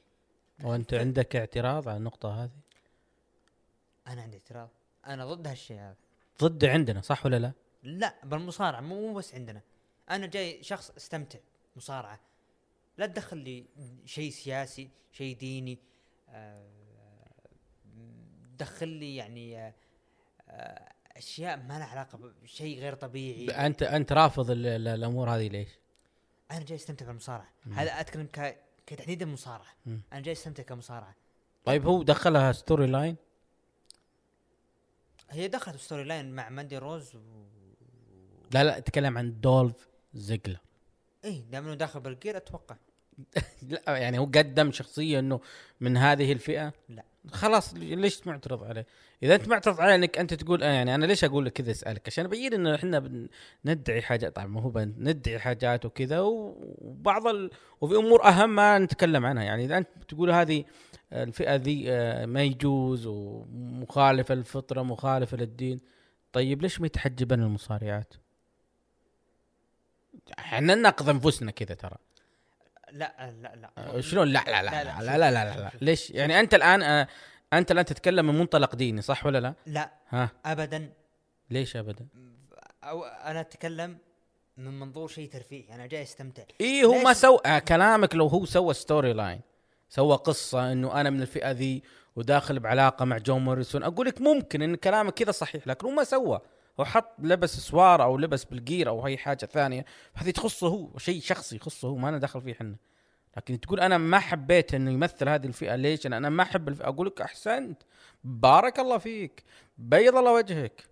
[0.64, 2.50] وأنت عندك اعتراض على النقطة هذه؟
[4.06, 4.68] أنا عندي اعتراض.
[5.06, 5.96] أنا ضد هالشيء هذا.
[6.42, 9.62] ضد عندنا صح ولا لا؟ لا بالمصارعة مو بس عندنا.
[10.10, 11.38] أنا جاي شخص أستمتع
[11.76, 12.20] مصارعة.
[12.98, 13.66] لا تدخل لي
[14.04, 15.78] شيء سياسي شيء ديني.
[16.28, 16.70] آه،
[18.58, 19.74] دخل لي يعني آه،
[20.48, 23.66] آه، أشياء ما لها علاقة بشيء غير طبيعي.
[23.66, 25.68] أنت أنت رافض ال- ال- الأمور هذه ليش؟
[26.50, 27.48] أنا جاي أستمتع بالمصارعة.
[27.72, 28.56] هذا أتكلم ك
[28.86, 29.74] كتحديد المصارعة.
[29.86, 30.00] مم.
[30.12, 31.14] أنا جاي أستمتع كمصارعة.
[31.64, 33.16] طيب هو دخلها storyline
[35.30, 37.20] هي دخلت storyline مع ماندي روز و...
[38.50, 40.58] لا لا أتكلم عن دولف زيجلر.
[41.24, 42.76] إيه دام إنه داخل بال gear أتوقع.
[43.70, 45.40] لا يعني هو قدم شخصية إنه
[45.80, 47.04] من هذه الفئة لا.
[47.28, 48.86] خلاص ليش معترض عليه؟
[49.22, 52.02] إذا أنت معترض عليه إنك أنت تقول آه يعني أنا ليش أقول لك كذا اسالك
[52.06, 53.28] عشان أبين إنه إحنا
[53.64, 57.50] ندعي حاجات طبعا ما هو ندعي حاجات وكذا وبعض ال...
[57.80, 60.64] وفي أمور أهم ما نتكلم عنها يعني إذا أنت تقول هذه
[61.12, 65.80] الفئة ذي آه، ما يجوز ومخالفه للفطره مخالفه للدين
[66.32, 68.14] طيب ليش ما يتحجبن المصارعات؟
[70.38, 71.96] إحنا ننقذ أنفسنا كذا ترى
[72.92, 75.70] لا لا لا آه، شلون؟ لا لا لا لا لا، لا لا لا, لا, لا.
[75.80, 77.08] ليش؟ يعني أنت الآن آه،
[77.52, 80.30] أنت الآن تتكلم من منطلق ديني صح ولا لا؟ لا ها.
[80.44, 80.92] ابدا.
[81.50, 82.06] ليش ابدا؟
[82.84, 83.98] أو أنا أتكلم
[84.56, 86.42] من منظور شيء ترفيهي أنا جاي أستمتع.
[86.60, 89.40] اي هو ما؟ سوى آه، كلامك لو هو سوى storyline
[89.88, 91.82] سوى قصة إنه أنا من الفئة ذي
[92.16, 96.04] وداخل بعلاقة مع جون موريسون أقول لك ممكن إن كلامك كذا صحيح لكن هو ما
[96.04, 96.40] سوى.
[96.80, 99.84] هو حط لبس سوار أو لبس بال gear أو اي حاجة ثانية
[100.14, 102.76] هذه تخصه هو شيء شخصي يخصه هو ما أنا دخل فيه إحنا.
[103.36, 106.88] لكن تقول أنا ما حبيت إنه يمثل هذه الفئة ليش؟ أنا أنا ما أحب الفئة.
[106.88, 107.82] أقول لك أحسنت.
[108.24, 109.44] بارك الله فيك.
[109.78, 110.84] بيض الله وجهك.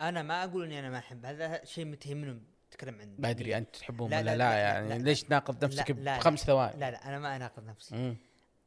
[0.00, 1.26] أنا ما أقول إني أنا ما أحب.
[1.26, 4.88] هذا شيء متهمني تتكلم عن ما أدري أنت تحبهم لا، ولا لا، لا, لا، يعني.
[4.88, 5.02] لا، لا.
[5.02, 6.18] ليش تناقض لا، نفسك لا، لا.
[6.18, 7.94] بخمس ثواني؟ لا لا أنا ما أناقض نفسي.
[7.94, 8.16] مم.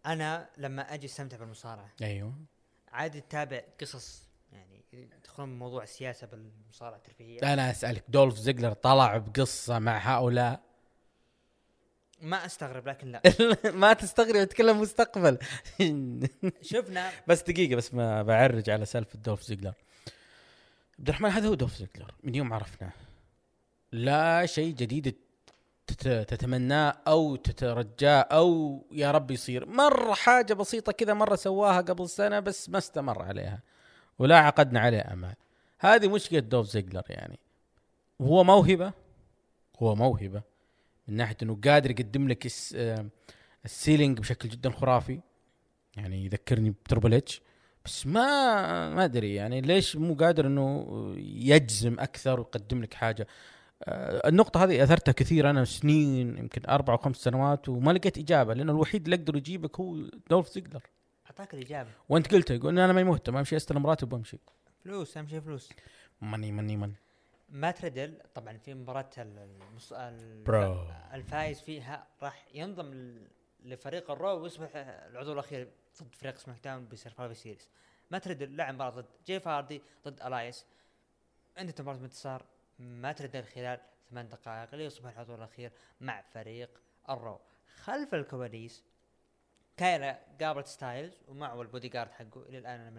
[0.06, 1.90] أنا لما أجي أستمتع بالمصارعة.
[2.02, 2.34] أيوه.
[2.92, 4.84] عادي تتابع قصص يعني
[5.24, 8.04] تدخلون موضوع السياسة بالمصارعة الترفيهية؟ أنا أسألك.
[8.10, 10.62] دولف زيجلر طلع بقصة مع هؤلاء؟
[12.22, 13.22] ما أستغرب لكن لا.
[13.74, 15.38] ما تستغرب تتكلم مستقبل.
[16.62, 17.12] شفنا.
[17.28, 19.74] بس دقيقة بس ما بعرج على سالفة دولف زيجلر.
[21.00, 22.14] عبد الرحمن هذا هو دولف زيجلر.
[22.24, 22.92] من يوم عرفناه.
[23.92, 25.16] لا شيء جديد
[25.88, 29.66] تت- تتمناه أو تترجاه أو يا رب يصير.
[29.66, 33.60] مرة حاجة بسيطة كذا مرة سواها قبل سنة بس ما استمر عليها.
[34.22, 35.36] ولا عقدنا عليه امال
[35.80, 37.40] هذه مشكلة دوف زيجلر يعني.
[38.22, 38.94] هو موهبة
[39.80, 40.42] هو موهبة
[41.08, 43.06] من ناحية إنه قادر يقدم لك آه،
[43.66, 45.20] ال selling بشكل جدا خرافي.
[45.98, 47.42] يعني يذكرني بتربل اتش
[47.86, 50.86] بس ما ما أدري يعني ليش مو قادر إنه
[51.18, 53.28] يجزم أكثر ويقدم لك حاجة.
[53.84, 58.54] آه، النقطة هذه أثرتها كثير أنا سنين يمكن أربع أو خمس سنوات وما لقيت إجابة
[58.54, 59.96] لأنه الوحيد اللي يقدر يجيبك هو
[60.30, 60.82] دولف زيجلر.
[61.42, 61.90] أعطاك الإجابة.
[62.10, 64.38] وأنت قلت يقول أنا ماني مهتم امشي أستلم راتب وامشي
[64.84, 65.70] فلوس أهم شيء فلوس.
[66.22, 66.96] money money money.
[67.50, 69.38] مات ريدل طبعا في مباراة ال-
[69.70, 69.94] المص...
[69.94, 70.88] ال- برو.
[71.14, 73.18] الفايز فيها راح ينضم
[73.64, 75.72] لفريق الرو ويصبح العضو الأخير
[76.04, 77.70] ضد فريق سماك داون بسرفايفر سيريس
[78.12, 80.66] مات ريدل لعب مباراة ضد جيف هاردي ضد إلياس.
[81.58, 82.46] انتهت مباراة انتصار.
[82.80, 86.70] مات ريدل خلال ثمان دقائق ليصبح العضو الأخير مع فريق
[87.10, 87.40] الرو.
[87.84, 88.84] خلف الكواليس
[89.78, 92.90] كايلا قابلت ستايلز ومعه البودي جارد حقه إلى الآن أنا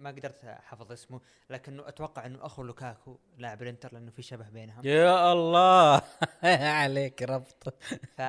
[0.00, 1.20] ما قدرت أحفظ اسمه
[1.50, 4.86] لكنه أتوقع إنه أخو لوكاكو لاعب الإنتر لأنه في شبه بينهم.
[4.86, 6.02] يا الله!
[6.82, 7.68] عليك ربط.
[8.16, 8.20] ف.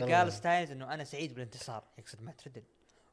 [0.00, 2.62] قال ستايلز إنه أنا سعيد بالانتصار يقصد مات ريدل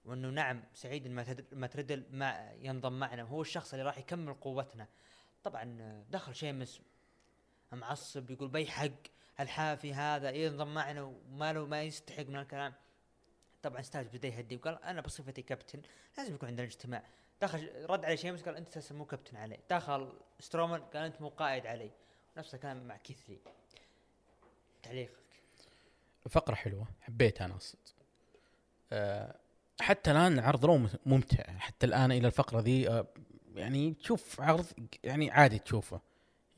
[0.06, 3.24] وإنه نعم سعيد إن مات ريدل مع ينضم معنا.
[3.24, 4.88] وهو الشخص اللي راح يكمل قوتنا.
[5.44, 6.82] طبعا دخل شيمس
[7.72, 8.90] معصب يقول بأي حق
[9.40, 12.74] الحافي هذا ينضم معنا وما له ما يستحق من الكلام.
[13.62, 15.82] طبعا ستايلز بدا يهدي وقال أنا بصفتي كابتن
[16.18, 17.04] لازم يكون عندنا اجتماع.
[17.42, 19.60] دخل رد على شيمس قال أنت مو كابتن علي.
[19.70, 21.92] دخل سترومان قال أنت مو قائد علي.
[22.38, 23.40] نفس الكلام مع كيث لي.
[24.84, 25.14] تعليقك.
[26.30, 26.88] فقرة حلوة.
[27.02, 27.80] حبيتها أنا أصلا
[28.92, 29.36] أه
[29.82, 31.44] حتى الآن عرض رو ممتع.
[31.58, 33.08] حتى الآن إلى الفقرة ذي أه
[33.56, 34.66] يعني تشوف عرض
[35.04, 36.02] يعني عادي تشوفه.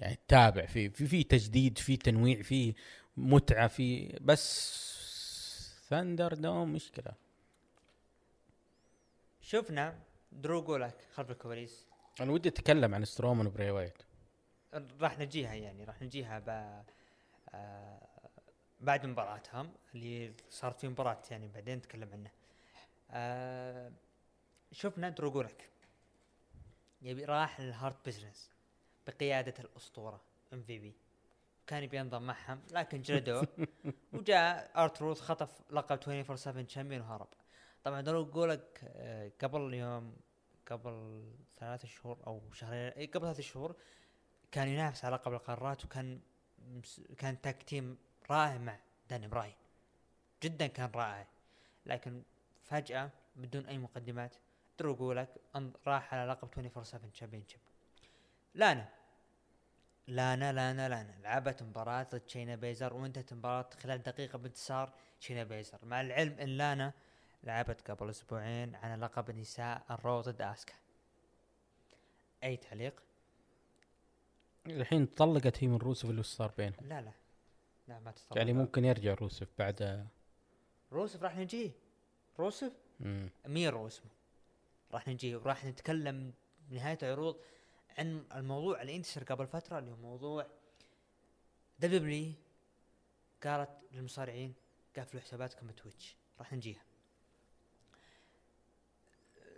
[0.02, 2.74] يعني تتابع في في في تجديد في تنويع في
[3.18, 4.82] متعة في بس
[5.90, 7.14] ثاندر دوم مشكلة
[9.42, 10.00] شفنا
[10.32, 11.86] درو جولك خلف الكواليس.
[12.22, 14.04] أنا ودي أتكلم عن سترومان وبري وايت.
[15.02, 16.50] راح نجيها يعني راح نجيها ب...
[17.56, 18.08] آه
[18.82, 22.32] بعد مباراتهم اللي صارت في مباراة يعني بعدين نتكلم عنها
[23.12, 23.92] آه
[24.72, 25.70] شفنا درو جولك
[27.02, 28.50] يبي راح للهارت بزنس.
[29.12, 30.22] بقيادة الأسطورة
[30.54, 30.94] ام في بي
[31.68, 33.48] كان يبي ينضم معهم لكن جلدوه
[34.14, 37.28] وجاء ارتروث خطف لقب 24 7 champion وهرب.
[37.84, 40.16] طبعا درو جولك آه قبل يوم
[40.72, 41.24] قبل
[41.60, 43.76] ثلاثة شهور أو شهرين إيه، قبل ثلاثة شهور
[44.52, 46.20] كان ينافس على لقب القارات وكان
[47.18, 47.98] كان tag team
[48.30, 48.80] رائع مع
[49.10, 49.54] داني براين
[50.44, 51.28] جدا كان رائع.
[51.86, 52.24] لكن
[52.64, 54.36] فجأة بدون أي مقدمات
[54.80, 57.60] درو جولك أن- راح على لقب 24 7 championship
[58.56, 58.90] لانا
[60.12, 65.78] لانا لانا لانا لعبت مباراة ضد شاينا بيزلر وانتهت المباراة خلال دقيقة بانتصار شاينا بيزلر.
[65.84, 66.94] مع العلم إن لانا
[67.44, 70.74] لعبت قبل أسبوعين على لقب نساء الرو ضد آسكا.
[72.44, 73.04] أي تعليق؟
[74.68, 76.88] الحين طلقت هي من روسف اللي صار بينهم.
[76.90, 77.12] لا لا.
[77.88, 80.08] لا ما تستطيع يعني ممكن يرجع روسف بعد.
[80.92, 81.72] روسف راح نجيه
[82.40, 83.30] روسف؟ مم.
[83.46, 84.12] ميرو اسمه
[84.92, 86.34] راح نجيه وراح نتكلم
[86.70, 87.38] بنهاية العروض
[87.98, 90.48] عن الموضوع اللي انتشر قبل فترة اللي هو موضوع
[91.80, 92.34] دبليو
[93.44, 94.54] قالت للمصارعين
[94.98, 96.84] قفلوا حساباتكم بتويتش راح نجيها.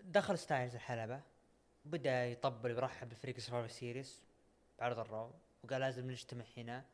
[0.03, 1.21] دخل ستايلز الحلبة
[1.85, 4.21] بدأ يطبل ويرحب بفريق سرفايفر سيريس
[4.79, 5.31] بعرض الرو
[5.63, 6.85] وقال لازم نجتمع هنا.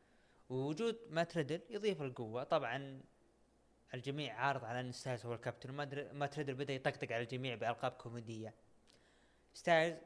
[0.48, 2.44] ووجود مات ريدل يضيف القوة.
[2.44, 3.00] طبعا
[3.94, 5.70] الجميع عارض على إن ستايلز هو الكابتن.
[5.70, 8.54] وما أدري- مات ريدل بدأ يطقطق على الجميع بألقاب كوميدية.
[9.54, 9.98] ستايلز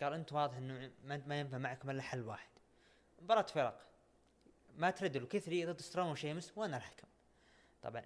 [0.00, 2.48] قال انت واضح إنه ما ما ينفع معكم إلا حل واحد.
[3.22, 3.86] مباراة فرق.
[4.76, 7.08] مات ريدل وكيث لي ضد ستروم وشيمس وأنا الحكم؟
[7.82, 8.02] طبعا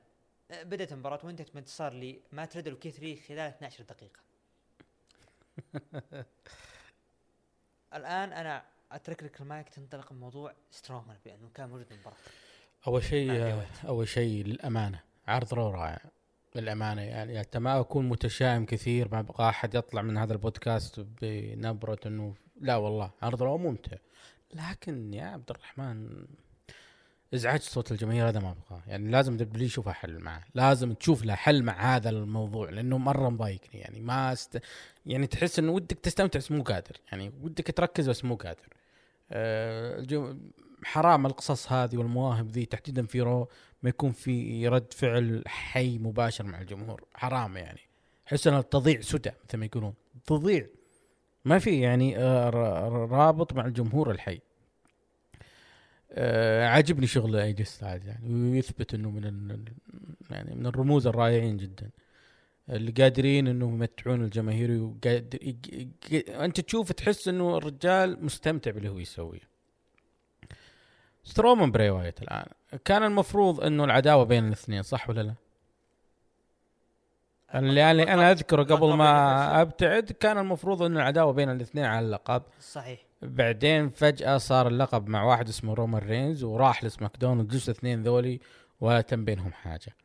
[0.51, 4.21] بدأت المباراة وانتهت بانتصار لمات ريدل وكيث لي خلال 12 دقيقة.
[7.95, 12.17] الآن أنا أترك لك المايك تنطلق موضوع سترومان بانه كان موجود بالمباراة
[12.87, 13.65] أول شيء.
[13.87, 16.01] أول شيء للأمانة عرض رو رائع
[16.55, 17.39] للامانه يعني.
[17.39, 22.77] حتى ما أكون متشائم كثير ما أبغى أحد يطلع من هذا البودكاست بنبرة إنه لا
[22.77, 23.97] والله عرض رو ممتع.
[24.55, 26.27] لكن يا عبد الرحمن
[27.35, 31.35] إزعاج صوت الجماهير هذا ما ابغاه يعني لازم WWE يشوفها حل معه لازم تشوف له
[31.35, 33.81] حل مع هذا الموضوع لأنه مرة مضايقني.
[33.81, 34.61] يعني ما است...
[35.07, 36.97] يعني تحس إنه ودك تستمتع بس مو قادر.
[37.13, 38.69] يعني ودك تركز بس مو قادر.
[39.33, 40.37] أه الجو...
[40.85, 43.49] حرام القصص هذه والمواهب ذي تحديدا في رو
[43.83, 47.05] ما يكون في رد فعل حي مباشر مع الجمهور.
[47.15, 47.81] حرام يعني.
[48.29, 49.95] احس انها تضيع سدى مثل ما يقولون.
[50.27, 50.67] تضيع.
[51.45, 52.49] ما في يعني آه،
[53.11, 54.41] رابط مع الجمهور الحي.
[56.13, 58.51] آه، عاجبني شغل اي جي ستايلز يعني.
[58.51, 59.73] ويثبت إنه من ال-
[60.31, 61.91] يعني من الرموز الرائعين جدا.
[62.71, 65.39] اللي قادرين انهم يمتعون الجماهير وقادر
[66.29, 69.51] أنت تشوف تحس إنه الرجال مستمتع باللي هو يسويه.
[71.25, 72.47] سترومان براي وايت الآن.
[72.85, 75.35] كان المفروض إنه العداوة بين الاثنين صح ولا لا؟
[77.55, 82.43] اللي أنا أنا أذكره قبل ما أبتعد كان المفروض إنه العداوة بين الاثنين على اللقب.
[82.61, 83.01] صحيح.
[83.23, 88.41] بعدين فجأة صار اللقب مع واحد اسمه رومان رينز وراح لسماك داون وجلس الاثنين ذولي
[88.81, 89.97] ولا تم بينهم حاجة.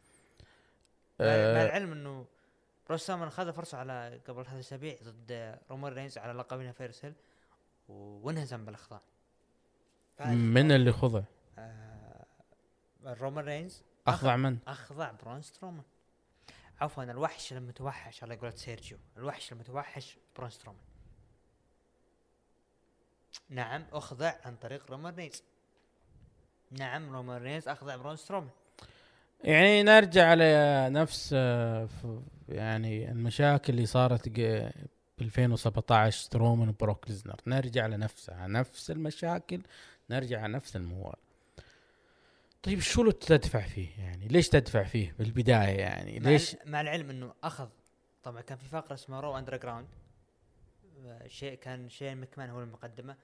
[1.20, 2.26] مع أه العلم إنه
[2.92, 7.14] سترومان خذ فرصة على قبل ثلاث اسابيع ضد رومان رينز على لقب يونيفرسال
[7.90, 9.15] وانهزم بالاخضاع فاز
[10.20, 11.22] من اللي خضع؟
[11.60, 12.26] آه
[13.06, 13.82] رومان رينز.
[14.08, 15.84] أخضع من؟ أخضع برون سترومان.
[16.82, 18.98] عفوا الوحش المتوحش على قولة سيرجيو.
[19.18, 20.82] الوحش المتوحش برون سترومان.
[23.50, 25.44] نعم أخضع عن طريق رومان رينز.
[26.72, 28.50] نعم رومان رينز أخضع برون سترومان.
[29.44, 32.20] يعني نرجع لنفس آه، ف-
[32.50, 34.70] يعني المشاكل اللي صارت ب
[35.22, 37.36] 2017 سترومان وبروك ليزنر.
[37.48, 39.62] نرجع لنفسها نفس المشاكل
[40.10, 41.16] نرجع على نفس الموال.
[42.64, 47.34] طيب شو اللي تدفع فيه؟ يعني ليش تدفع فيه بالبداية يعني؟ ليش؟ مع العلم إنه
[47.44, 47.70] أخذ
[48.24, 49.88] طبعا كان في فقرة اسمها Raw Underground
[51.28, 53.18] شيء كان شيء مكمان هو المقدمة.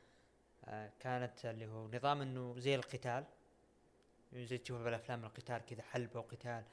[0.65, 3.25] آه، كانت اللي هو نظام إنه زي القتال.
[4.33, 6.63] زي تشوفه بالأفلام القتال كذا حلبة وقتال.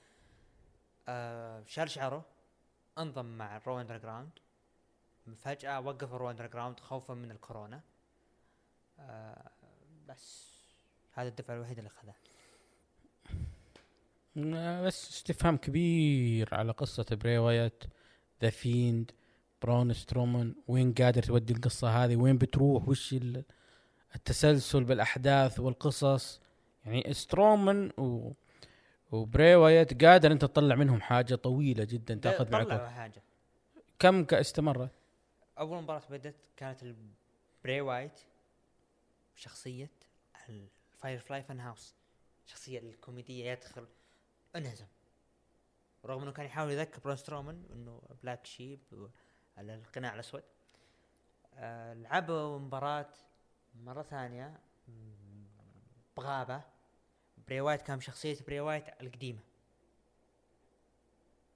[1.09, 2.25] آه، شال شعره
[2.99, 4.31] انضم مع ال Raw Underground
[5.37, 7.81] فجأة وقف ال Raw Underground خوفا من الكورونا.
[9.01, 9.51] آه،
[10.09, 10.49] بس.
[11.13, 12.15] هذا الدفع الوحيد اللي أخذه.
[14.87, 17.85] بس استفهام كبير على قصة براي وايت
[18.43, 19.11] The Fiend
[19.63, 23.45] برون سترومان وين قادر تودي القصة هذه؟ وين بتروح؟ وش ال-
[24.15, 26.41] التسلسل بالأحداث والقصص؟
[26.85, 28.33] يعني سترومان و
[29.11, 32.87] وبراي وايت قادر أنت تطلع منهم حاجة طويلة جدا تأخذ معك.
[32.87, 33.23] حاجة.
[33.99, 34.91] كم استمرت؟
[35.59, 38.21] أول مباراة بدت كانت البراي وايت
[39.37, 39.91] شخصية.
[40.49, 41.95] ال Firefly Fun House
[42.47, 43.87] شخصية الكوميدية يدخل
[44.57, 44.87] انهزم.
[46.05, 49.11] رغم إنه كان يحاول يذكر برون سترومان إنه black sheep
[49.59, 50.43] على القناع الأسود.
[51.55, 53.09] آه لعبوا مباراة
[53.75, 54.61] مرة ثانية
[56.17, 56.63] بغابة.
[57.49, 59.41] براي وايت كان شخصية براي وايت القديمة.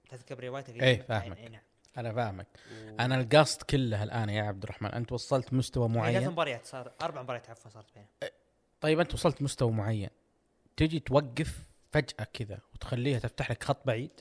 [0.09, 1.37] تذكر براي وايت القديمة؟ إيه، فاهمك.
[1.37, 1.61] أي نعم.
[1.97, 2.47] أنا فاهمك.
[2.71, 6.91] و- أنا القصد كله الآن يا عبد الرحمن أنت وصلت مستوى ثلاث معين؟ مباريات صار
[7.01, 8.09] أربع مباريات عفوا صارت بينهم.
[8.83, 10.09] طيب أنت وصلت مستوى معين.
[10.77, 11.59] تجي توقف
[11.91, 14.11] فجأة كذا وتخليها تفتح لك خط بعيد.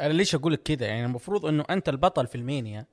[0.00, 2.86] أنا ليش أقول لك كذا؟ يعني المفروض إنه أنت البطل في المانيا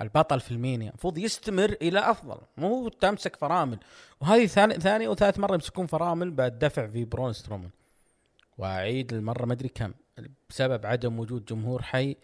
[0.00, 2.40] البطل في المانيا المفروض يستمر إلى أفضل.
[2.56, 3.78] مو تمسك فرامل.
[4.20, 7.70] وهذه ثاني ثاني وثالث مرة يمسكون فرامل بعد دفع في برون سترومان.
[8.58, 9.92] وأعيد المرة ما أدري كم.
[10.48, 12.16] بسبب عدم وجود جمهور حي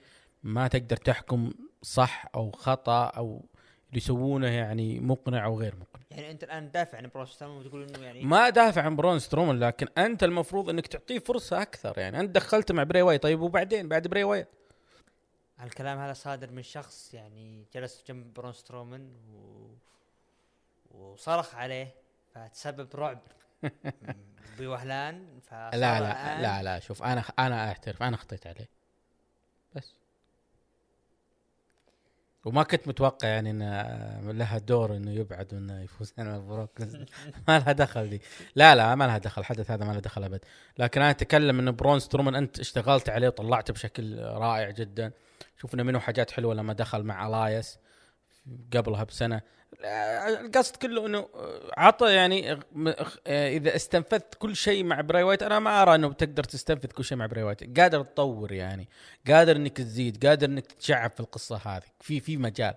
[0.43, 1.53] ما تقدر تحكم
[1.83, 3.45] صح أو خطأ أو
[3.88, 6.04] اللي يسوونه يعني مقنع أو غير مقنع.
[6.10, 9.60] يعني أنت الآن دافع عن برون سترومان وتقول إنه يعني ما دافع عن برون سترومان
[9.60, 11.98] لكن أنت المفروض إنك تعطيه فرصة أكثر.
[11.98, 14.48] يعني أنت دخلت مع براي وايت طيب وبعدين؟ بعد براي وايت.
[15.62, 19.68] الكلام هذا صادر من شخص يعني جلس جنب برون سترومان و...
[20.90, 21.94] وصرخ عليه
[22.34, 23.20] فتسبب رعب.
[24.58, 28.68] بوهلان لا لا لا لا شوف أنا أنا أعترف أنا خطيت عليه.
[29.74, 29.92] بس.
[32.47, 36.81] وما كنت متوقع يعني إن لها دور إنه يبعد وإنه يفوز على بروك.
[37.48, 38.23] ما لها دخل دي
[38.55, 40.40] لا لا ما لها دخل الحدث هذا ما له دخل أبد.
[40.78, 45.12] لكن أنا أتكلم ان برون سترومان أنت اشتغلت عليه وطلعته بشكل رائع جدا.
[45.62, 47.78] شفنا منه حاجات حلوة لما دخل مع الايس
[48.73, 49.40] قبلها بسنة.
[49.85, 51.28] القصد كله إنه
[51.77, 52.53] عطى يعني
[53.27, 57.19] إذا استنفذت كل شيء مع براي وايت أنا ما أرى إنه بتقدر تستنفذ كل شيء
[57.19, 57.78] مع براي وايت.
[57.81, 58.89] قادر تطور يعني
[59.27, 62.74] قادر إنك تزيد قادر إنك تتشعب في القصة هذه في في مجال.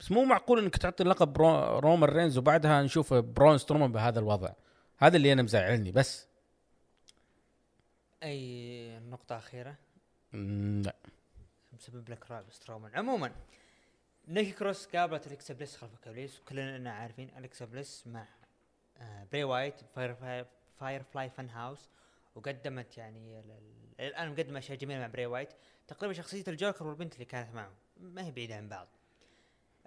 [0.00, 4.52] بس مو معقول إنك تعطي لقب برو رومان رينز وبعدها نشوف برون سترومان بهذا الوضع.
[4.98, 6.26] هذا اللي أنا مزعلني بس.
[8.22, 9.74] أي نقطة أخيرة؟
[10.32, 10.94] مم، لا.
[11.72, 12.90] مسبب لك رعب سترومان.
[12.94, 13.32] عموما
[14.28, 18.26] نيكي كروس قابلت أليكسا بليس خلف الكواليس وكلنا عارفين أليكسا بليس مع
[18.98, 20.14] آه براي وايت fire
[20.80, 21.88] fire, fly fun house
[22.34, 25.48] وقدمت يعني ال- ال- الآن مقدمة أشياء جميلة مع براي وايت
[25.88, 27.70] تقريبا شخصية الجوكر والبنت اللي كانت معه
[28.00, 28.88] ما هي بعيدة عن بعض.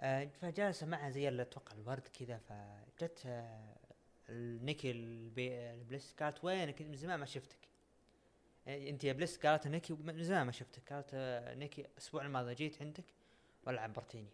[0.00, 3.76] آه فجالسة معها زي اللي أتوقع الورد كذا فجت آه
[4.30, 7.58] نيكي لبليس قالت وينك؟ من زمان ما شفتك.
[8.68, 10.92] أنت يا بليس؟ قالت نيكي من زمان ما شفتك.
[10.92, 11.10] قالت
[11.58, 13.04] نيكي الأسبوع الماضي جيت عندك؟
[13.66, 14.28] ولا عبرتيني.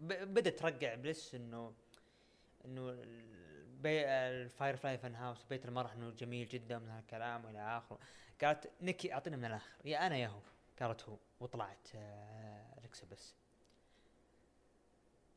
[0.00, 1.72] ب- بدأت ترقع بليس إنه
[2.64, 2.96] إنه
[3.84, 7.98] ال Firefly Fun House بيت المرح إنه جميل جدا من هالكلام وإلى آخره.
[8.42, 9.70] قالت نيكي اعطينا من الآخر.
[9.84, 10.40] يا أنا يا هو.
[10.80, 11.16] قالت هو.
[11.40, 13.34] وطلعت آه الكسبس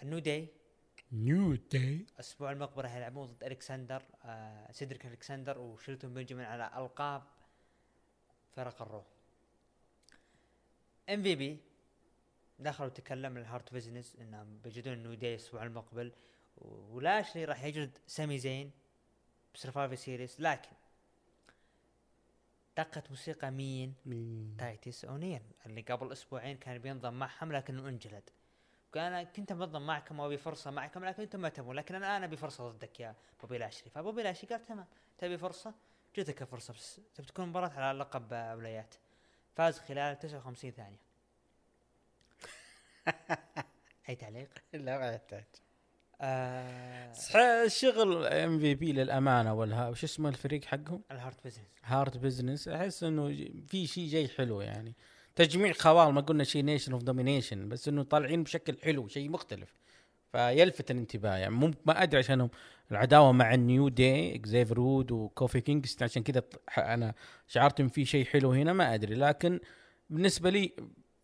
[0.01, 0.47] النو داي
[1.11, 7.23] نيو داي الأسبوع المقبل راح يلعبون ضد ألكسندر آه سيدريك ألكسندر وشيلتون بنجامين على ألقاب
[8.55, 9.03] فرق ال Raw
[11.09, 11.59] MVP
[12.59, 16.11] دخلوا تكلم ال Hurt Business إنهم بيجدون New Day الأسبوع المقبل
[16.57, 18.71] ولاشلي راح يجلد سامي زين
[19.53, 20.71] ب Survivor Series لكن
[22.77, 23.93] دقت موسيقى مين؟
[24.57, 28.29] تايتس أونيل اللي قبل أسبوعين كان بينضم معهم لكنه انجلد.
[28.93, 32.25] قال أنا كنت منضم معكم وأبي فرصة معكم لكن أنتم ما تبون لكن أنا أنا
[32.25, 34.85] أبي فرصة ضدك يا بوبي لاشلي فبوبي لاشلي قال تمام
[35.17, 35.73] تبي فرصة؟
[36.15, 38.95] جتك فرصة بس تبي تكون مباراة على لقب ولايات
[39.55, 41.08] فاز خلال 59 ثانية.
[44.09, 45.45] أي تعليق؟ لا ما يحتاج.
[46.21, 52.67] آه صح- الشغل MVP للأمانة والها وش اسمه الفريق حقهم؟ ال Hurt Business Hurt Business
[52.67, 53.27] أحس إنه
[53.67, 54.95] في شيء جاي حلو يعني.
[55.35, 59.73] تجميع خوال ما قلنا شيء Nation of Domination بس إنه طالعين بشكل حلو شيء مختلف.
[60.31, 61.53] فيلفت الانتباه يعني.
[61.55, 62.49] مو ما أدري عشانهم
[62.91, 66.43] العداوة مع ال New Day اكزيفر وودز وكوفي كينغستون عشان كذا
[66.77, 67.13] أنا
[67.47, 69.15] شعرت إن في شيء حلو هنا ما أدري.
[69.15, 69.59] لكن
[70.09, 70.71] بالنسبة لي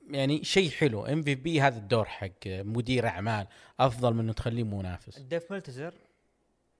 [0.09, 1.05] يعني شيء حلو.
[1.05, 3.47] MVP هذا الدور حق مدير أعمال
[3.79, 5.19] أفضل من إنه تخليه منافس.
[5.19, 5.93] ديف ميلتزر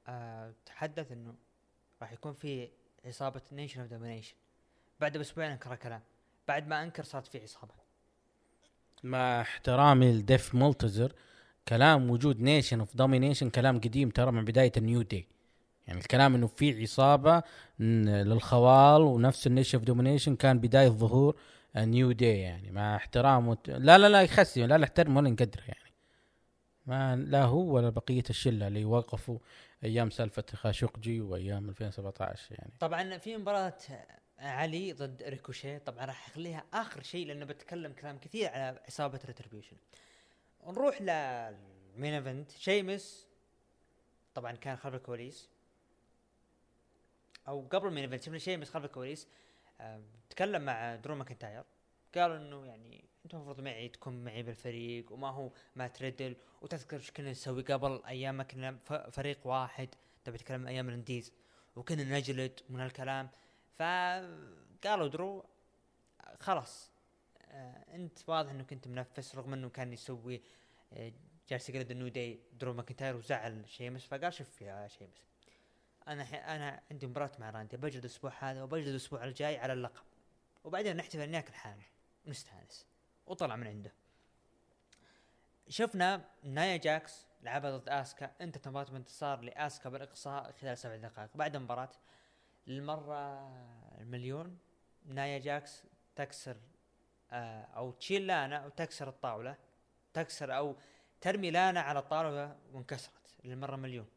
[0.08, 1.34] آه تحدث إنه
[2.02, 2.70] راح يكون في
[3.06, 4.34] عصابه Nation of Domination
[5.00, 6.02] بعد بأسبوعين أنكر كلام
[6.48, 7.74] بعد ما أنكر صارت في عصابه
[9.04, 11.14] مع احترامي لديف ميلتزر
[11.68, 15.28] كلام وجود Nation of Domination كلام قديم ترى من بداية ال New Day
[15.88, 17.44] يعني الكلام إنه في عصابه
[17.80, 21.36] للخوال ونفس ال Nation of Domination كان بداية ظهور
[21.78, 23.70] ال New Day يعني مع احترام وت...
[23.70, 25.92] لا لا لا يخسي لا نحترم ولا نقدره يعني.
[26.86, 29.40] ما لا هو ولا بقية الشلة اللي وقفوا
[29.84, 32.72] أيام سالفة خاشقجي وأيام 2017 يعني.
[32.80, 33.78] طبعا في مباراة
[34.40, 39.78] علي ضد ريكوشي طبعا راح أخليها آخر شيء لأنه بتكلم كلام كثير على عصابه Retribution
[40.68, 43.28] نروح لل main event شيمس
[44.36, 45.50] طبعا كان خلف الكواليس.
[47.48, 49.28] أو قبل ال main event شفنا شيمس خلف الكواليس.
[50.30, 51.64] تكلم مع درو ماكنتاير.
[52.16, 56.36] قال إنه يعني انت المفروض معي تكون معي بالفريق وما هو ما تريدل.
[56.62, 58.78] وتذكر إيش كنا نسوي قبل أيام ما كنا
[59.12, 59.90] فريق واحد.
[60.24, 61.34] تبي تتكلم أيام ال indies.
[61.76, 63.30] وكنا نجلد من هالكلام.
[63.76, 65.46] فقالوا درو
[66.40, 66.92] خلاص
[67.42, 70.42] آه أنت واضح إنك أنت منفس رغم إنه كان يسوي
[70.94, 71.12] آه
[71.50, 74.06] جالس يقلد ال New Day درو ماكنتاير وزعل شيمس.
[74.06, 75.26] فقال شوف يا شيمس
[76.08, 80.04] أنا أنا عندي مباراة مع راندي بجلد الأسبوع هذا وبجلد الأسبوع الجاي على اللقب.
[80.64, 81.84] وبعدين نحتفل اني اكل حالي
[82.26, 82.86] ونستانس
[83.26, 83.92] وطلع من عنده.
[85.70, 88.32] شفنا نايا جاكس لعبها ضد آسكا.
[88.42, 91.38] أنت مباراة بانتصار لآسكا بالإقصاء خلال سبع دقائق.
[91.38, 91.92] بعد المباراة
[92.68, 93.50] للمرة
[94.02, 94.58] المليون
[95.06, 95.84] نايا جاكس
[96.16, 96.58] تكسر
[97.32, 99.56] آه أو تشيل لانا وتكسر الطاولة.
[100.14, 100.76] تكسر أو
[101.22, 104.08] ترمي لانا على الطاولة وانكسرت للمرة مليون.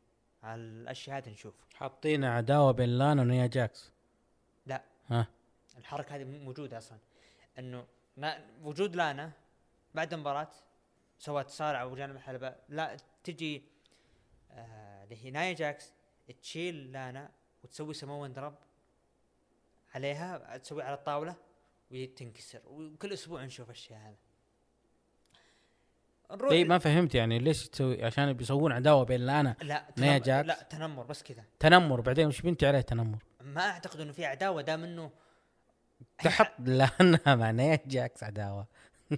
[0.43, 3.91] على الاشياء هذه نشوف حاطين عداوة بين لانا ونايا جاكس.
[4.67, 4.83] لا.
[5.07, 5.27] ها؟
[5.79, 6.99] الحركة هذه موجودة أصلا.
[7.59, 7.87] إنه
[8.17, 9.33] لا وجود لانا
[9.95, 10.51] بعد المباراة
[11.19, 12.55] سوت تصارع وجانب الحلبة.
[12.69, 13.63] لا تجي
[14.51, 15.93] آه اللي هي نايا جاكس
[16.43, 17.31] تشيل لانا
[17.65, 18.55] وتسوي Samoan drop
[19.95, 21.37] عليها تسوي على الطاولة
[21.91, 24.17] وتنكسر وكل أسبوع نشوف الشيء هذا
[26.31, 30.63] نروح اي ما فهمت يعني ليش تسوي؟ عشان بيسوون عداوة بين لانا ونايا جاكس؟ لا
[30.71, 32.01] تنمر بس كذا تنمر.
[32.01, 35.11] بعدين وش بنتي عليه تنمر؟ ما أعتقد إنه في عداوة دام إنه
[36.25, 38.67] تحط لانا مع نايا جاكس عداوة؟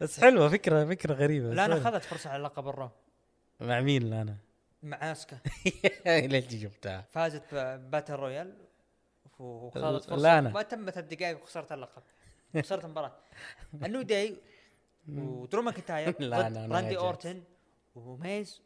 [0.00, 1.54] بس حلوة فكرة فكرة غريبة.
[1.54, 1.78] لانا.
[1.78, 2.90] أخذت فرصة على لقب ال Raw.
[3.60, 4.36] مع مين لانا؟
[4.82, 5.38] مع أسكا.
[6.06, 7.54] ليش جبتها؟ فازت
[7.90, 8.54] battle royal
[9.38, 10.16] وخذت فرصة.
[10.16, 10.50] لانا.
[10.50, 12.02] ما تمت الدقائق وخسرت اللقب.
[12.62, 13.12] خسرت المباراة.
[13.84, 14.36] ال New Day
[15.08, 16.96] ودرو ماكنتاير لانا ونايا راندي.
[16.96, 17.42] أورتن
[17.94, 18.62] وميز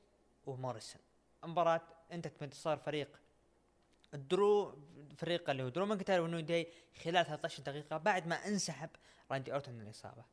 [0.46, 1.02] وموريسون.
[1.44, 1.80] مباراة
[2.12, 3.08] انتهت بانتصار فريق
[4.12, 4.78] درو
[5.16, 6.68] فريق اللي هو درو ماكنتاير وال New Day
[7.04, 8.90] خلال 13 دقيقة بعد ما انسحب
[9.30, 10.24] راندي أورتن من الإصابة.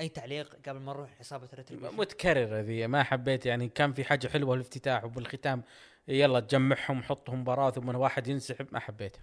[0.00, 2.86] أي تعليق قبل ما نروح عصابة Retribution متكررة ذي.
[2.86, 5.62] ما حبيت يعني كان في حاجة حلوة الافتتاح وبالختام.
[6.08, 8.66] يلا تجمعهم حطهم مباراة ثم واحد ينسحب.
[8.72, 9.22] ما حبيتها.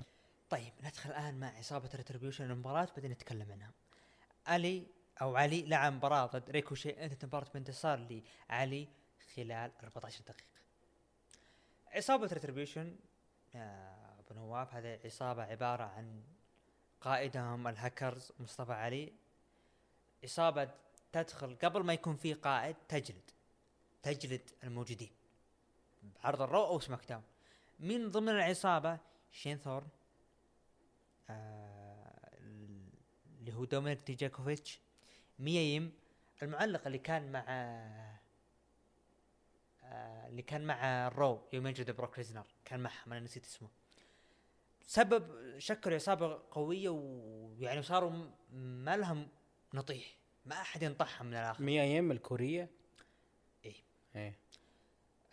[0.50, 3.72] طيب ندخل الآن مع عصابه Retribution المباراه بعدين نتكلم عنها.
[4.48, 4.88] علي
[5.22, 8.88] أو علي لعب مباراه ضد ريكوشي انتهت مباراه بانتصار لعلي
[9.36, 10.46] خلال 14 دقيقة.
[11.92, 12.96] عصابة Retribution
[13.54, 16.24] يا أبو نواف هذه عصابة عبارة عن
[17.02, 19.14] قائدهم الهاكرز مصطفى علي.
[20.24, 20.70] عصابة
[21.12, 23.32] تدخل قبل ما يكون في قائد تجلد.
[24.04, 25.12] تجلد الموجودين.
[26.04, 27.24] بعرض ال Raw أو SmackDown
[27.80, 28.98] من ضمن العصابة
[29.32, 29.88] شين ثورن
[31.30, 32.30] آه،
[33.40, 34.85] اللي هو دومينيك ديجاكوفيتش.
[35.40, 35.92] ميا يم.
[36.44, 38.20] المعلق اللي كان مع آه،
[40.28, 43.70] اللي كان مع ال Raw يوم يجد بروك ليسنر كان معهم أنا نسيت اسمه.
[44.88, 49.28] سبب شكلوا عصابه قوية ويعني صاروا ما لهم
[49.74, 50.16] نطيح.
[50.46, 51.64] ما أحد ينطحهم من الآخر.
[51.64, 52.70] ميا يم الكورية؟
[53.66, 53.76] إيه.
[54.16, 54.38] إيه.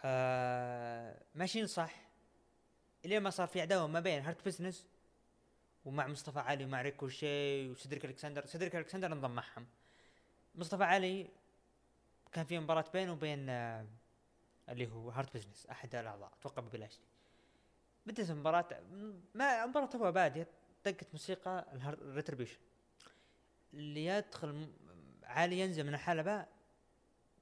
[0.04, 1.94] آه ماشيين صح.
[3.04, 4.86] الين ما صار في عداوة ما بين Hurt Business
[5.84, 8.46] ومع مصطفى علي ومع ريكوشي وسيدريك ألكسندر.
[8.46, 9.66] سيدريك ألكسندر انضم معهم.
[10.54, 11.30] مصطفى علي
[12.32, 13.86] كان في مباراة بينه وبين آه
[14.68, 16.98] اللي هو Hurt Business أحد الأعضاء أتوقع ببلاش
[18.06, 18.68] بدت المباراة
[19.34, 20.46] ما المباراة توها بادية
[20.84, 22.58] دقت موسيقى ال Retribution
[23.74, 24.72] اللي يدخل
[25.24, 26.46] علي ينزل من الحلبة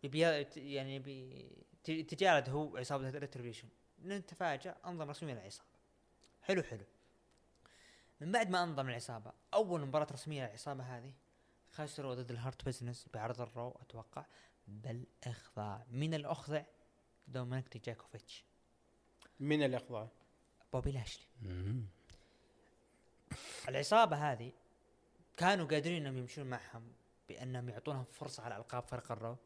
[0.03, 0.21] يبي
[0.57, 1.49] يعني يبي
[1.85, 3.69] ت- يتجالد هو عصابة Retribution
[4.05, 5.69] نتفاجأ انضم رسميا للعصابه
[6.43, 6.85] حلو حلو.
[8.21, 11.13] من بعد ما انضم العصابة أول مباراة رسمية للعصابة هذه
[11.73, 14.25] خسروا ضد ال Hurt Business بعرض ال Raw أتوقع.
[14.69, 16.63] بالاخضاع من الأخضع؟
[17.29, 18.45] دومينيك جاكوفيتش
[19.41, 20.09] من الإخضاع؟
[20.73, 21.25] بوبي لاشلي.
[23.69, 24.53] العصابة هذه
[25.37, 26.93] كانوا قادرين إنهم يمشون معهم
[27.29, 29.37] بأنهم يعطونهم فرصة على ألقاب فرق ال Raw.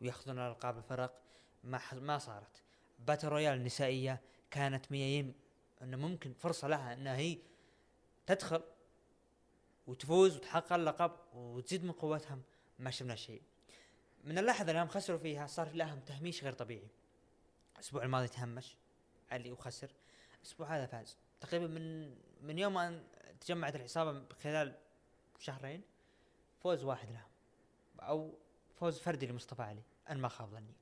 [0.00, 1.22] ويأخذون ألقاب الفرق.
[1.64, 2.62] ما ح- ما صارت.
[2.98, 4.20] battle royal النسائية
[4.50, 5.34] كانت ميا يم
[5.82, 7.38] إنه ممكن فرصة لها إنها هي
[8.26, 8.62] تدخل
[9.90, 12.42] وتفوز وتحقق اللقب وتزيد من قوتهم
[12.78, 13.42] ما شفنا شيء.
[14.24, 16.88] من اللحظة اللي هم خسروا فيها صار لهم تهميش غير طبيعي.
[17.74, 18.76] الأسبوع الماضي تهمش
[19.30, 19.90] علي وخسر.
[20.38, 21.16] الأسبوع هذا فاز.
[21.40, 23.04] تقريبا من من يوم أن
[23.40, 24.74] تجمعت العصابة خلال
[25.38, 25.82] شهرين
[26.62, 27.30] فوز واحد لهم.
[28.00, 28.38] أو
[28.80, 29.82] فوز فردي لمصطفى علي.
[30.08, 30.74] أنا ما خاب ظني.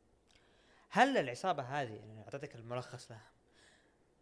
[0.90, 3.30] هل العصابة هذه يعني أعطيتك الملخص لها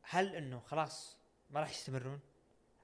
[0.02, 1.16] هل إنه خلاص
[1.50, 2.20] ما راح يستمرون؟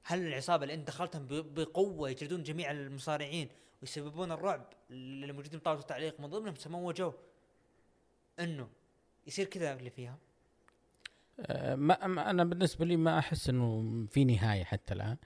[0.03, 3.49] هل العصابة اللي انت دخلتهم بقوة يجلدون جميع المصارعين
[3.83, 7.13] ويسببون الرعب اللي موجودين بطاوله التعليق؟ من ضمنهم سمو جو.
[8.41, 8.69] انه
[9.27, 10.19] يصير كذا اللي فيها؟
[11.41, 15.17] آه، ما أنا بالنسبة لي ما أحس إنه في نهاية حتى الآن.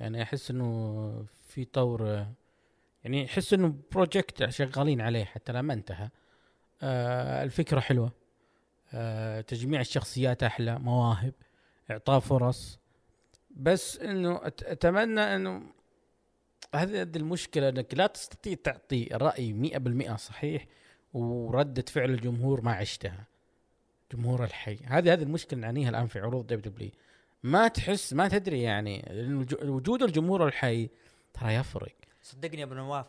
[0.00, 2.26] يعني أحس إنه في طور
[3.04, 6.08] يعني أحس إنه project شغالين عليه حتى الآن ما انتهى.
[6.82, 8.12] آه، الفكرة حلوة.
[8.94, 11.34] آه، تجميع الشخصيات أحلى مواهب
[11.90, 12.81] إعطاء فرص.
[13.56, 15.62] بس إنه أتمنى إنه
[16.74, 19.52] هذه المشكلة إنك لا تستطيع تعطي رأي
[20.14, 20.66] 100% صحيح
[21.14, 23.26] وردة فعل الجمهور ما عشتها
[24.12, 24.78] جمهور الحي.
[24.84, 26.90] هذه هذه المشكلة نعانيها الآن في عروض دب دبليو
[27.42, 29.04] ما تحس ما تدري يعني
[29.62, 30.90] وجود الجمهور الحي
[31.34, 31.94] ترى يفرق.
[32.22, 33.06] صدقني يا أبو نواف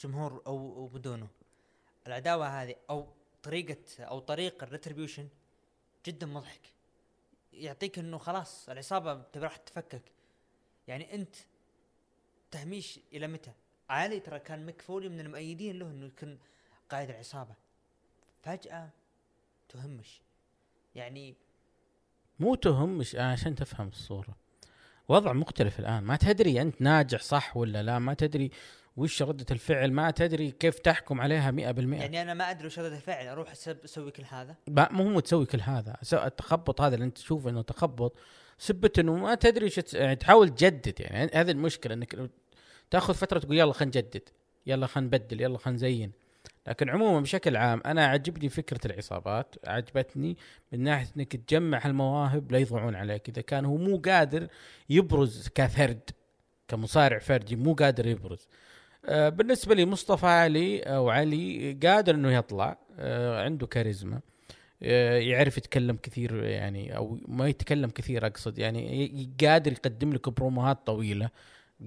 [0.00, 1.28] جمهور أو أو بدونه.
[2.06, 3.08] العداوة هذه أو
[3.42, 5.28] طريقة أو طريق الريتريبيوشن
[6.06, 6.73] جدا مضحك.
[7.56, 10.02] يعطيك إنه خلاص العصابة راح تتفكك
[10.88, 11.36] يعني أنت
[12.50, 13.52] تهميش إلى متى؟
[13.88, 16.38] علي ترى كان مكفولي من المؤيدين له إنه يكون
[16.90, 17.54] قائد العصابة.
[18.42, 18.88] فجأة
[19.68, 20.20] تهمش.
[20.94, 21.34] يعني
[22.40, 24.36] مو تهمش عشان تفهم الصورة.
[25.08, 26.02] وضع مختلف الآن.
[26.02, 28.50] ما تدري أنت ناجح صح ولا لا ما تدري
[28.96, 32.78] وش ردة الفعل؟ ما تدري كيف تحكم عليها 100% يعني يعني أنا ما أدري وش
[32.78, 33.26] ردة الفعل.
[33.26, 33.50] أروح
[33.84, 35.96] أسوي كل هذا؟ ما مو هو تسوي كل هذا.
[36.12, 38.16] التخبط هذا اللي أنت تشوفه إنه تخبط
[38.58, 41.00] سبة إنه ما تدري تس- يعني تحاول تجدد.
[41.00, 42.30] يعني هذه المشكلة إنك
[42.90, 44.28] تأخذ فترة تقول يلا خلينا نجدد
[44.66, 46.12] يلا خلينا نبدل يلا خلينا نزين.
[46.66, 50.36] لكن عموما بشكل عام أنا عجبني فكرة العصابات عجبتني
[50.72, 53.28] من ناحية إنك تجمع هالمواهب لا يضيعون عليك.
[53.28, 54.46] إذا كان هو مو قادر
[54.90, 56.10] يبرز كفرد
[56.68, 58.48] كمصارع فردي مو قادر يبرز.
[59.06, 64.20] آه، بالنسبة لي مصطفى علي أو علي قادر إنه يطلع آه، عنده كاريزما
[64.82, 70.86] آه، يعرف يتكلم كثير يعني أو ما يتكلم كثير أقصد يعني قادر يقدم لك بروموهات
[70.86, 71.30] طويلة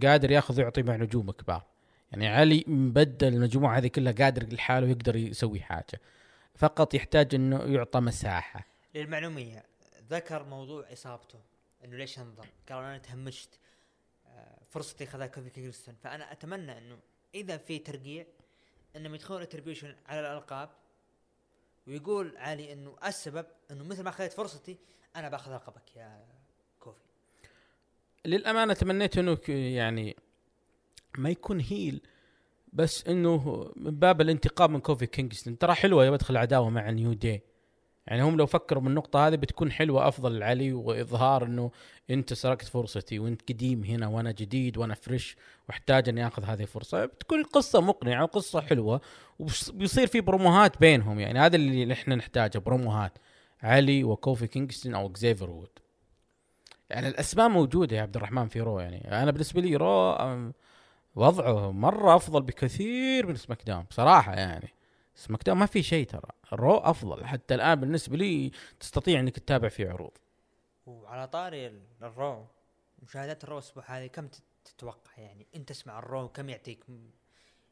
[0.03, 1.64] قادر ياخذ ويعطي مع نجوم كبار.
[2.11, 6.02] يعني علي مبدل المجموعة هذه كلها قادر لحاله يقدر يسوي حاجة.
[6.56, 8.68] فقط يحتاج إنه يعطى مساحة.
[8.95, 9.64] للمعلومية
[10.10, 11.39] ذكر موضوع إصابته
[11.85, 13.49] إنه ليش انضم؟ قال أنا تهمشت.
[14.70, 16.98] فرصتي خذها كوفي كينغستون فأنا أتمنى إنه
[17.36, 18.26] إذا في ترقيع
[18.96, 20.70] إنهم يدخلون Retribution على الألقاب
[21.88, 24.78] ويقول علي إنه السبب إنه مثل ما اخذت فرصتي
[25.16, 26.26] أنا باخذ لقبك يا
[26.80, 27.00] كوفي.
[28.26, 30.16] للأمانة تمنيت إنه يعني
[31.18, 32.02] ما يكون heel
[32.74, 35.58] بس إنه من باب الانتقام من كوفي كينغستون.
[35.58, 37.41] ترى حلوة يبى ادخل عداوة مع New Day
[38.08, 41.72] يعني هم لو فكروا بالنقطة هذه بتكون حلوة أفضل لعلي وإظهار إنه
[42.10, 45.38] أنت سرقت فرصتي وأنت قديم هنا وأنا جديد وأنا fresh
[45.70, 47.06] وأحتاج إني آخذ هذه الفرصة.
[47.06, 49.02] بتكون قصة مقنعة وقصة حلوة
[49.40, 51.40] وبيصير في بروموهات بينهم يعني.
[51.40, 53.18] هذا اللي إحنا نحتاجه بروموهات.
[53.64, 55.70] علي وكوفي كينغستون أو اكزيفر وودز.
[56.90, 59.24] يعني الأسماء موجودة يا عبد الرحمن في Raw يعني.
[59.24, 60.18] أنا بالنسبة لي Raw
[61.16, 64.77] وضعه مرة أفضل بكثير من SmackDown بصراحة يعني.
[65.18, 66.30] SmackDown ما في شيء ترى.
[66.54, 67.26] Raw أفضل.
[67.26, 70.11] حتى الآن بالنسبة لي تستطيع إنك تتابع فيه عروض.
[70.85, 72.45] وعلى طاري ال- ال Raw.
[73.03, 76.85] مشاهدات ال Raw الأسبوع هذه كم تت- تتوقع يعني؟ أنت تسمع ال Raw كم يعطيك؟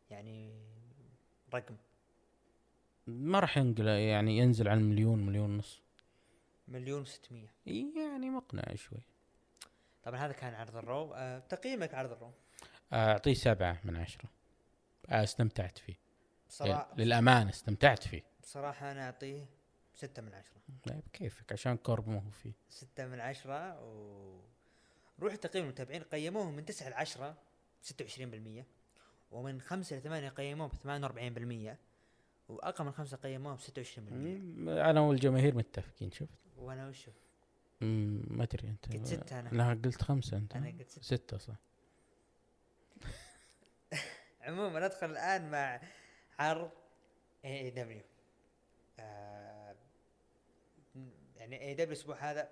[0.09, 0.61] يعني
[1.53, 1.75] رقم.
[3.07, 5.81] ما راح ينقل يعني ينزل عن مليون مليون ونص.
[6.67, 7.51] مليون وستمية.
[7.67, 9.01] إي يعني مقنع شوي.
[10.03, 11.13] طبعا هذا كان عرض ال Raw.
[11.13, 12.31] أه تقييمك عرض ال Raw.
[12.93, 14.29] أعطيه سبعة من عشرة.
[15.09, 16.04] آه، استمتعت فيه.
[16.49, 18.23] بصراحة للامانه استمتعت فيه.
[18.43, 19.45] بصراحة أنا أعطيه
[19.95, 20.57] ستة من عشرة.
[20.85, 22.51] لا بكيفك عشان كوربن ما هو فيه.
[22.69, 24.39] ستة من عشرة و
[25.19, 27.37] روح تقييم المتابعين قيموه من تسعة لعشرة
[27.81, 28.65] ستة وعشرين بالمية
[29.31, 31.77] ومن خمسة لثمانية قيموه ب 48%
[32.49, 37.11] وأقل من خمسة قيموه ب 26% مم، أنا والجماهير متفقين شفت وأنا وشو؟
[37.81, 38.93] ما أدري أنت.
[38.93, 39.49] قلت ستة أنا.
[39.49, 40.55] لا قلت خمسة أنت.
[40.55, 41.01] أنا قلت ستة.
[41.01, 41.55] ستة صح.
[44.41, 45.81] عموما ندخل الآن مع
[46.39, 46.69] عرض
[47.45, 48.01] AEW.
[48.99, 49.75] آه،
[51.37, 52.49] يعني AEW الأسبوع هذا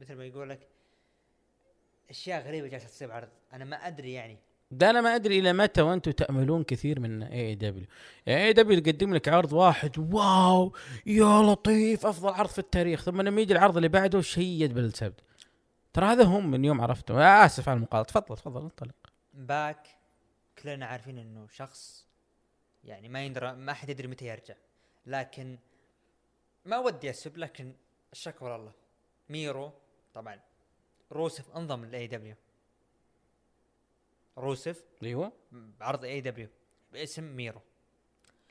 [0.00, 0.68] مثل ما يقول لك
[2.10, 3.28] أشياء غريبة جالسة تصير بعرض.
[3.52, 4.38] أنا ما أدري يعني.
[4.70, 7.86] ده أنا ما أدري إلى متى وأنتم تأملون كثير من AEW
[8.26, 9.98] يعني AEW يقدم لك عرض واحد.
[9.98, 10.72] wow!
[11.06, 12.06] يا لطيف!
[12.06, 13.02] أفضل عرض في التاريخ.
[13.02, 15.20] ثم لما يجي العرض اللي بعده shit bullshit.
[15.92, 18.20] ترى هذا هم من يوم عرفتهم آه، آسف على المقاطعة.
[18.22, 18.94] تفضل تفضل انطلق.
[19.34, 19.86] PAC
[20.62, 22.05] كلنا عارفين إنه شخص
[22.86, 24.54] يعني ما يندرى ما حد يدري متى يرجع.
[25.06, 25.58] لكن
[26.64, 27.74] ما ودي أسب لكن
[28.12, 28.72] الشكوى لله.
[29.28, 29.72] ميرو
[30.14, 30.40] طبعا.
[31.12, 32.36] روسف انضم لل AEW
[34.38, 34.84] روسف.
[35.02, 35.32] أيوه.
[35.52, 36.48] بعرض AEW
[36.92, 37.60] باسم ميرو.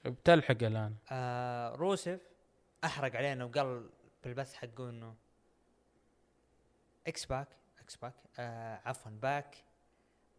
[0.05, 0.95] بتلحق الآن.
[1.11, 2.29] آه روسف
[2.83, 3.89] أحرق علينا وقال
[4.23, 5.15] بالبث حقه إنه
[7.07, 7.47] X-Pac
[7.79, 9.63] X-Pac آه عفوا PAC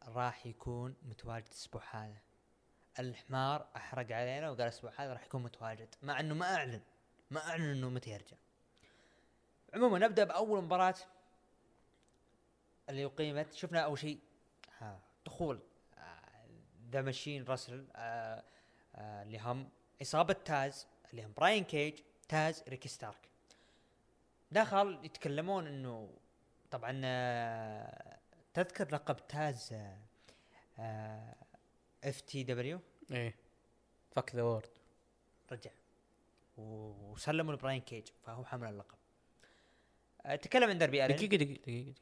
[0.08, 2.25] راح يكون متواجد الأسبوع هذا.
[2.98, 6.80] الحمار أحرق علينا وقال الأسبوع هذا راح يكون متواجد مع إنه ما أعلن
[7.30, 8.36] ما أعلن إنه متى يرجع.
[9.74, 10.94] عموما نبدأ بأول مباراة
[12.88, 14.18] اللي أقيمت شفنا أول شيء
[14.82, 15.60] آه، دخول
[16.90, 18.42] The Machine راسل آه،
[18.94, 19.68] آه، اللي هم
[20.02, 21.98] عصابة تاز اللي هم براين كيج
[22.28, 23.28] تاز ريكي ستارك.
[24.52, 26.10] دخل يتكلمون إنه
[26.70, 28.18] طبعا آه،
[28.54, 29.74] تذكر لقب تاز
[32.06, 32.80] FTW
[33.10, 33.34] إيه.
[34.10, 34.68] Fuck The World
[35.52, 35.70] رجع.
[36.56, 38.96] وسلموا لبراين كيج فهو حمل اللقب.
[40.26, 41.94] آه، تكلم عن دربي الين دقيقة دقيقة دقيقة دقيقة.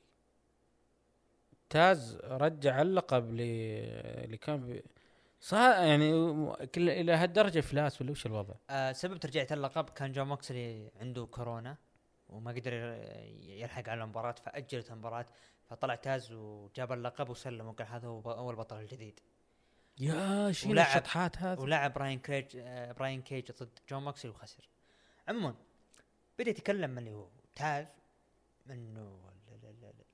[1.70, 3.84] تاز رجع اللقب اللي
[4.24, 4.82] اللي كان بي...
[5.40, 6.12] صار يعني
[6.66, 11.26] كل إلى هالدرجة فلاس ولا وش الوضع؟ آه سبب ترجيع اللقب كان جون موكسلي عنده
[11.26, 11.76] كورونا
[12.28, 12.72] وما قدر
[13.40, 15.26] يلحق على المباراة فأجلت المباراة
[15.70, 19.20] فطلع تاز وجاب اللقب وسلم وقال هذا هو ب- هو البطل الجديد.
[19.98, 21.60] يا شيل الشطحات هذه.
[21.60, 24.68] ولعب براين كيج آه براين كيج ضد جون موكسلي وخسر.
[25.28, 25.54] عموما
[26.38, 27.86] بدأ يتكلم اللي هو تاز
[28.70, 30.04] إنه ال- ال- ال- ال-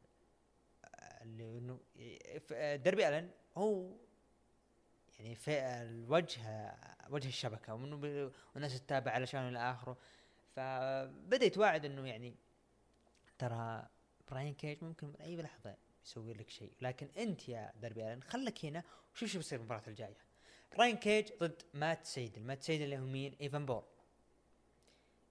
[1.23, 1.81] اللي إنه
[2.77, 3.90] ديربي ألن هو
[5.19, 6.74] يعني في الوجه
[7.11, 9.97] وجه الشبكة وإنه ب- والناس تتابع علشان إلى آخره.
[10.57, 12.36] فبدا يتواعد إنه يعني
[13.39, 13.86] ترى
[14.31, 16.72] براين كيج ممكن من أي لحظة يسوي لك شيء.
[16.81, 18.82] لكن أنت يا ديربي الن خلك هنا
[19.14, 20.16] وشوف شو بيصير المباراه الجاية.
[20.77, 22.43] براين كيج ضد مات سيدل.
[22.43, 23.85] مات سيدل اللي هو مين؟ ايفن بور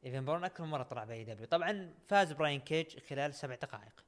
[0.06, 1.48] ايفن بورن أكثر مره طلع ب AEW.
[1.48, 4.06] طبعا فاز براين كيج خلال سبع دقائق.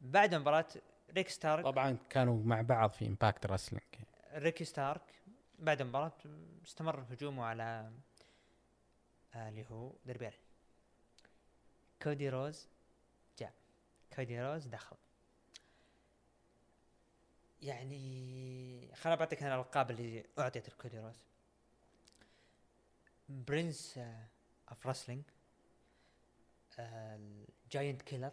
[0.00, 0.66] بعد مباراة
[1.10, 1.64] ريك ستارك.
[1.64, 3.84] طبعا كانوا مع بعض في Impact Wrestling
[4.34, 5.14] ريكي ستارك
[5.58, 6.12] بعد المباراة
[6.64, 7.92] استمر هجومه على
[9.34, 10.38] آه، اللي هو دربي ألين.
[12.02, 12.68] كودي روز
[13.38, 13.52] جاء.
[14.16, 14.96] كودي روز دخل.
[17.64, 21.16] يعني خليني بعطيك أنا الالقاب اللي أعطيت لكودي روز.
[23.28, 23.98] Prince
[24.68, 25.22] of Wrestling
[27.70, 28.32] Giant Killer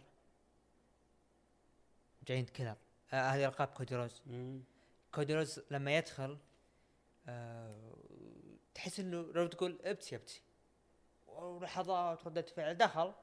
[2.26, 2.76] Giant Killer
[3.08, 4.22] هذه ألقاب كودي روز.
[5.14, 6.38] كودي روز لما يدخل
[7.26, 7.96] آه
[8.74, 10.42] تحس إنه لو تقول ابتسي ابتسي.
[11.26, 13.14] ولحظات ردة فعل دخل.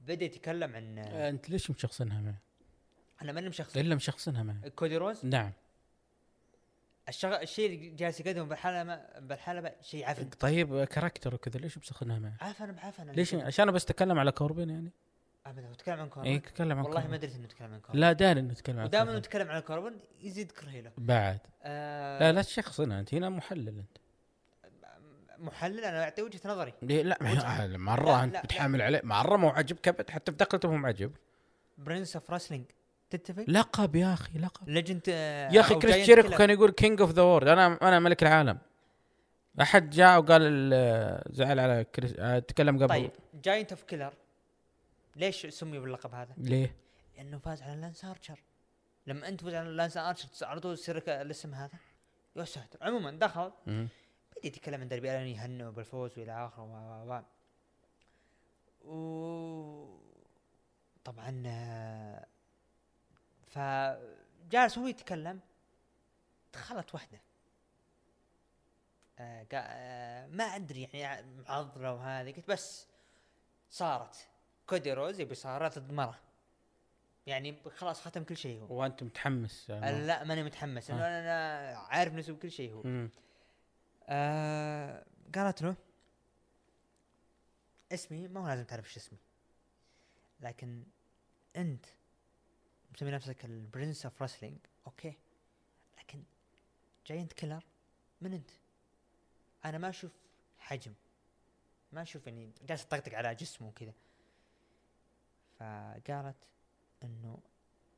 [0.00, 2.47] بدأ يتكلم عن آه أنت ليش مشخصنها؟ معه؟
[3.22, 3.76] أنا ماني مشخصن.
[3.76, 5.52] إلا مشخصنها معه كودي روز؟ نعم.
[7.08, 10.28] الشغل الشيء اللي جالس يقدمه بالحلبة بالحلبة شيء عفن.
[10.28, 13.10] طيب character وكذا ليش مشخصنها معه؟ عفن بعفن.
[13.10, 14.90] ليش؟ عشان بس أتكلم على كوربن يعني؟
[15.46, 17.06] ابدا تتكلم عن كوربن اي اتكلم عن والله.
[17.06, 19.18] ما أدري إنه يتكلم عن كوربن لا داري إنه يتكلم عن ودائما.
[19.18, 21.38] نتكلم عن كوربن يزيد كرهي له بعد.
[21.62, 23.98] آه لا لا تشخصنها أنت هنا محلل أنت.
[25.38, 26.72] محلل؟ أنا أعطي وجهة نظري.
[26.82, 30.38] لا وجه- ما- مره لا، أنت لا، بتحامل عليه مرة مو عاجبك ابد حتى في
[30.38, 31.12] دخلته مو عاجب
[31.78, 32.64] Prince of Wrestling
[33.10, 34.68] تتفق؟ لقب يا أخي لقب.
[34.68, 38.58] legend يا أخي كريس جيريكو كان يقول King of the World أنا أنا ملك العالم.
[39.60, 42.88] أحد جاء وقال ال- زعل على كريس آه، تكلم قبل.
[42.88, 44.12] طيب Giant of Killer
[45.16, 46.76] ليش سمي باللقب هذا؟ ليه؟
[47.16, 48.40] لأنه فاز على لانس ارشر
[49.06, 51.78] لما أنت تفوز على لانس ارشر على طول يصير الاسم هذا.
[52.36, 52.78] يا ساتر.
[52.82, 53.52] عموما دخل.
[53.66, 53.88] بدأ
[54.44, 56.62] يتكلم عن دربي الين يهنئه بالفوز وإلى آخره
[57.04, 57.22] و.
[58.84, 59.98] و
[61.04, 62.26] طبعا آه،
[63.48, 65.40] فجالس هو يتكلم
[66.52, 67.20] دخلت واحدة
[69.18, 72.32] آه آه ما أدري يعني معضله وهذه.
[72.32, 72.86] قلت بس
[73.70, 74.28] صارت.
[74.66, 76.18] كودي روز يبي صارت مره
[77.26, 78.80] يعني خلاص ختم كل شيء هو.
[78.80, 80.90] وأنت متحمس يعني لا ماني متحمس.
[80.90, 80.94] آه.
[80.94, 82.82] أنا عارف نفسي بكل شيء هو.
[82.82, 83.10] مم.
[84.06, 85.04] آه
[85.34, 85.74] قالت له
[87.92, 89.18] اسمي ما هو لازم تعرف إيش اسمي.
[90.40, 90.84] لكن
[91.56, 91.86] أنت
[92.94, 95.14] مسمي نفسك ال Prince of Wrestling okay.
[95.98, 96.22] لكن
[97.06, 97.64] Giant Killer
[98.20, 98.50] من أنت؟
[99.64, 100.12] أنا ما أشوف
[100.58, 100.94] حجم.
[101.92, 103.92] ما أشوف إني جالس أطقطق على جسمه وكذا.
[105.58, 106.36] فقالت
[107.02, 107.38] إنه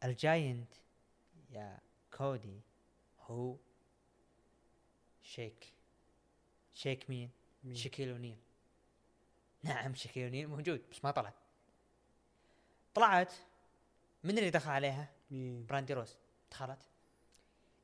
[0.05, 0.75] ال giant
[1.51, 1.79] يا
[2.13, 2.61] كودي
[3.21, 3.57] هو
[5.23, 5.73] شيك.
[6.75, 7.31] شيك مين؟
[7.65, 8.37] مين؟ شكيل اونيل
[9.63, 11.33] نعم شكيل اونيل موجود بس ما طلع.
[12.95, 13.33] طلعت
[14.25, 16.17] من اللي دخل عليها؟ مين؟ براندي روز
[16.51, 16.79] دخلت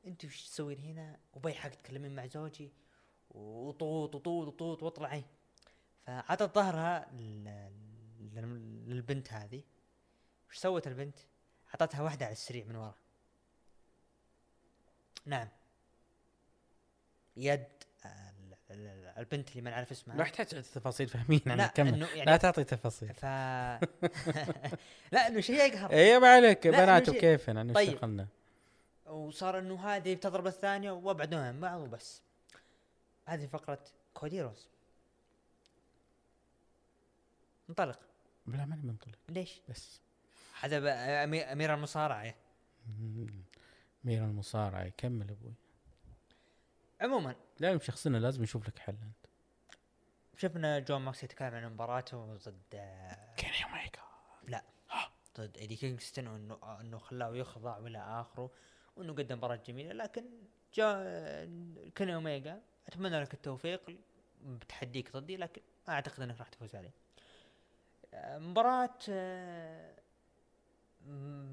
[0.05, 2.71] انت وش تسوين هنا؟ وبي حق تكلمين مع زوجي
[3.29, 5.23] وطوط وطوط وطوط واطلعي
[6.05, 7.71] فعطت ظهرها لل-
[8.19, 9.63] لل- للبنت هذه
[10.49, 11.19] وش سوت البنت؟
[11.73, 12.95] عطتها واحدة على السريع من ورا
[15.25, 15.47] نعم
[17.37, 17.76] يد
[18.71, 20.15] البنت اللي ما نعرف اسمها.
[20.15, 21.41] ما يحتاج تفاصيل فاهمين.
[21.45, 23.13] لا يعني كمل يعني لا تعطي تفاصيل.
[23.13, 23.25] ف
[25.13, 25.91] لا إنه شيء يقهر.
[25.91, 26.67] اي ما عليك.
[26.67, 27.95] بنات إنه شيء- وكيف أنا طيب.
[27.95, 28.27] دخلنا؟
[29.05, 32.21] وصار إنه هذه بتضرب الثانية وابعدوا عن بعض وبس.
[33.25, 33.79] هذه فقرة
[34.13, 34.67] كودي روز.
[37.69, 37.99] انطلق.
[38.47, 39.15] لا ماني منطلق.
[39.29, 39.99] ليش؟ بس.
[40.61, 40.77] هذا
[41.53, 42.33] امير المصارعة.
[42.99, 43.27] مم.
[44.03, 44.83] أمير المصارعة.
[44.83, 45.53] يكمل أبوي.
[47.01, 47.35] عموما.
[47.59, 49.27] لا مشخصنا لازم نشوف لك حل أنت.
[50.37, 54.01] شفنا جون موكس يتكلم عن مباراته ضد آه، كيني اوميجا
[54.47, 54.63] لا.
[55.37, 58.51] ضد إيدي كينغستون وإنه إنه خلاه يخضع والى آخره
[58.95, 59.93] وإنه قدم مباراة جميلة.
[59.93, 60.25] لكن
[60.73, 60.99] جاء
[61.97, 63.81] كيني اوميجا أتمنى لك التوفيق
[64.43, 66.93] بتحديك ضدي لكن ما أعتقد إنك راح تفوز عليه.
[68.13, 69.93] آه، مباراة آه،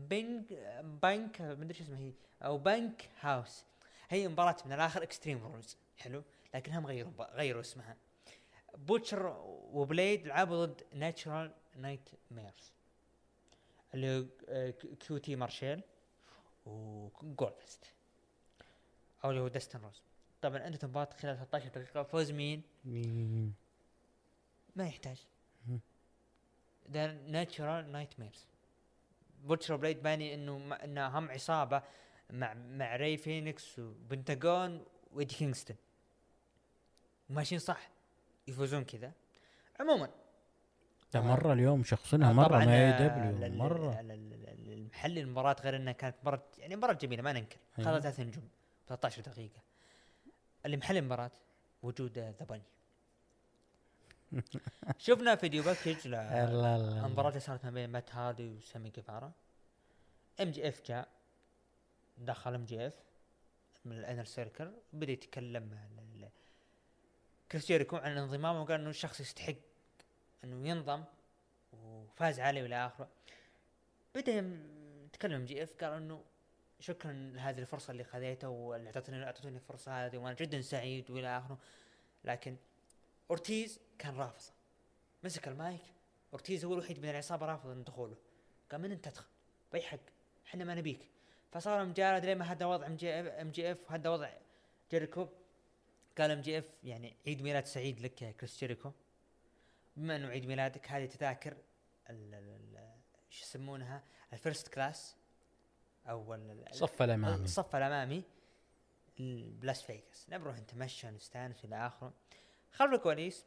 [0.09, 2.12] بينج بانك ما أدري شو اسمها هي
[2.43, 3.65] أو bunkhouse.
[4.11, 6.23] هي مباراة من الآخر extreme rules حلو؟
[6.55, 7.97] لكنهم غيروا غيروا اسمها.
[8.75, 9.37] Butcher
[9.73, 12.73] و Blade لعبوا ضد Natural Nightmares
[13.95, 14.27] اللي
[15.01, 15.81] كيو تي مارشيل
[16.67, 17.85] وجولفست
[19.25, 20.03] أو اللي هو دستن روز
[20.43, 23.55] طبعا أنت مباراة خلال 13 دقيقة فوز مين؟ مين؟
[24.77, 25.17] ما يحتاج.
[26.91, 28.47] The Natural Nightmares
[29.45, 31.83] Butcher Blade باني إنه إنه هم عصابة
[32.35, 35.77] مع مع ري فينيكس وبنتاغون وإيدي كينغستون.
[37.31, 37.90] ماشيين صح؟
[38.48, 39.12] يفوزون كذا.
[39.81, 40.11] عموما.
[41.15, 41.20] ده.
[41.20, 46.43] مرة اليوم شخصنها آه، طبعاً، ما اي دبليو ال- المحلي المباراة غير إنها كانت مباراة
[46.59, 47.56] يعني مباراة جميلة ما ننكر.
[47.78, 47.90] أيوة.
[47.90, 48.48] خذت ثلاث نجوم
[48.89, 49.61] 13 دقيقة.
[50.66, 51.31] اللي محل المباراة
[51.82, 52.62] وجود ذا باني
[54.98, 59.32] شفنا video package ل لا لا المباراة اللي صارت ما بين مات هاردي وسامي جيفارا.
[60.40, 61.09] إم جي إف جاء.
[62.19, 62.95] دخل ام جي اف
[63.85, 65.85] من ال Inner Circle بدأ يتكلم مع
[67.55, 69.55] كريس جيريكو عن انضمامه وقال إنه الشخص يستحق
[70.45, 71.05] إنه ينضم
[71.73, 73.09] وفاز عليه والى آخره.
[74.15, 74.32] بدأ
[75.05, 76.24] يتكلم ام جي اف قال إنه
[76.81, 81.59] شكرا لهذه الفرصة اللي خذيتها واللي اعطتني أعطتني الفرصة هذه وأنا جدا سعيد وإلى آخره.
[82.24, 82.57] لكن
[83.31, 84.53] أورتيز كان رافضه
[85.24, 85.81] مسك المايك.
[86.32, 88.16] أورتيز هو الوحيد من العصابة رافض ان دخوله.
[88.73, 89.27] قال من أنت تدخل؟
[89.73, 89.99] بأي حق
[90.47, 91.09] إحنا ما نبيك.
[91.55, 94.31] فصار مجادل لين ما وضع ام جي إف ام جي إف وهذا وضع
[94.91, 95.29] جيريكو.
[96.19, 98.93] قال ام جي إف يعني عيد ميلاد سعيد لك يا كريس جيريكو.
[99.97, 101.53] بما انه عيد ميلادك؟ هذه تذاكر
[102.11, 102.91] ال- ال- ال-
[103.31, 104.03] شو يسمونها؟
[104.33, 105.16] ال first class
[106.09, 107.45] أو ال- ال- الصف الأمامي.
[107.45, 108.23] الصف الأمامي
[109.21, 112.13] ال- بلاس فيغاس نبروح نتمشى نستأنس إلى آخره.
[112.73, 113.45] خلف الكواليس.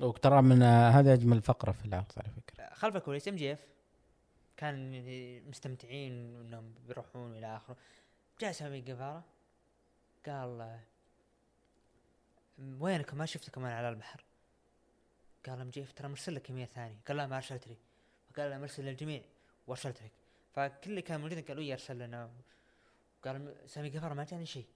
[0.00, 2.74] وترى من آه، هذه أجمل فقرة في العرض على فكرة.
[2.74, 3.75] خلف الكواليس ام جي إف.
[4.56, 5.02] كان
[5.48, 7.76] مستمتعين إنهم بيروحون إلى آخره.
[8.40, 9.22] جاء سامي جيفارا
[10.26, 10.80] قال
[12.58, 14.24] وينكم ما شفتكم أنا على البحر.
[15.46, 17.76] قال ام جي اف ترى مرسل لك ايميل ثاني قال لا ما أرسلت لي.
[18.36, 19.22] قال لا مرسل للجميع
[19.66, 20.12] وأرسلت لك.
[20.54, 22.30] فكل اللي كان موجودين قالوا لي أرسل لنا.
[23.24, 24.66] قال سامي جيفارا ما جاني شيء.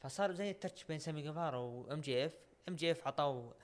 [0.00, 2.38] فصار زي ال touch بين سامي جيفارا وإم جي إف.
[2.68, 3.54] إم جي إف عطاه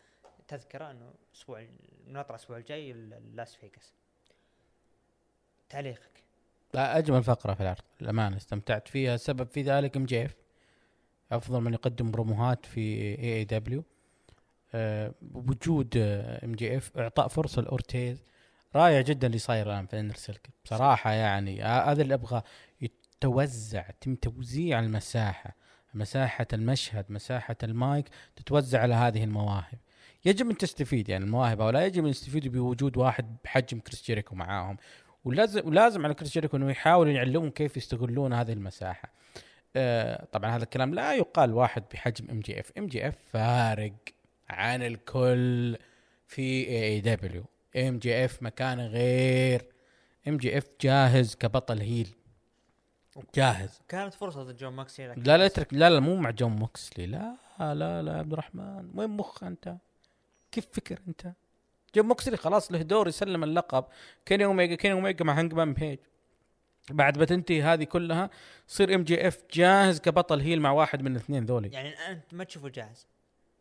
[0.49, 1.69] تذكرة إنه الأسبوع
[2.07, 3.93] نطلع الأسبوع الجاي لاس فيغاس
[5.73, 6.23] تعليقك.
[6.75, 9.15] لا أجمل فقرة في العرض الأمانة استمتعت فيها.
[9.15, 10.37] السبب في ذلك ام جي إف.
[11.33, 12.81] أفضل من يقدم بروموهات في
[13.19, 13.85] اي اي دبليو
[15.35, 15.97] وجود
[16.45, 16.99] ام جي إف.
[16.99, 18.23] إعطاء فرصة لأورتيز.
[18.77, 22.43] رائع جدا اللي صاير الآن في ال Inner Circle بصراحة يعني ه- هذا اللي أبغى
[22.81, 25.57] يتوزع يتم توزيع المساحة.
[25.95, 29.79] مساحة المشهد مساحة المايك تتوزع على هذه المواهب.
[30.25, 34.77] يجب أن تستفيد يعني المواهب لا يجب أن يستفيدوا بوجود واحد بحجم كريس جيريكو معاهم.
[35.25, 39.13] ولازم ولازم على كريس جيريكو انه يحاول يعلمهم كيف يستغلون هذه المساحة.
[39.77, 43.93] آه طبعا هذا الكلام لا يقال واحد بحجم ام جي اف ام جي اف فارق
[44.51, 45.77] عن الكل
[46.27, 47.45] في اي اي دبليو
[47.77, 49.67] ام جي اف مكان غير.
[50.29, 52.15] ام جي اف جاهز كبطل heel.
[53.35, 53.81] جاهز.
[53.89, 57.07] كانت فرصة ضد جون موكسلي لكن لا لا اترك لا لا مو مع جون موكسلي
[57.07, 58.91] لا لا لا يا عبد الرحمن.
[58.95, 59.77] وين مخ أنت؟
[60.53, 61.33] كيف فكر أنت؟
[61.95, 63.85] جون موكسلي خلاص له دور يسلم اللقب.
[64.27, 65.99] كيني اوميجا كيني اوميجا مع هانجمان بيج
[66.91, 68.31] بعد ما تنتهي هذه كلها
[68.69, 71.69] يصير ام جي اف جاهز كبطل heel مع واحد من الاثنين ذولي.
[71.69, 73.07] يعني أنت ما تشوفه جاهز؟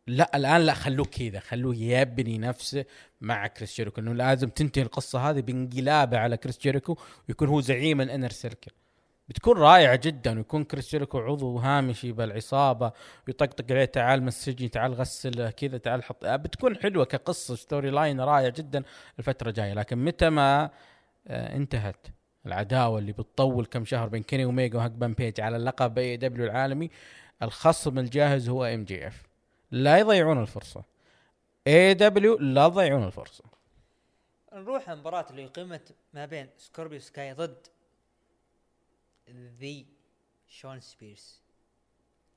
[0.08, 2.86] لا الآن لا خلوه كذا خلوه يبني نفسه
[3.22, 4.02] مع كريس جيريكو.
[4.02, 6.98] إنه لازم تنتهي القصة هذه بانقلابه على كريس جيريكو
[7.30, 8.72] ويكون هو زعيم ال Inner Circle.
[9.32, 12.92] بتكون رائعة جدا ويكون كريس جيريكو عضو هامشي بالعصابة
[13.28, 18.50] ويطقطق عليه تعال من السجن تعال غسل كذا تعال حط بتكون حلوة كقصة storyline رائع
[18.50, 18.84] جدا
[19.20, 19.74] الفترة الجاية.
[19.74, 20.70] لكن متى ما
[21.28, 22.08] آه، انتهت
[22.46, 26.90] العداوة اللي بتطول كم شهر بين كيني اوميجا وهانجمان بيج على اللقب إي دبليو العالمي
[27.44, 29.24] الخصم الجاهز هو إم جي إف.
[29.72, 30.84] لا يضيعون الفرصة.
[31.68, 33.44] إي دبليو لا تضيعون الفرصة.
[34.54, 37.68] نروح المباراة اللي قيمت ما بين سكوربيو سكاي ضد
[39.32, 39.88] ذي
[40.48, 41.42] شون سبيرز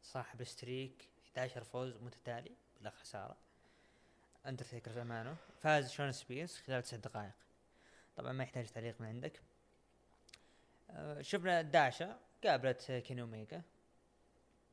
[0.03, 3.37] صاحب streak 11 فوز متتالي بلا خسارة.
[4.47, 7.33] اندرتيكر زمانه فاز شون سبيرز خلال تسع دقائق.
[8.17, 9.41] طبعا ما يحتاج تعليق من عندك.
[10.91, 13.63] آه، شفنا داشا قابلت كين اوميجا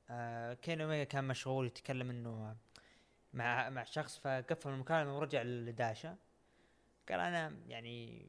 [0.09, 2.55] آه، كين اوميجا كان مشغول يتكلم إنه
[3.33, 6.17] مع مع شخص فقفل المكالمة ورجع لداشا
[7.09, 8.25] قال أنا يعني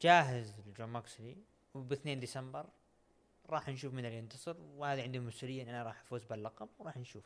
[0.00, 1.36] جاهز لجون موكسلي.
[1.76, 2.66] وب 2 ديسمبر
[3.50, 4.56] راح نشوف من اللي ينتصر.
[4.60, 7.24] وهذه عندي مسؤولية إن أنا راح أفوز باللقب وراح نشوف.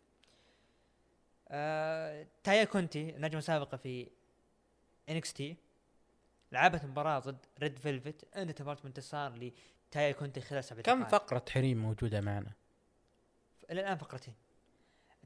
[1.49, 4.11] آه تايا كونتي نجمه سابقة في
[5.09, 5.57] انكس تي
[6.53, 8.37] لعبت مباراة ضد ريد فيلفيت.
[8.37, 9.53] انتهت مباراه بانتصار
[9.89, 11.05] لتايا كونتي خلال سبع كم.
[11.05, 12.53] فقرة حريم موجودة معنا؟
[13.71, 14.35] إلى الآن فقرتين.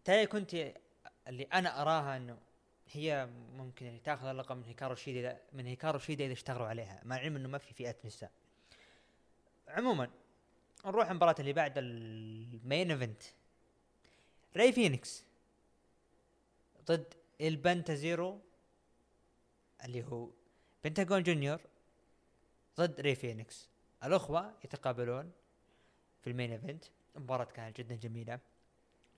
[0.05, 0.75] تايا كونتي
[1.29, 2.39] اللي أنا أراها إنه
[2.93, 7.17] هي ممكن يعني تاخذ اللقب من هيكارو شيدا من هيكارو شيدا إذا اشتغلوا عليها مع
[7.17, 8.31] العلم إنه ما في فئة نساء.
[9.75, 10.11] عموما
[10.87, 13.23] نروح المباراة اللي بعد ال main event
[14.57, 15.25] راي فينيكس
[16.87, 18.41] ضد البنتا زيرو
[19.85, 20.29] اللي هو
[20.85, 21.61] بنتاغون جونيور
[22.79, 23.69] ضد ري فينيكس
[24.05, 25.33] الأخوة يتقابلون
[26.21, 26.85] في ال main event
[27.17, 28.41] المباراة كانت جدا جميلة.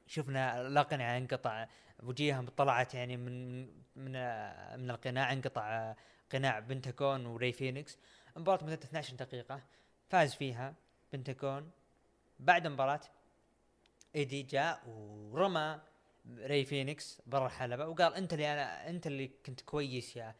[0.06, 1.66] شفنا الاقنعة انقطع
[2.02, 3.62] وجيههم طلعت يعني من
[3.96, 4.12] من
[4.80, 5.94] من القناع انقطع
[6.32, 7.98] قناع بنتاغون وري فينيكس
[8.36, 9.60] مباراة مدتها 12 دقيقة.
[10.08, 10.74] فاز فيها
[11.12, 11.70] بنتاغون.
[12.40, 13.00] بعد المباراة
[14.14, 15.80] إيدي جاء ورمى
[16.38, 20.34] ري فينيكس برا الحلبة وقال أنت اللي أنا أنت اللي كنت كويس يا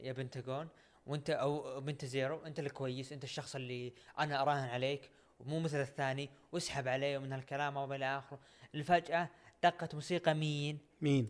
[0.00, 0.68] يا بنتاغون
[1.06, 5.10] وأنت أو بنتا زيرو أنت اللي كويس أنت الشخص اللي أنا أراهن عليك
[5.40, 8.38] ومو مثل الثاني واسحب عليه ومن هالكلام وما آخره.
[8.74, 9.28] الفجأة
[9.62, 11.28] دقت موسيقى مين؟ مين؟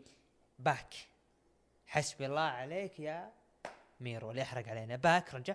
[0.58, 0.94] باك.
[1.86, 3.32] حسبي الله عليك يا
[4.00, 4.96] ميرو اللي يحرق علينا.
[4.96, 5.54] باك رجع.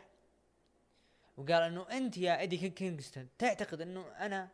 [1.38, 3.28] وقال إنه أنت يا ايدي كين- كينغستون.
[3.38, 4.50] تعتقد إنه أنا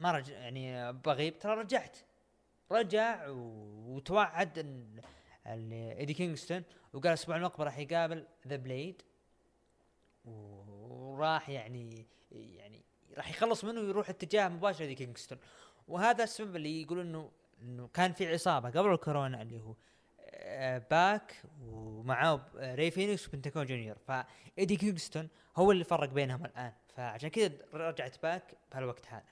[0.00, 1.38] ما رجع يعني بغيب.
[1.38, 1.98] ترى رجعت.
[2.72, 4.58] رجع وتوعد
[5.46, 6.62] إن ايدي كينغستون.
[6.92, 9.02] وقال الأسبوع المقبل راح يقابل ذا بليد
[10.24, 12.84] وراح يعني يعني
[13.16, 15.38] راح يخلص منه ويروح اتجاه مباشر ايدي كينغستون.
[15.88, 17.30] وهذا السبب اللي يقول انه
[17.62, 19.74] إنه كان في عصابة قبل الكورونا اللي هو
[20.90, 23.96] باك ومعاه آه، ري فينيكس وبنتاكون جونيور.
[23.98, 26.72] فإيدي كينغستون هو اللي فرق بينهم الآن.
[26.96, 29.22] فعشان كذا رجعت باك بهالوقت هذا.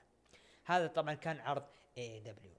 [0.65, 1.63] هذا طبعا كان عرض
[1.97, 2.51] اي دبليو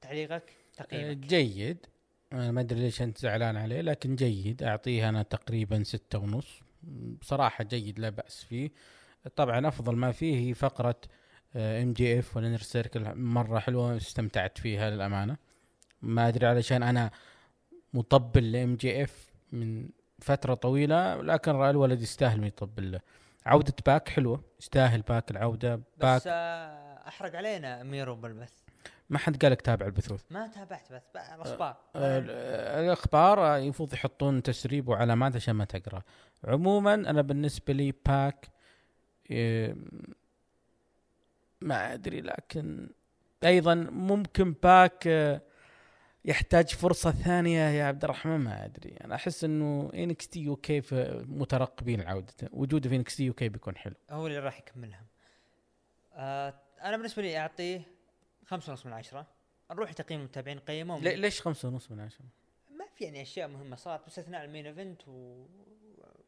[0.00, 1.86] تعليقك؟ آه، تقييمك جيد.
[2.32, 4.62] أنا ما أدري ليش أنت زعلان عليه لكن جيد.
[4.62, 6.60] أعطيه أنا تقريبا ستة ونص.
[7.20, 8.70] بصراحة جيد لا بأس فيه.
[9.36, 11.00] طبعا أفضل ما فيه هي فقرة
[11.56, 15.36] ام جي اف والانر سيركل مرة حلوة استمتعت فيها للأمانة.
[16.02, 17.10] ما أدري علشان أنا
[17.94, 19.88] مطبل لام جي اف من
[20.20, 23.00] فترة طويلة لكن رأي الولد يستاهل من يطبل له.
[23.46, 25.76] عودة باك حلوة يستاهل باك العودة.
[25.76, 28.52] باك بس آه، أحرق علينا ميرو بالبث
[29.10, 30.24] ما حد قالك تابع البثوث.
[30.30, 31.76] ما تابعت بث الأخبار.
[31.96, 36.02] آه، الأخبار آه، المفروض يحطون تسريب وعلامات عشان ما تقرأ.
[36.44, 38.48] عموما أنا بالنسبة لي باك
[39.30, 39.76] آه،
[41.60, 42.88] ما أدري لكن
[43.44, 45.40] أيضا ممكن باك آه،
[46.26, 48.96] يحتاج فرصة ثانية يا عبد الرحمن ما أدري.
[49.04, 50.82] أنا أحس إنه إنكس تي يو كي
[51.28, 53.94] مترقبين عودته وجوده في إنكس تي يو كي بيكون حلو.
[54.10, 55.04] هو اللي راح يكملها.
[56.14, 57.82] آه أنا بالنسبة لي أعطيه
[58.46, 59.26] خمسة ونص من عشرة.
[59.70, 62.24] نروح تقييم المتابعين قيموه لي- ليش خمسة ونص من عشرة؟
[62.78, 65.44] ما في يعني أشياء مهمة صارت باستثناء ال main event و...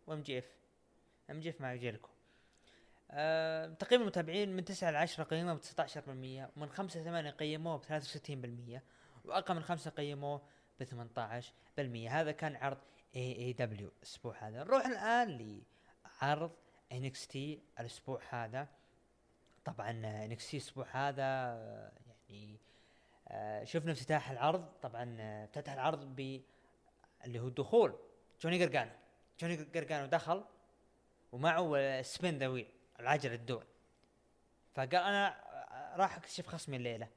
[0.07, 0.45] وإم جي إف.
[1.31, 2.09] إم جي إف ما يجي لكم
[3.11, 7.77] أه تقييم المتابعين من 9 ل 10 قيموه ب 19% ومن 5 ل 8 قيموه
[7.79, 7.83] ب
[8.79, 8.81] 63%
[9.29, 10.43] وأقل من 5 قيموه
[10.81, 11.81] ب 18%
[12.11, 12.79] هذا كان عرض
[13.17, 14.65] اي اي دبليو الأسبوع هذا.
[14.65, 15.63] نروح الآن
[16.23, 16.51] لعرض
[16.93, 18.69] انكس تي الأسبوع هذا.
[19.65, 19.91] طبعا
[20.25, 21.93] انكس تي الأسبوع هذا آه،
[22.29, 22.61] يعني
[23.29, 24.73] آه، شفنا افتتاح العرض.
[24.83, 26.41] طبعا آه، افتتح العرض ب
[27.25, 27.95] اللي هو دخول
[28.41, 28.91] جوني قرقانو
[29.41, 30.45] جوني قرقانو دخل
[31.33, 32.67] ومعه spin the wheel
[33.01, 33.67] العجلة الدور
[34.75, 35.49] فقال أنا
[35.97, 37.09] راح أكتشف خصمي الليلة.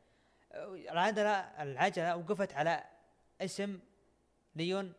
[0.53, 2.83] العجلة العجله وقفت على
[3.41, 3.79] اسم
[4.55, 4.93] ليون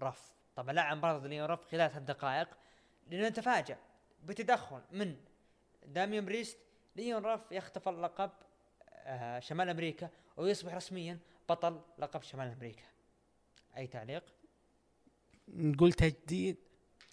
[0.00, 0.32] رف.
[0.56, 2.48] طبعا لعب مباراة ضد ليون رف خلال ثلاث دقائق
[3.10, 3.78] لأنه تفاجأ
[4.24, 5.16] بتدخل من
[5.86, 6.58] داميان بريست
[6.96, 8.30] ليون رف يخطف اللقب
[8.92, 11.18] آه، شمال أمريكا ويصبح رسميا
[11.48, 12.84] بطل لقب شمال أمريكا.
[13.76, 14.24] أي تعليق؟
[15.48, 16.56] نقول تجديد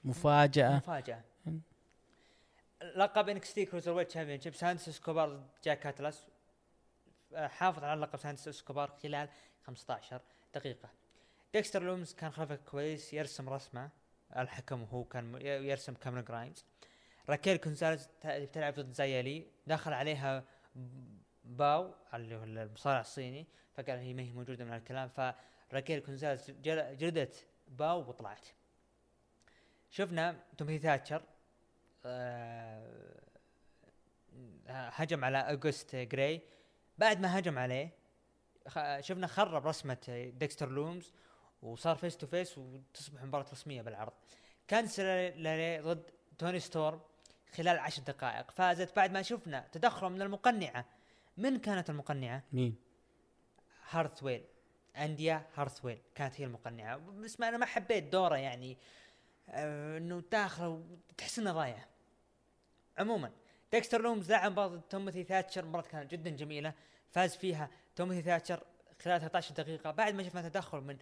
[0.03, 0.77] مفاجأة.
[0.77, 1.21] مفاجأة.
[2.95, 6.36] لقب انكس تي cruiserweight championship سانتوس اسكوبار ضد جيك اتلاس آه،
[7.35, 9.29] حافظ على لقب سانتوس اسكوبار خلال
[9.65, 10.21] 15
[10.55, 10.89] دقيقة.
[11.53, 13.89] ديكستر لومز كان خلفه كويس يرسم رسمه.
[14.37, 16.65] الحكم وهو كان يرسم كاميرون جرايمز
[17.29, 20.43] راكيل كونزاليز ت- بتلعب ضد زايلي دخل عليها
[21.43, 25.09] باو اللي هو المصارع الصيني فقال هي ما هي موجودة من الكلام
[25.69, 28.47] فراكيل كونزاليز جل- جلدت باو وطلعت.
[29.89, 31.23] شفنا تومي ثاتشر
[32.05, 33.19] آه،
[34.67, 36.41] هجم على أوغست جراي.
[36.97, 37.89] بعد ما هجم عليه
[38.99, 41.13] شفنا خرب رسمة ديكستر لومز
[41.61, 44.13] وصار face to face وتصبح مباراة رسمية بالعرض.
[44.67, 46.99] كانديس ليراي ضد توني ستورم
[47.55, 50.85] خلال عشر دقائق فازت بعد ما شفنا تدخل من المقنعة.
[51.37, 52.75] من كانت المقنعة؟ مين؟
[53.89, 54.45] هارثويل
[54.97, 56.97] انديا هارثويل كانت هي المقنعة.
[56.97, 58.77] بس ما أنا ما حبيت دوره يعني
[59.49, 61.85] آه إنه داخله وتحس إنه ضايع.
[62.97, 63.31] عموما
[63.71, 66.73] ديكستر لومز لعب مباراة ضد توماثي ثاتشر مباراة كانت جدا جميلة.
[67.09, 68.63] فاز فيها توماثي ثاتشر
[69.03, 69.91] خلال 13 دقيقة.
[69.91, 70.97] بعد ما شفنا تدخل من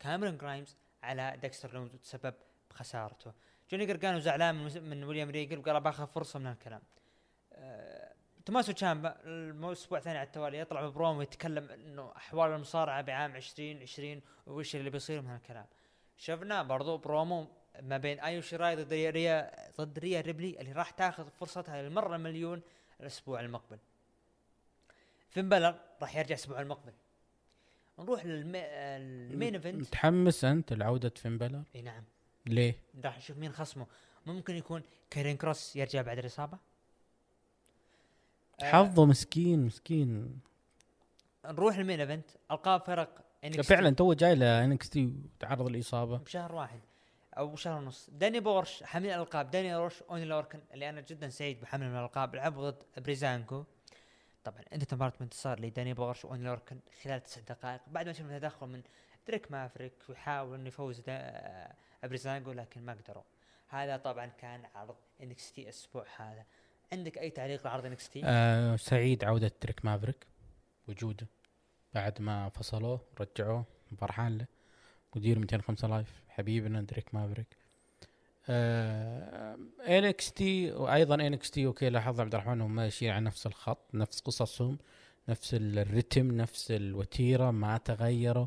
[0.00, 2.34] كاميرون جرايمز على ديكستر لومز وتسبب
[2.70, 3.32] بخسارته.
[3.70, 6.82] جوني قرقانو زعلان من, من ويليام ريجل وقال باخذ فرصة من الكلام
[7.52, 8.14] آه
[8.46, 14.76] توماسو تشامبا الأسبوع الثاني على التوالي يطلع ببرومو يتكلم إنه أحوال المصارعة بعام 2020 وش
[14.76, 15.66] اللي بيصير من هالكلام.
[16.16, 17.46] شفنا برضو برومو
[17.82, 19.50] ما بين ايو شيراي ضد ريا,
[19.80, 22.62] ضد ريا ريبلي اللي راح تاخذ فرصتها للمرة المليون
[23.00, 23.78] الأسبوع المقبل.
[25.30, 26.92] فين بلر راح يرجع الأسبوع المقبل.
[27.98, 29.74] نروح لل main event.
[29.74, 32.04] متحمس أنت لعودة فين بلر إي نعم.
[32.46, 32.74] ليه؟
[33.04, 33.86] راح نشوف مين خصمه.
[34.26, 36.58] ممكن يكون كارين كروس يرجع بعد الإصابة.
[38.60, 40.40] آه، حظه مسكين مسكين.
[41.44, 42.30] نروح لل main event.
[42.50, 43.24] ألقاب فرق.
[43.62, 46.80] فعلا تو جاي لانكس تي وتعرض الاصابه بشهر واحد.
[47.40, 48.10] أو شهر ونص.
[48.10, 49.50] داني بورش حامل الألقاب.
[49.50, 52.34] داني بورش أوني لوركن اللي أنا جدا سعيد بحمل من الألقاب.
[52.34, 53.64] لعبوا ضد بريزانكو.
[54.44, 57.80] طبعا انتهت مباراة بانتصار لداني بورش وأوني لوركن خلال تسع دقائق.
[57.86, 58.82] بعد ما شفنا تدخل من
[59.28, 61.02] دريك مافريك ويحاول إنه يفوز
[62.02, 63.22] بريزانكو لكن ما قدروا.
[63.68, 66.44] هذا طبعا كان عرض إنكس تي الأسبوع هذا.
[66.92, 70.26] عندك أي تعليق لعرض إنكس تي؟ آه سعيد عودة دريك مافريك.
[70.88, 71.26] وجوده
[71.94, 73.64] بعد ما فصلوه رجعوه
[73.98, 74.46] فرحان له.
[75.16, 77.56] مدير 205 لايف حبيبنا دريك مافريك.
[79.88, 84.20] انكس تي وأيضا انكس تي okay لاحظ عبد الرحمن انهم ماشيين على نفس الخط نفس
[84.20, 84.78] قصصهم
[85.28, 88.46] نفس الرتم نفس الوتيرة ما تغيروا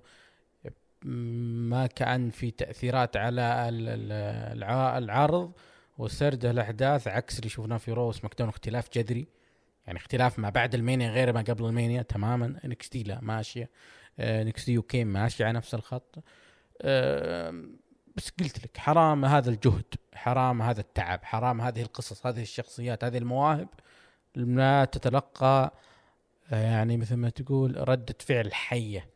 [1.04, 5.52] ما كأن في تأثيرات على ال- ال- الع- العرض.
[5.98, 9.28] وسرد الأحداث عكس اللي شفناه في رو سماك داون اختلاف جذري.
[9.88, 12.60] يعني اختلاف ما بعد المانيا غير ما قبل المانيا تماما.
[12.66, 13.70] انكس تي لا ماشية.
[14.20, 16.18] انكس تي يوكي ماشية على نفس الخط.
[16.18, 16.22] آه،
[18.16, 23.18] بس قلت لك حرام هذا الجهد حرام هذا التعب حرام هذه القصص هذه الشخصيات هذه
[23.18, 23.68] المواهب
[24.36, 25.74] لا تتلقى
[26.52, 29.10] يعني مثل ما تقول ردة فعل حية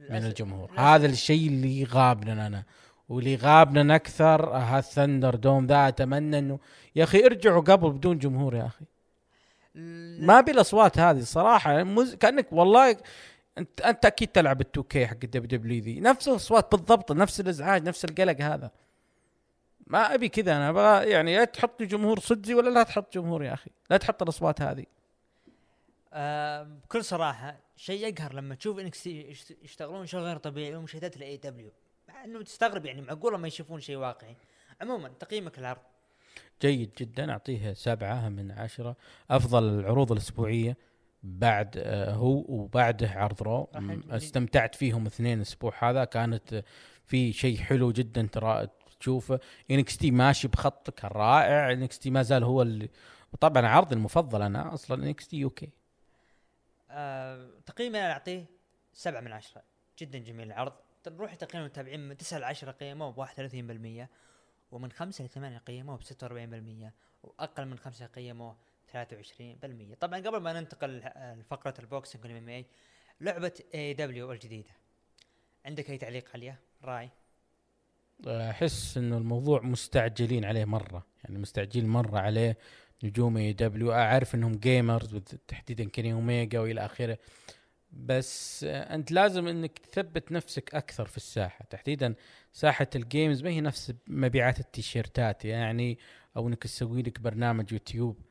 [0.00, 0.70] من الجمهور.
[0.76, 2.64] هذا الشيء اللي غابنا أنا
[3.08, 6.58] واللي غابنا أكثر هال ThunderDome ذا أتمنى إنه
[6.96, 8.84] يا أخي ارجعوا قبل بدون جمهور يا أخي.
[10.20, 12.14] ما بي الاصوات هذه صراحة مز...
[12.14, 12.96] كأنك والله
[13.58, 16.00] انت أنت أكيد تلعب ال 2 كي حق الدبليو دبليو ذي.
[16.00, 18.70] نفس الأصوات بالضبط نفس الأزعاج نفس القلق هذا.
[19.86, 23.52] ما أبي كذا أنا أبغى يعني يا تحط جمهور صدقي ولا لا تحط جمهور يا
[23.52, 23.70] أخي.
[23.90, 24.84] لا تحط الأصوات هذه.
[26.12, 29.06] آه بكل صراحة شيء يقهر لما تشوف إنك
[29.62, 31.70] يشتغلون شغل غير طبيعي ومشاهدات ال AEW
[32.08, 34.36] مع إنه تستغرب يعني معقولة ما يشوفون شيء واقعي.
[34.80, 35.80] عموما تقييمك العرض
[36.62, 38.96] جيد جدا أعطيه سبعة من عشرة.
[39.30, 40.76] أفضل العروض الأسبوعية.
[41.22, 43.70] بعد آه، هو وبعده عرض Raw.
[44.10, 46.04] استمتعت فيهم اثنين الأسبوع هذا.
[46.04, 46.64] كانت
[47.04, 48.68] في شيء حلو جدا ترى
[49.00, 49.40] تشوفه.
[49.70, 52.88] NXT ماشي بخط كان رائع NXT ما زال هو اللي
[53.32, 55.04] وطبعا عرضي المفضل أنا أصلا.
[55.06, 55.70] NXT okay
[56.90, 58.44] آه تقييمي أنا أعطيه
[58.92, 59.62] سبعة من عشرة.
[59.98, 60.72] جدا جميل العرض.
[61.08, 64.08] نروح تقييم المتابعين من 9 ل 10 قيموه ب 31%
[64.72, 66.92] ومن 5 ل 8 قيموه ب 46%
[67.22, 68.56] وأقل من 5 قيموه
[68.90, 72.66] 23% طبعا قبل ما ننتقل لفقرة ال boxing وال MMA
[73.20, 74.70] لعبة AEW الجديدة.
[75.66, 77.10] عندك أي تعليق عليها؟ راي.
[78.26, 81.06] أحس انه الموضوع مستعجلين عليه مرة.
[81.24, 82.58] يعني مستعجلين مرة عليه
[83.04, 85.16] نجوم AEW أعرف إنهم gamers
[85.48, 87.18] تحديدا Kenny Omega وإلى آخره.
[87.92, 91.64] بس آه، أنت لازم إنك تثبت نفسك أكثر في الساحة.
[91.64, 92.14] تحديدا
[92.52, 95.44] ساحة ال games ما هي نفس مبيعات التيشيرتات.
[95.44, 95.98] يعني
[96.36, 98.29] أو إنك تسوي لك برنامج يوتيوب.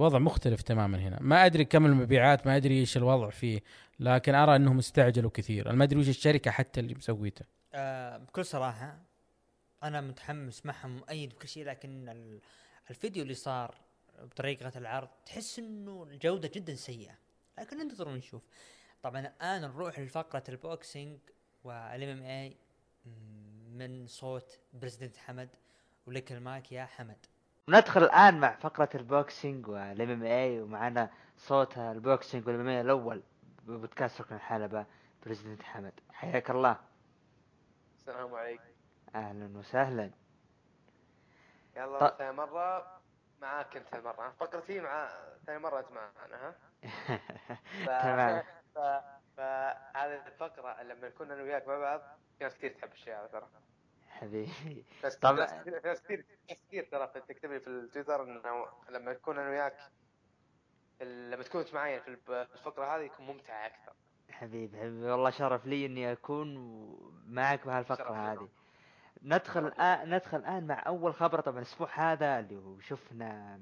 [0.00, 1.18] الوضع مختلف تماما هنا.
[1.20, 3.60] ما أدري كم المبيعات ما أدري إيش الوضع فيه
[4.00, 7.44] لكن أرى إنهم استعجلوا كثير ما أدري وش الشركة حتى اللي مسويته.
[7.74, 8.98] آه بكل صراحة
[9.82, 12.40] أنا متحمس معهم مؤيد بكل شيء لكن ال-
[12.90, 13.74] الفيديو اللي صار
[14.22, 17.14] بطريقة العرض تحس إنه الجودة جدا سيئة.
[17.58, 18.42] لكن ننتظر ونشوف
[19.02, 21.18] طبعا الآن نروح لفقرة ال
[21.64, 22.56] boxing وال MMA
[23.72, 25.48] من صوت President حمد.
[26.06, 27.26] ولك المايك يا حمد.
[27.70, 33.22] ندخل الآن مع فقرة ال boxing وال MMA ومعنا صوت ال boxing وال MMA الأول
[33.66, 34.86] بودكاست ركن الحلبة
[35.26, 35.92] President حمد.
[36.12, 36.76] حياك الله.
[38.00, 38.64] السلام عليكم
[39.14, 40.10] أهلا وسهلا.
[41.76, 42.86] يلا ط- ثاني مرة
[43.42, 45.08] معاك أنت المرة فقرتي مع
[45.46, 46.54] ثاني مرة انت معنا ها.
[48.02, 48.42] تمام.
[49.36, 52.00] فهذه الفقرة لما كنا أنا وياك مع بعض
[52.38, 53.48] في ناس كثير تحب الشيء هذا ترى.
[54.20, 54.84] حبيبي
[55.22, 55.34] طبعا.
[55.84, 59.76] ناس كثير ناس كثير ترى تكتب لي في التويتر إنه لما نكون أنا وياك
[61.00, 62.08] لما تكون معي في
[62.54, 63.92] الفقرة هذه يكون ممتع أكثر.
[64.30, 65.04] حبيبي حبيبي.
[65.10, 66.54] والله شرف لي إني أكون
[67.26, 68.32] معك بهالفقرة.
[68.32, 68.48] هذه.
[69.22, 71.40] ندخل الان ندخل الآن مع أول خبر.
[71.40, 73.60] طبعا الأسبوع هذا اللي هو شفنا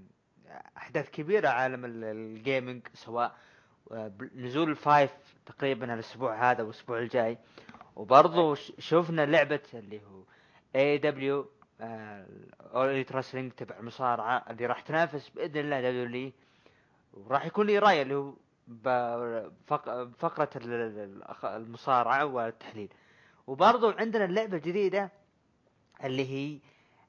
[0.76, 3.36] أحداث كبيرة عالم ال- ال gaming سواء
[4.35, 5.10] نزول ال five
[5.47, 7.39] تقريبا الأسبوع هذا والأسبوع الجاي.
[7.97, 10.22] وبرضه ش- شفنا لعبة اللي هو
[10.76, 16.32] AEW All Elite Wrestling تبع المصارعه اللي راح تنافس بإذن الله WWE
[17.15, 18.32] وراح يكون لي رأي اللي هو
[18.69, 20.51] بفقرة
[21.45, 22.93] المصارعة والتحليل.
[23.47, 25.11] وبرضه عندنا اللعبة الجديدة
[26.05, 26.59] اللي هي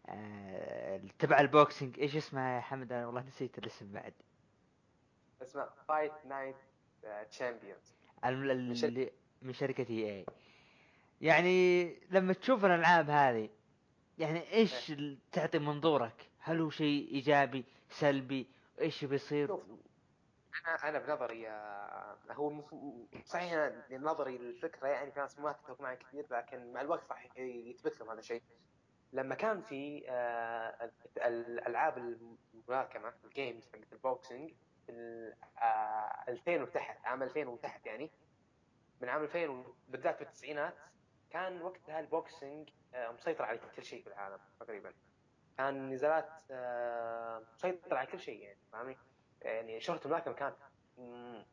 [0.10, 2.00] آه، تبع ال boxing.
[2.00, 4.14] إيش اسمها يا حمد؟ أنا والله نسيت الاسم بعد.
[5.42, 6.56] اسمها Fight Night
[7.32, 7.94] Champions
[8.54, 9.12] من شر- اللي
[9.42, 10.26] من شركة EA.
[11.22, 13.50] يعني لما تشوف الألعاب هذه
[14.18, 18.48] يعني إيش ال- تعطي منظورك؟ هل هو شيء إيجابي سلبي؟
[18.82, 19.54] إيش بيصير؟
[20.68, 22.62] أنا أنا بنظري آه، هو.
[23.26, 28.00] صحيح نظري للفكرة يعني في ناس ما تتفق معي كثير لكن مع الوقت راح يثبت
[28.00, 28.42] لهم هذا الشيء
[29.14, 34.54] لما كان في آه، ال- الألعاب الملاكمة ال games حقت ال boxing
[34.90, 38.12] ال- آه، 2000 وتحت عام 2000 وتحت يعني
[39.02, 40.74] من عام 2000 و- بالذات في التسعينات
[41.32, 44.94] كان وقتها ال boxing آه، مسيطر على كل شيء في العالم تقريبا.
[45.58, 48.98] كان نزالات آه، مسيطر على كل شيء يعني فاهمني؟
[49.42, 50.56] يعني شهرة الملاكمة كانت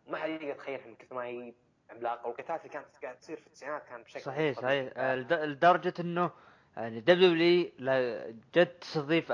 [0.07, 1.55] ما حد يقدر يتخيلها من كثر ما هي
[1.91, 2.27] عملاقة.
[2.29, 4.57] والقتالات اللي كانت قاعد تصير في التسعينات كان بشكل صحيح.
[4.61, 4.93] صحيح.
[4.97, 6.31] آه، لد- لدرجة إنه
[6.77, 7.73] يعني WWE
[8.55, 9.33] جد تستضيف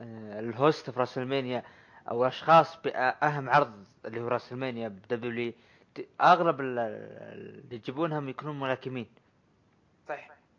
[0.00, 1.62] ال host في WrestleMania
[2.10, 5.52] أو أشخاص بأهم عرض اللي هو WrestleMania ب WWE
[6.20, 9.06] أغلب ال- اللي يجيبونهم يكونون ملاكمين.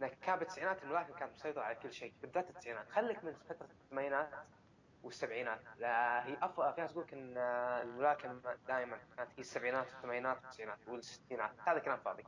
[0.02, 2.90] لكن كان بالتسعينات الملاكمة كانت مسيطرة على كل شيء بالذات التسعينات.
[2.90, 4.30] خليك من فترة الثمانينات
[5.04, 5.60] والسبعينات.
[5.78, 7.38] لا هي افضل في ناس تقول إن
[7.88, 11.52] الملاكمة دائما كانت هي السبعينات والثمانينات والتسعينات والستينات.
[11.68, 12.24] هذا كلام فاضي.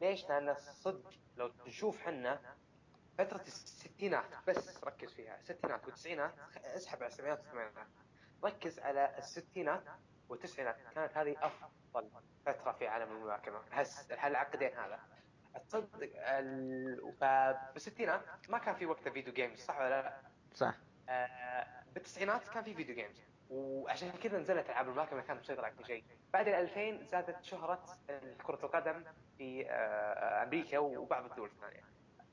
[0.00, 2.40] ليش؟ لأن صدق لو نشوف حنا
[3.18, 5.38] فترة الستينات بس ركز فيها.
[5.40, 7.86] الستينات والتسعينات اسحب على السبعينات والثمانينات.
[8.44, 9.84] ركز على الستينات
[10.28, 10.76] والتسعينات.
[10.94, 12.10] كانت هذه أفضل
[12.46, 15.00] فترة في عالم الملاكمة هس العقدين هذا؟
[15.58, 17.12] تصدق ال...
[17.20, 20.20] فبالستينات ما كان في وقتها video games صح ولا لا؟
[20.54, 20.74] صح.
[21.08, 25.86] آه بالتسعينات كان في video games وعشان كذا نزلت العاب الملاكمة كانت مسيطره على كل
[25.86, 26.04] شيء.
[26.32, 27.84] بعد ال 2000 زادت شهرة
[28.46, 29.04] كرة القدم
[29.38, 31.82] في آه أمريكا وبعض الدول الثانية.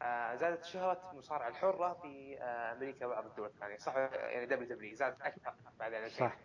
[0.02, 3.78] آه زادت شهرة المصارعه الحرة في آه أمريكا وبعض الدول الثانية.
[3.78, 6.38] صح يعني WWE زادت أكثر بعد ال 2000 صح.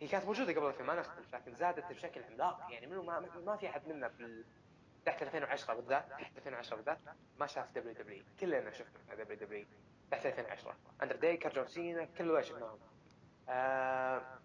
[0.00, 2.66] هي كانت موجودة قبل 2000 ما نختلف لكن زادت بشكل عملاق.
[2.70, 4.44] يعني منو ما ما في أحد منا بال
[5.04, 6.98] تحت 2010 بالذات تحت 2010 بالذات
[7.40, 8.24] ما شاف WWE.
[8.40, 9.66] كلنا شفنا WWE.
[10.10, 12.78] تحت 2010 Undertaker John Cena كل ذول شفناهم.
[13.48, 14.38] آه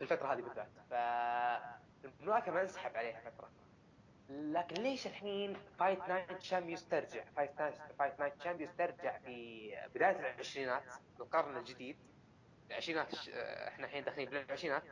[0.00, 0.68] الفترة هذه بالذات.
[0.90, 3.50] فالملاكمه أنسحب عليها فترة.
[4.30, 10.18] لكن ليش الحين Fight Night Champions ترجع؟ Fight Night Fight Night Champions ترجع في بداية
[10.20, 10.82] العشرينات
[11.20, 11.96] القرن الجديد.
[12.70, 13.28] العشرينات الش-
[13.68, 14.82] إحنا الحين داخلين بالعشرينات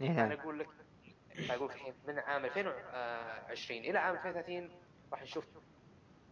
[0.00, 0.10] إيه.
[0.24, 0.34] أنا.
[0.42, 0.68] أقول لك
[1.50, 4.70] أقول لك الحين من عام 2020 إلى عام 2030
[5.12, 5.46] راح نشوف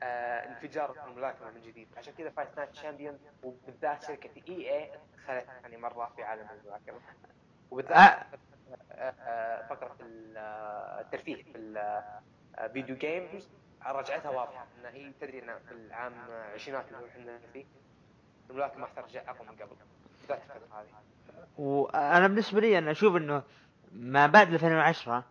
[0.02, 1.88] آه انفجار في الملاكمة من جديد.
[1.96, 6.98] عشان كذا Fight Night Champion وبالذات شركة EA دخلت يعني مرة في عالم الملاكمة.
[7.70, 8.26] وبالذات آه.
[8.92, 11.58] آه، آه، فقرة ال- آه، الترفيه في
[12.58, 13.50] ال video games
[13.86, 14.66] رجعتها واضحة.
[14.80, 16.14] إن هي تدري إن في العام
[16.54, 17.64] عشرينات اللي إحنا فيه
[18.50, 19.76] الملاكمة راح ترجع أقوى من قبل.
[20.20, 20.86] بالذات الفترة هذه.
[21.58, 23.42] وأنا بالنسبة لي أنا أشوف إنه
[23.92, 25.24] ما بعد 2010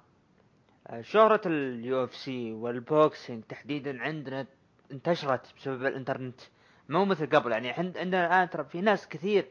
[0.88, 4.46] آه، شهرة ال UFC وال boxing تحديدا عندنا
[4.92, 6.42] انتشرت بسبب الإنترنت
[6.90, 9.46] مو مثل قبل يعني عند عندنا الآن ترى في ناس كثير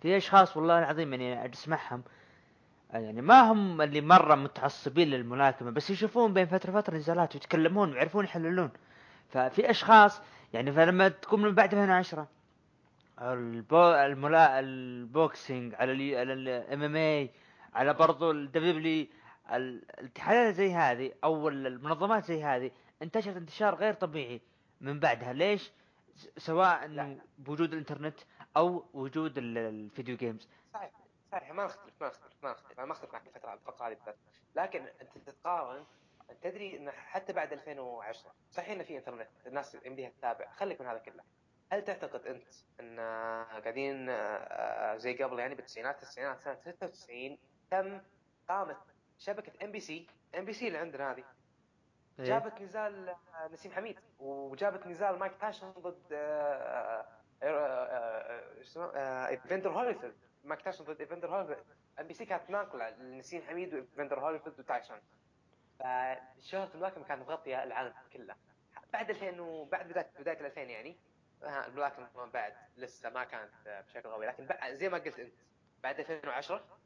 [0.00, 2.02] في أشخاص والله العظيم يعني اسمعهم
[2.90, 8.24] يعني ما هم اللي مرة متعصبين للملاكمة بس يشوفون بين فترة فتره نزالات ويتكلمون ويعرفون
[8.24, 8.70] يحللون
[9.28, 10.20] ففي أشخاص
[10.52, 12.28] يعني فلما تكون من بعد 2010
[13.20, 15.74] البو الملا ال boxing.
[15.74, 17.30] على ال MMA
[17.74, 19.06] على برضو ال W
[19.52, 22.70] الاتحادات زي هذه أو المنظمات زي هذه
[23.02, 24.40] انتشرت انتشار غير طبيعي
[24.80, 25.32] من بعدها.
[25.32, 25.72] ليش؟
[26.38, 28.18] سواء انه بوجود الإنترنت
[28.56, 30.90] أو وجود ال- ال video games صحيح
[31.32, 34.16] صحيح ما نختلف ما نختلف ما نختلف أنا ما اختلف معك الفترة الفقره هذه بالذات.
[34.56, 35.84] لكن أنت تتقارن
[36.42, 40.98] تدري إن حتى بعد 2010 صحيح انه في إنترنت الناس يمديها تتابع خليك من هذا
[40.98, 41.22] كله.
[41.72, 42.44] هل تعتقد أنت
[42.80, 43.00] إن
[43.62, 47.38] قاعدين آه، زي قبل يعني بالتسعينات التسعينات سنة 96
[47.72, 48.00] تم
[48.48, 48.76] قامت
[49.18, 50.06] شبكة ام بي سي
[50.38, 51.24] ام بي سي اللي عندنا هذه.
[52.18, 52.24] إيه.
[52.24, 57.06] جابت نزال آه، نسيم حميد وجابت نزال مايك تايسون ضد آه،
[57.42, 61.66] آه، ايفندر هوليفيلد مايك تايسون ضد ايفندر هوليفيلد
[62.00, 65.00] MBC كانت ناقله لنسيم حميد وايفندر هوليفيلد وتايسون
[65.78, 68.34] فشهرة الملاكمة كانت مغطية العالم كله.
[68.92, 70.96] بعد 2000 وبعد بداية بداية ال 2000 يعني
[71.42, 74.26] الملاكمة بعد لسه ما كانت بشكل قوي.
[74.26, 74.46] لكن
[74.76, 75.34] زي ما قلت أنت
[75.82, 76.81] بعد 2010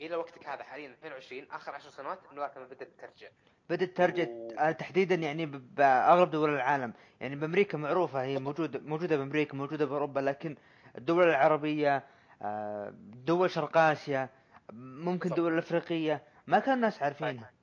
[0.00, 3.28] إلى وقتك هذا حاليا 2020 آخر 10 سنوات الملاكمة بدأت ترجع.
[3.70, 6.92] بدأت ترجع و- آه، تحديدا يعني ب- باغلب دول العالم.
[7.20, 10.56] يعني بأمريكا معروفة هي موجوده موجودة بأمريكا موجودة بأوروبا لكن
[10.98, 12.04] الدول العربية
[12.42, 12.94] آه،
[13.26, 14.28] دول شرق آسيا
[14.72, 15.30] ممكن.
[15.30, 17.32] الدول الافريقيه ما كان الناس عارفينها.
[17.32, 17.59] صحيح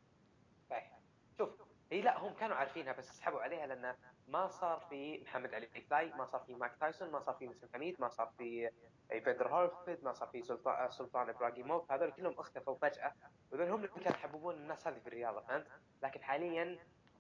[1.92, 3.96] هي لا هم كانوا عارفينها بس سحبوا عليها لأن
[4.28, 7.70] ما صار في محمد علي كلاي ما صار في مايك تايسون ما صار في نسيم
[7.74, 8.70] حميد ما صار في
[9.12, 13.14] ايفندر هوليفيلد ما صار في سلطان سلطان إبراهيموف هذول كلهم اختفوا فجأة
[13.52, 15.68] وذول هم اللي كانوا يحببون الناس هذه في الرياضه فهمت؟
[16.04, 16.78] لكن حاليا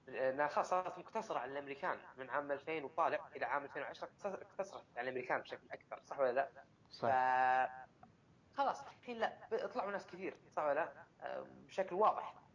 [0.09, 5.09] انها خلاص صارت مقتصرة على الأمريكان من عام 2000 وطالع إلى عام 2010 اقتصرت على
[5.09, 6.49] الأمريكان بشكل أكثر صح ولا لا؟
[6.89, 12.46] صح ف خلاص الحين لا طلعوا ناس كثير صح ولا لا؟ آه، بشكل واضح آه،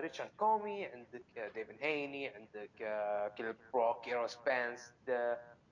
[0.00, 4.94] ريتشارد كومي عندك آه، ديفن هيني عندك آه، كيل بروك ايرول سبنس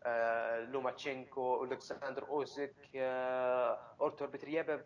[0.04, 4.84] آه، لوماتشينكو ألكسندر أوزيك آه، ارتور بتربييف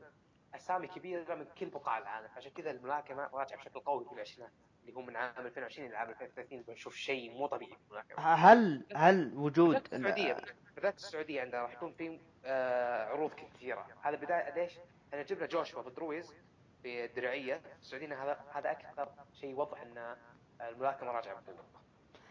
[0.55, 2.29] أسامي كبيرة من كل بقاع العالم.
[2.37, 4.53] عشان كذا الملاكمة راجعة بشكل قوي في العشرينات
[4.83, 8.19] اللي هو من عام 2020 إلى عام 2030 بنشوف شيء مو طبيعي في الملاكمة.
[8.25, 10.37] هل هل وجود السعودية
[10.75, 13.87] بالذات السعودية عندها راح يكون في آه، عروض كثيرة.
[14.03, 14.79] هذا بداية ليش؟
[15.13, 16.35] إحنا جبنا جوشوا ضد رويز
[16.83, 19.09] في الدرعيه السعوديه هذا هذا أكثر
[19.41, 20.17] شيء يوضح إن
[20.61, 21.35] الملاكمة راجعة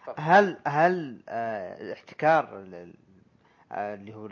[0.05, 2.93] بقوه هل هل آه، احتكار ال-
[3.71, 4.29] آه، اللي هو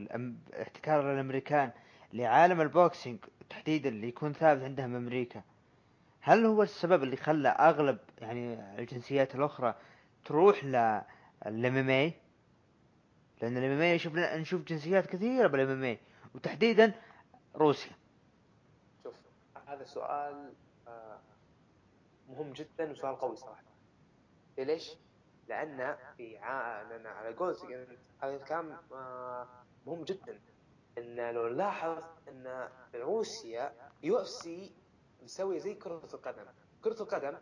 [0.62, 1.72] احتكار الأمريكان
[2.14, 3.20] لعالم ال boxing
[3.50, 5.42] تحديدا اللي يكون ثابت عندهم أمريكا
[6.22, 9.76] هل هو السبب اللي خلى أغلب يعني الجنسيات الأخرى
[10.26, 10.64] تروح
[11.90, 12.14] اي
[13.42, 15.98] لأن اي نشوف جنسيات كثيرة بال MMA
[16.36, 16.92] وتحديدا
[17.56, 17.92] روسيا.
[19.80, 20.54] هذا سؤال
[20.88, 21.20] آه،
[22.30, 23.64] مهم جدا وسؤال قوي صراحة
[24.58, 24.98] ليش؟
[25.48, 26.82] لأن في ع...
[26.82, 27.88] لأن على قولتك
[28.24, 29.48] هذا الكلام آه،
[29.88, 30.40] مهم جدا
[30.98, 34.76] إن لو نلاحظ إن روسيا UFC
[35.24, 36.46] مسوي زي كرة القدم،
[36.84, 37.38] كرة القدم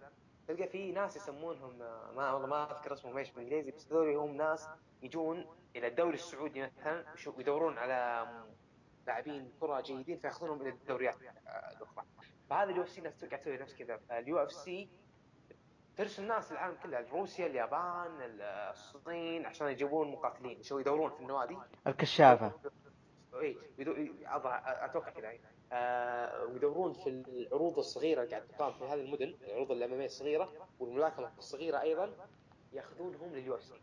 [0.47, 4.35] تلقى في ناس يسمونهم آه، ما والله ما أذكر اسمهم إيش بالإنجليزي بس هذول هم
[4.35, 4.67] ناس
[5.01, 5.45] يجون
[5.75, 7.05] إلى الدوري السعودي مثلا
[7.37, 8.27] يدورون على
[9.07, 11.15] لاعبين كرة جيدين فيأخذونهم إلى الدوريات
[11.77, 12.05] الأخرى.
[12.49, 14.89] فهذا ال UFC قاعد تسوي نفس كذا، ال UFC
[15.95, 21.57] ترسل ناس العالم كله روسيا اليابان الصين عشان يجيبون مقاتلين يسوي يدورون في النوادي.
[21.87, 22.51] الكشافة.
[23.33, 23.57] اي
[24.65, 25.39] أتوقع كذا يعني.
[25.71, 30.53] آه ويدورون في العروض الصغيرة اللي قاعد تقام في هذه المدن العروض ال MMA الصغيرة
[30.79, 32.13] والملاكمة الصغيرة أيضا
[32.73, 33.81] يأخذونهم لل UFC.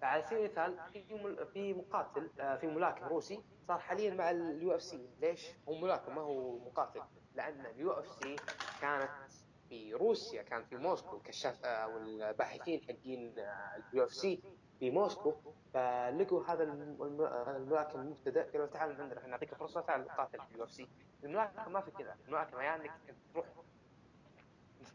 [0.00, 1.04] فعلى سبيل المثال في
[1.52, 5.08] في مقاتل آه، في ملاكم روسي صار حاليا مع ال UFC.
[5.20, 7.02] ليش؟ هو ملاكم ما هو مقاتل.
[7.34, 8.36] لأن ال UFC
[8.80, 9.10] كانت
[9.68, 13.34] في روسيا كان في موسكو كشاف أو الباحثين حقين
[13.92, 14.42] ال UFC
[14.78, 15.34] في موسكو.
[15.74, 20.50] فلقوا هذا الم- الم- الملاكم المبتدئ قالوا تعال عندنا إحنا نعطيك فرصة تعال قاتل في
[20.54, 20.88] ال UFC.
[21.24, 22.16] الملاكمه ما في كذا.
[22.28, 23.46] الملاكمه يعني إنك تروح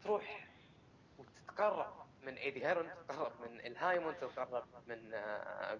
[0.04, 0.48] تروح
[1.18, 5.78] وتتقرب من إيدي هيرن تتقرب من آل هايمون تتقرب من آه،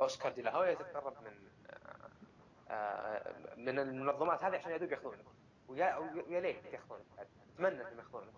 [0.00, 1.32] أوسكار دي لا هويا تتقرب من
[1.70, 2.10] آه،
[2.72, 5.24] آه، من المنظمات هذه عشان يدوب ياخذونك.
[5.70, 7.28] ويا ليت ياخذونك بعد.
[7.54, 8.32] أتمنى إنهم ياخذونك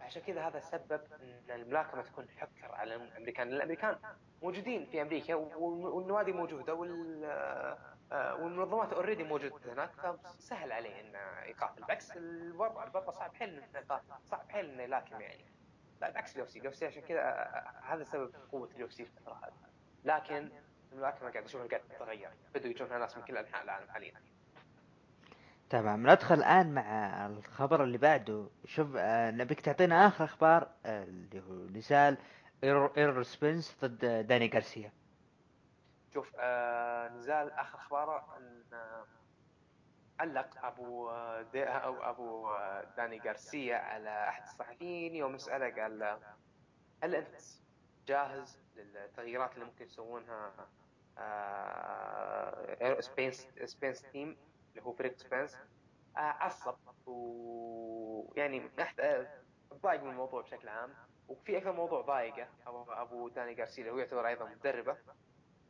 [0.00, 3.48] عشان كذا هذا سبب إن الملاكمة تكون حكر على الأمريكان.
[3.48, 3.98] لأن الأمريكان
[4.42, 5.56] موجودين في أمريكا وال-
[5.86, 6.72] والنوادي موجودة
[8.12, 9.90] آه، والمنظمات already موجودة هناك.
[10.38, 11.84] فسهل عليه إنه يقاتل.
[11.84, 14.04] بعكس الوضع الوضع صعب حيل إنه يقاتل.
[14.24, 15.44] صعب حيل إنه يلاكم يعني.
[16.00, 16.58] لا بعكس اليو سي.
[16.58, 19.52] اليو سي عشان كذا آه، هذا سبب قوة ال UFC في الفترة هذه.
[20.04, 20.50] لكن
[20.92, 22.30] الملاكمة قاعد اشوفها قاعد تتغير.
[22.54, 24.14] بدوا يجونها ناس من كل أنحاء العالم حاليا.
[25.70, 28.48] تمام ندخل الآن مع الخبر اللي بعده.
[28.64, 32.18] شوف آه نبيك تعطينا آخر أخبار آه اللي هو نزال
[32.64, 34.92] ايرول سبنس ضد آه، داني غارسيا.
[36.14, 38.62] شوف آه نزال آخر أخباره إن
[40.20, 41.12] علق أبو
[41.52, 42.48] دي أو أبو
[42.96, 46.18] داني غارسيا على أحد الصحفيين يوم سأله قال
[47.02, 47.36] هل أنت
[48.08, 50.52] جاهز للتغييرات اللي ممكن يسوونها
[53.00, 54.36] سبينس سبينس team؟
[54.70, 55.54] اللي هو فريق سبينس
[56.16, 56.74] آه عصب
[57.06, 58.70] ويعني
[59.00, 59.26] آه،
[59.74, 60.94] ضايق من الموضوع بشكل عام.
[61.28, 64.96] وفي أكثر موضوع ضايقه أبو داني غارسيا اللي هو يعتبر أيضا مدربه.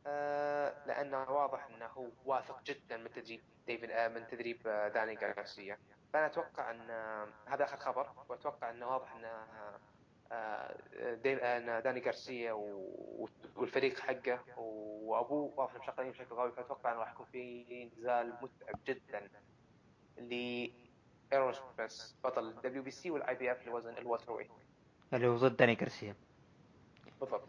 [0.07, 4.63] آه، لأنه واضح إنه هو واثق جدا من تدريب ديفيد من تدريب
[4.93, 5.79] داني غارسيا.
[6.13, 6.89] فأنا أتوقع إن
[7.47, 9.25] هذا آخر خبر وأتوقع إنه واضح ان
[10.31, 12.53] آه، آه، داني غارسيا
[13.55, 14.39] والفريق حقه.
[14.57, 19.29] وابوه واضح انهم شغالين بشكل قوي فأتوقع إنه راح يكون في نزال متعب جدا
[20.17, 20.67] ل
[21.33, 24.47] ايرول سبنس بطل الدبليو بي سي والاي بي اف لوزن ال welterweight
[25.13, 26.15] اللي هو ضد داني غارسيا.
[27.21, 27.41] بالضبط.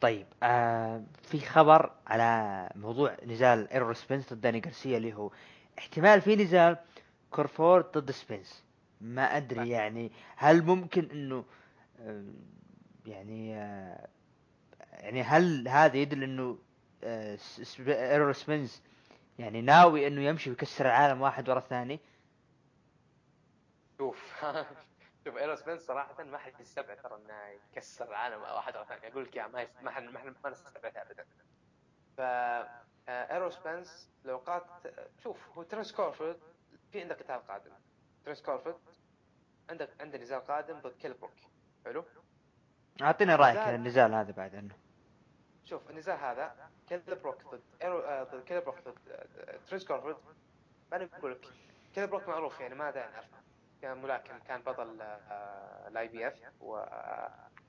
[0.00, 5.30] طيب آه في خبر على موضوع نزال ايرول سبنس ضد داني غارسيا اللي هو
[5.78, 6.76] احتمال في نزال
[7.30, 8.64] كروفورد ضد سبنس
[9.00, 11.44] ما أدري يعني هل ممكن إنه آه،
[13.06, 14.08] يعني آه،
[14.80, 16.58] يعني هل هذا يدل إنه
[17.04, 17.38] آه،
[17.88, 18.82] إيرول سبنس
[19.38, 22.00] يعني ناوي إنه يمشي ويكسر العالم واحد ورا الثاني
[23.98, 24.44] شوف
[25.24, 29.24] شوف ايرول سبنس صراحة ما حد يستبعد ترى إنه يكسر العالم واحد ورا الثاني أقول
[29.24, 29.66] لك يا ما.
[29.82, 31.26] ما حد ما, نستبعدها ابدا.
[32.16, 34.66] ف آه، ايرول سبنس لو قات
[35.22, 36.40] شوف هو ترنس كروفورد
[36.92, 37.72] في عنده قتال قادم
[38.24, 38.76] ترنس كروفورد
[39.70, 41.32] عندك عنده نزال قادم ضد كيل بروك
[41.84, 42.04] حلو؟
[43.02, 43.56] اعطينا رأيك.
[43.56, 44.74] عن النزال هذا بعد إنه.
[45.64, 48.52] شوف النزال هذا كيل بروك ضد إيرو آه، ضد
[48.86, 50.16] ضد آه، ترنس كروفورد
[50.92, 51.48] أنا بقول لك
[51.94, 53.36] كيل بروك معروف يعني ما داعي نعرفه
[53.82, 55.00] كان ملاكم كان بطل
[55.88, 56.34] ال IBF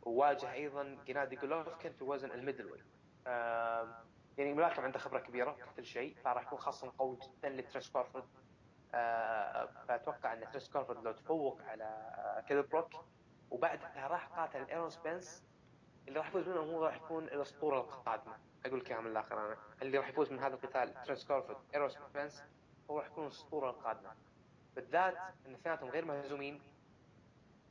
[0.03, 2.79] وواجه أيضا جنادي جولوفكن في وزن ال middleweight
[3.27, 3.93] آم،
[4.37, 8.25] يعني ملاكم عنده خبرة كبيرة في كل شيء فراح يكون خصم قوي جدا لترنس كروفورد
[8.93, 12.89] آه، فأتوقع إن ترنس كروفورد لو تفوق على كيل بروك
[13.51, 15.43] وبعدها راح قاتل إيرول سبنس
[16.07, 18.37] اللي راح يفوز منه هو راح يكون الأسطورة القادمة.
[18.65, 19.57] أقول لك من الآخر أنا.
[19.81, 22.43] اللي راح يفوز من هذا القتال ترنس كروفورد إيرول سبنس
[22.89, 24.15] هو راح يكون الأسطورة القادمة.
[24.75, 26.61] بالذات إن اثنيناتهم غير مهزومين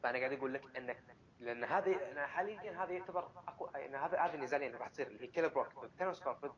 [0.03, 0.99] فأنا قاعد أقول لك انك
[1.41, 5.49] لأن هذه حاليا هذا يعتبر اقوى إن هذا هذه النزالين راح تصير اللي هي كيل
[5.49, 6.53] بروك ضد تيرنس كروفورد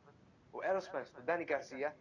[0.53, 1.95] وايرول سبنس ضد داني غارسيا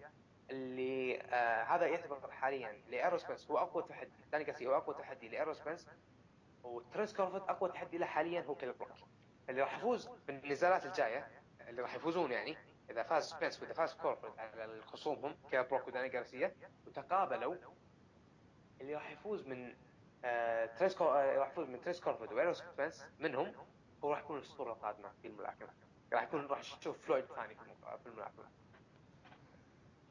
[0.51, 5.29] اللي آه هذا يعتبر حاليا لايرول سبنس هو أقوى تحدي داني غارسيا هو أقوى تحدي
[5.28, 5.89] لايرول سبنس
[6.65, 8.91] وترنس كروفورد أقوى تحدي له حاليا هو كيل بروك.
[9.49, 11.28] اللي راح يفوز بالنزالات الجاية
[11.69, 12.57] اللي راح يفوزون يعني
[12.91, 16.55] إذا فاز سبنس وإذا فاز كروفورد على خصومهم كيل بروك وداني غارسيا
[16.87, 17.55] وتقابلوا
[18.81, 19.74] اللي راح يفوز من
[20.24, 21.09] آه ترنس كرو...
[21.09, 23.53] آه راح يفوز من ترنس كروفورد وايرول سبنس منهم
[24.05, 25.69] هو راح يكون الأسطورة القادمة في الملاكمة.
[26.12, 27.55] راح يكون راح تشوف فلويد ثاني
[28.03, 28.45] في الملاكمة.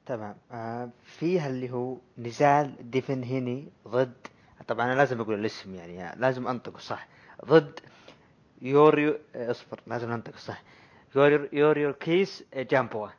[0.05, 0.37] تمام.
[0.51, 4.27] آه فيها اللي هو نزال ديفن هيني ضد
[4.67, 7.07] طبعا أنا لازم أقول الاسم يعني لازم انطقه صح.
[7.45, 7.79] ضد
[8.61, 10.63] يوريو آه، اصبر لازم انطقه صح.
[11.15, 13.09] يوريو يوريو كيس جامبوا.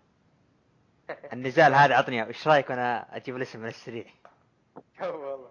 [1.33, 2.27] النزال هذا عطني.
[2.27, 4.05] إيش رأيك وأنا أجيب الاسم من السريع؟
[5.01, 5.51] والله.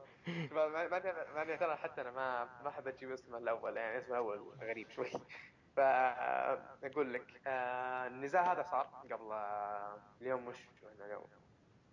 [0.51, 0.87] ما
[1.35, 5.11] ما ترى حتى أنا ما ما أحب أجيب اسمه الأول يعني اسمه الأول غريب شوي.
[5.77, 10.57] فاقول لك آه، النزال هذا صار قبل آه، اليوم مش
[11.05, 11.25] اليوم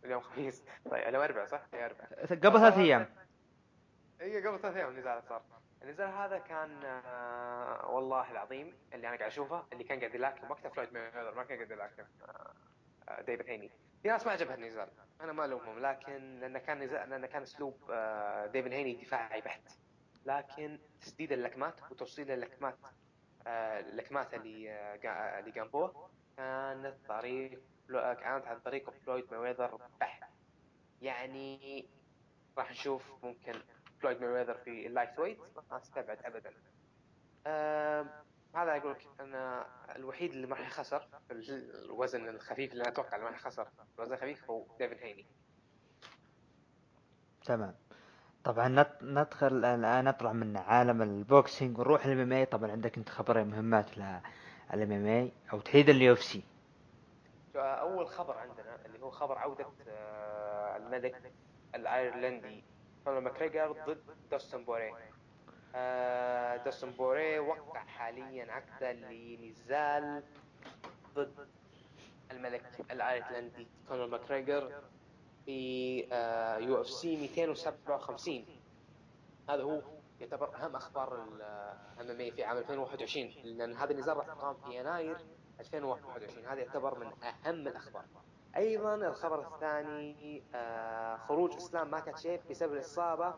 [0.04, 0.64] اليوم خميس.
[0.90, 2.24] طيب اليوم أربعاء صح؟ اي أربعاء.
[2.34, 3.06] قبل ثلاث أيام.
[4.20, 5.42] اي قبل ثلاث أيام النزال صار.
[5.82, 10.68] النزال هذا كان آه، والله العظيم اللي أنا قاعد أشوفه اللي كان قاعد يلاكم وقتها
[10.68, 12.52] فلويد مايويذر ما كان قاعد يلاكم آه،
[13.08, 13.70] آه، ديفن هيني.
[14.02, 14.88] في ناس ما عجبها النزال.
[15.20, 19.62] أنا ما ألومهم لكن لأنه كان نزال لأنه كان أسلوب آه، ديفن هيني دفاعي بحت.
[20.26, 22.78] لكن تسديد اللكمات وتوصيل اللكمات
[23.46, 27.60] آه، اللكمات اللي آه، اللي جامبوا كانت طريق
[27.90, 30.22] كانت عن طريق فلويد مايويذر بحت.
[31.02, 31.88] يعني
[32.58, 33.52] راح نشوف ممكن
[34.00, 35.38] فلويد مايويذر في ال lightweight
[35.70, 36.50] ما أستبعد ابدا.
[38.54, 39.66] هذا أقول لك أنا
[39.96, 43.68] الوحيد اللي ما راح يخسر في الوزن الخفيف اللي أنا أتوقع اللي ما راح يخسر
[43.98, 45.26] الوزن الخفيف هو ديفن هيني
[47.44, 47.74] تمام.
[48.44, 48.68] طبعا
[49.02, 53.98] ندخل الآن نطلع من عالم ال boxing ونروح لل MMA طبعا عندك انت خبرين مهمات
[53.98, 54.22] لل
[54.92, 56.42] MMA أو تحديدا ال UFC.
[57.56, 61.32] أول خبر عندنا اللي هو خبر عودة آه، الملك
[61.74, 62.64] الأيرلندي
[63.06, 64.94] كونر ماكريجر ضد دوستن بوريه
[65.74, 70.22] آه، داستن بوري وقع حاليا عقده لنزال
[71.14, 71.48] ضد
[72.30, 74.82] الملك الأيرلندي كونر ماكريجر
[75.44, 75.98] في
[76.60, 78.44] UFC 257
[79.48, 79.82] هذا هو
[80.20, 81.24] يعتبر أهم أخبار
[82.00, 85.16] ال MMA في عام 2021 لأن هذا النزال راح يقام في يناير
[85.60, 88.04] 2021 هذا يعتبر من أهم الأخبار.
[88.56, 93.34] أيضا الخبر الثاني آه، خروج إسلام ماكاتشيف بسبب الإصابة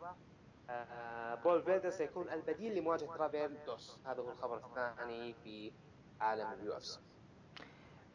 [0.71, 3.99] آه، بول فيدر سيكون البديل لمواجهة رافايل دوس.
[4.07, 5.73] هذا هو الخبر الثاني في
[6.21, 7.01] عالم ال UFC.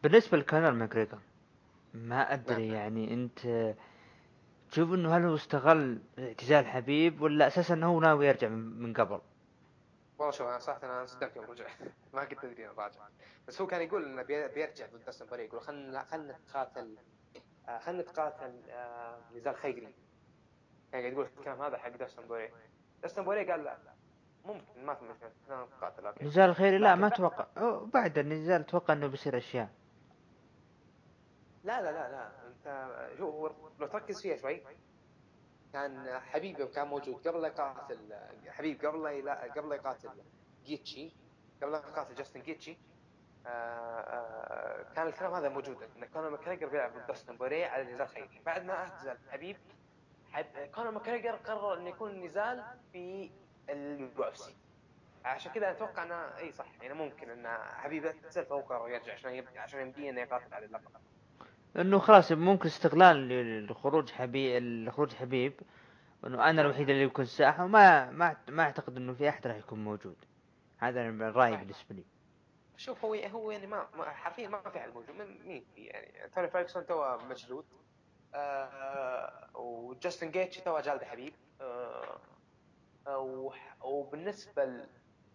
[0.03, 1.19] بالنسبة لكونر ماكريجر
[1.93, 3.75] ما أدري يعني أنت
[4.71, 9.19] تشوف إنه هل هو استغل اعتزال حبيب ولا أساسا انه هو ناوي يرجع من قبل؟
[10.19, 11.65] والله شوف أنا صراحة أنا صدمت يوم رجع.
[12.13, 12.99] ما كنت ادري انه راجع.
[13.47, 16.97] بس هو كان يقول إنه بي- بيرجع ضد داستن بوري يقول خلنا خلنا نتقاتل
[17.67, 19.93] آه، خلنا نتقاتل آه، نزال خيري.
[20.93, 22.51] قاعد يقول الكلام هذا حق داستن بوري
[23.01, 23.77] داستن بوري قال لا
[24.45, 25.31] ممكن ما في مشكلة
[25.63, 26.25] نتقاتل أوكي.
[26.25, 27.47] نزال الخيري لا ما أتوقع.
[27.93, 29.69] بعد النزال أتوقع إنه بيصير أشياء.
[31.63, 32.31] لا لا لا لا.
[32.47, 32.87] أنت
[33.17, 34.63] شو هو لو تركز فيها شوي
[35.73, 38.13] كان حبيب يوم كان موجود قبل يقاتل
[38.47, 40.09] حبيب قبل لا قبل يقاتل
[40.65, 41.11] جيتشي
[41.63, 42.77] قبل يقاتل جاستن جيتشي.
[43.45, 48.07] آه، آه، كان الكلام هذا موجود إن كونر ماكريجر بيلعب ضد داستن بوري على نزال
[48.07, 49.57] خيري بعد ما أعتزل حبيب
[50.31, 50.45] حب...
[50.75, 53.31] كونر ماكريجر قرر إنه يكون النزال في
[53.69, 54.55] ال UFC.
[55.25, 59.31] عشان كذا أتوقع إنه إي صح يعني ممكن إن حبيب اعتزل فهو قرر يرجع عشان
[59.33, 60.91] يبقى عشان يمديه إنه يقاتل على اللقب.
[61.77, 63.27] إنه خلاص ممكن استغلال
[63.67, 65.53] لخروج حبيب لخروج حبيب.
[66.27, 69.83] إنه أنا الوحيد اللي يكون ساحه وما ما ما أعتقد إنه في أحد راح يكون
[69.83, 70.15] موجود.
[70.77, 72.03] هذا الراي بالنسبة لي.
[72.77, 75.09] شوف هو هو يعني ما, ما حرفيا ما في أحد موجود.
[75.15, 77.65] من- مين؟ في يعني توني فيرجسون تو مجلود
[78.35, 81.33] آه وجاستن جيتش تو جالد حبيب.
[81.61, 82.19] آه
[83.07, 84.87] آه، وبالنسبة ل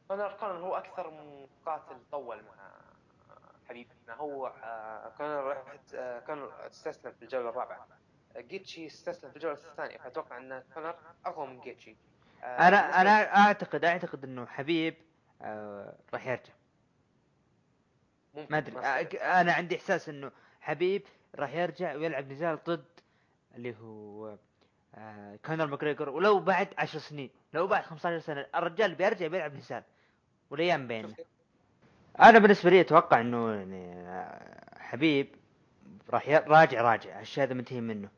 [0.09, 2.78] كونر هو أكثر مقاتل طول مع
[3.69, 7.87] حبيب إنه هو آه كونر راح- آه كونر استسلم في الجولة الرابعة.
[8.37, 10.95] جيتشي استسلم في الجولة الثانية فأتوقع أن كونر
[11.27, 11.97] أقوى من جيتشي.
[12.43, 14.95] آه، أنا أنا أعتقد أعتقد أنه حبيب
[16.15, 16.53] راح يرجع.
[18.51, 18.79] ما أدري.
[19.21, 21.03] أنا عندي إحساس أنه حبيب
[21.35, 22.85] راح يرجع ويلعب نزال ضد
[23.55, 24.37] اللي هو
[25.47, 29.83] كونر ماكريجر ولو بعد عشر سنين لو بعد 15 سنة الرجال بيرجع بيلعب نزال.
[30.51, 31.09] والأيام بيننا.
[31.09, 31.27] شفت؟
[32.21, 34.09] أنا بالنسبة لي أتوقع إنه يعني
[34.79, 35.35] حبيب
[36.11, 37.21] راح راجع راجع.
[37.21, 38.09] الشيء هذا منتهي منه.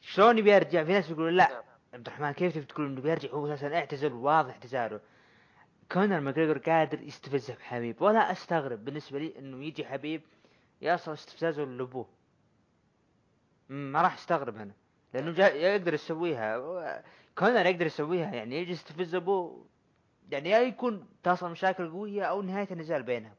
[0.00, 1.48] شلون يبي يرجع؟ في ناس يقولون لا.
[1.48, 1.62] نعم.
[1.94, 5.00] عبد الرحمن كيف تبي تقول إنه بيرجع؟ هو أساسا اعتزل واضح اعتزاله.
[5.92, 8.02] كونر ماكريجر قادر يستفزه بحبيب.
[8.02, 10.22] ولا أستغرب بالنسبة لي إنه يجي حبيب
[10.82, 12.06] يصل استفزازه لأبوه.
[13.68, 14.72] ما راح أستغرب أنا.
[15.14, 17.02] لأنه جا يقدر يسويها.
[17.38, 19.66] كونر يقدر يسويها يعني يجي يستفز أبوه.
[20.28, 23.34] يعني يا يكون تصل مشاكل قوية أو نهاية النزال بينهم.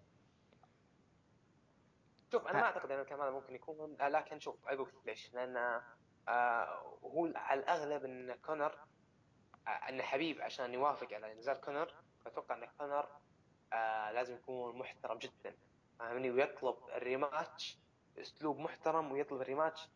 [2.32, 2.60] شوف أنا.
[2.60, 5.34] ما أعتقد ان الكلام هذا ممكن يكون لكن شوف أقول ليش.
[5.34, 5.82] لأن
[6.28, 8.78] آه هو على الأغلب إن كونر
[9.68, 11.94] آه إن حبيب عشان يوافق على نزال كونر
[12.26, 13.08] أتوقع إن كونر
[13.74, 15.56] آه لازم يكون محترم جدا
[16.00, 17.78] فاهمني؟ ويطلب ال rematch
[18.16, 19.90] بأسلوب محترم ويطلب ال rematch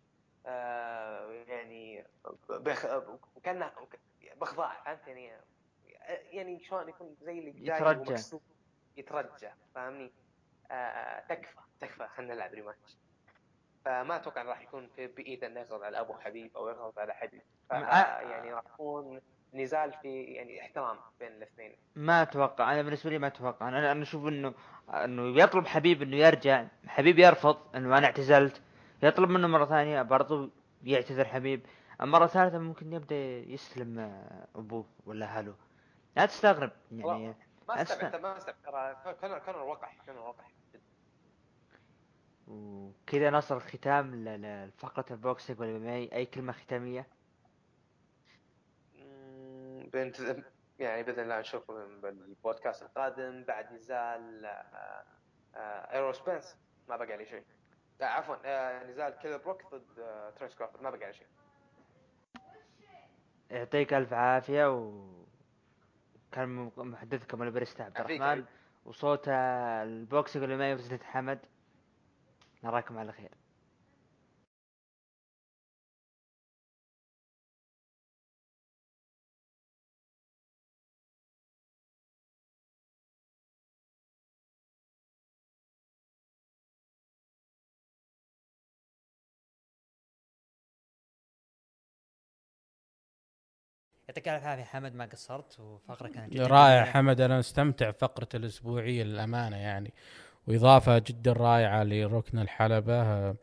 [0.46, 2.08] آه يعني
[2.50, 2.86] بخ...
[3.44, 3.72] كأنه
[4.36, 5.42] باخضاع فهمت يعني
[6.10, 8.16] يعني شلون يكون زي اللي جاي يترجى.
[8.98, 10.12] يترجى فاهمني؟
[10.72, 12.98] آه تكفى تكفى خلينا نلعب ريماتش
[13.86, 17.42] فما أتوقع راح يكون في بإيده إنه يضغط على أبو حبيب أو يضغط على حبيب.
[17.70, 18.22] ف- آه.
[18.22, 19.22] يعني راح يكون
[19.54, 21.76] نزال في يعني احترام بين الاثنين.
[21.96, 22.74] ما أتوقع.
[22.74, 23.68] أنا بالنسبة لي ما أتوقع.
[23.70, 24.54] أنا أنا أشوف إنه
[24.90, 26.66] إنه يطلب حبيب إنه يرجع.
[26.88, 28.62] حبيب يرفض إنه أنا اعتزلت.
[29.04, 30.50] يطلب منه مرة ثانية برضو
[30.84, 31.62] يعتذر حبيب.
[32.02, 33.16] المره الثالثه ممكن يبدأ
[33.48, 35.56] يستلم آه، أبوه ولا أهله.
[36.16, 37.35] لا تستغرب يعني.
[37.67, 37.82] ما.
[37.82, 38.56] استبعد ما استبعد.
[39.03, 40.51] ترى كونر كونر وقح كونر وقح.
[42.48, 45.58] وكذا نصل الختام ل- ل- لفقرة ال boxing
[46.27, 47.08] كلمة ختامية؟
[48.95, 50.19] مم، بنت
[50.80, 53.43] يعني بإذن الله نشوفكم بالبودكاست القادم.
[53.43, 55.03] بعد نزال آه،
[55.56, 56.58] آه، ايرول سبنس
[56.90, 57.43] ما بقى عليه شيء.
[58.01, 61.27] آه، عفوا آه، نزال كيل بروك ضد آه، ترينس كروفورد ما بقى عليه شيء.
[63.51, 65.03] يعطيك ألف عافية و
[66.34, 68.20] كان محدثكم البريستا عبد الرحمن.
[68.86, 71.40] وصوت البوكسينج اللي ما يفزت حمد
[72.64, 73.32] نراكم على خير
[94.10, 96.86] يعطيك الف عافيه حمد ما قصرت وفقرة كانت جدا رائع.
[96.86, 99.94] حمد أنا مستمتع فقرة الأسبوعية للأمانة يعني
[100.48, 103.36] وإضافة جدا رائعة لركن الحلبة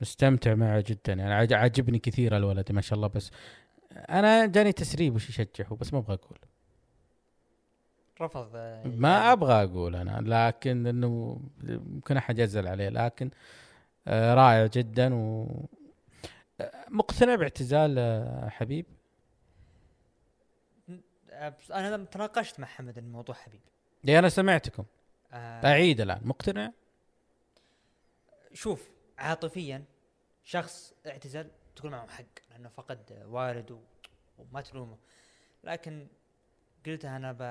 [0.00, 3.30] مستمتع معه جدا يعني عاجبني كثير الولد ما شاء الله بس
[3.92, 6.38] أنا جاني تسريب وش يشجعه بس ما أبغى أقول.
[8.20, 9.32] رفض آه، ما يعني.
[9.32, 13.30] أبغى أقول أنا لكن إنه ممكن أحد يزعل عليه لكن
[14.08, 15.46] آه، رائع جدا و
[16.60, 18.86] آه، مقتنع باعتزال آه، حبيب.
[21.70, 23.60] أنا تناقشت مع حمد الموضوع حبيب
[24.04, 24.84] لي أنا سمعتكم.
[25.32, 26.20] آه، اعيد الآن.
[26.24, 26.72] مقتنع؟
[28.52, 29.84] شوف عاطفيا
[30.44, 33.80] شخص اعتزل تقول معه حق لأنه فقد والد و-
[34.38, 34.98] وما تلومه.
[35.64, 36.08] لكن
[36.86, 37.42] قلتها أنا ب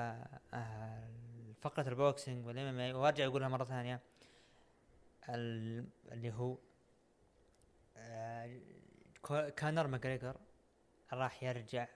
[0.54, 1.08] آه،
[1.60, 4.00] فقرة ال boxing وال MMA وأرجع أقولها مرة ثانية.
[5.28, 6.58] ال- اللي هو
[7.96, 8.60] آه،
[9.22, 10.36] كو- كونر ماكريجر
[11.12, 11.88] راح يرجع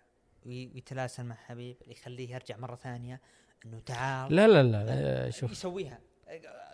[0.46, 3.20] وي- ويتلاسن مع حبيب يخليه يرجع مرة ثانية
[3.64, 4.36] إنه تعال.
[4.36, 4.84] لا لا لا,
[5.24, 5.52] لا شوف.
[5.52, 5.98] يسويها.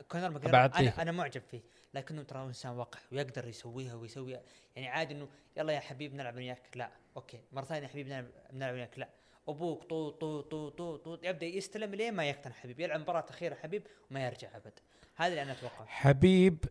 [0.08, 0.46] كونر.
[0.46, 1.60] أنا أنا معجب فيه
[1.94, 4.38] لكنه ترى إنسان وقح ويقدر يسويها ويسوي
[4.76, 6.62] يعني عادي إنه يلا يا حبيب نلعب وياك.
[6.74, 7.40] لا أوكي.
[7.52, 8.08] مرة ثانية يا حبيب
[8.52, 8.98] نلعب وياك.
[8.98, 9.08] لا.
[9.48, 13.54] أبوك طو طو طو طو طو يبدأ يستلم لين ما يقتنع حبيب يلعب مباراة أخيرة
[13.54, 14.78] حبيب وما يرجع أبد.
[15.16, 16.64] هذا اللي أنا اتوقعه حبيب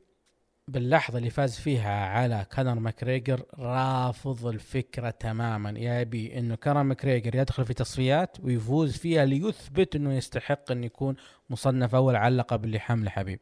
[0.67, 7.65] باللحظة اللي فاز فيها على كونر ماكريجر رافض الفكرة تماما يبي إنه كونر ماكريجر يدخل
[7.65, 11.15] في تصفيات ويفوز فيها ليثبت إنه يستحق إن يكون
[11.49, 13.39] مصنف أول على اللقب اللي حمله حبيب.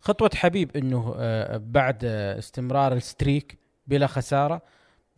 [0.00, 4.62] خطوة حبيب إنه آه، بعد آه، استمرار ال streak بلا خسارة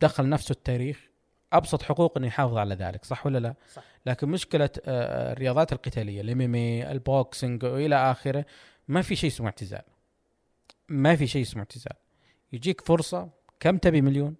[0.01, 1.09] دخل نفسه التاريخ
[1.53, 3.83] أبسط حقوق إنه يحافظ على ذلك صح ولا لا؟ صح.
[4.05, 6.55] لكن مشكلة آه، الرياضات القتالية ال MMA
[6.91, 8.45] ال boxing والى آخره
[8.87, 9.81] ما في شيء اسمه اعتزال.
[10.89, 11.93] ما في شيء اسمه اعتزال.
[12.53, 14.35] يجيك فرصة كم تبي مليون؟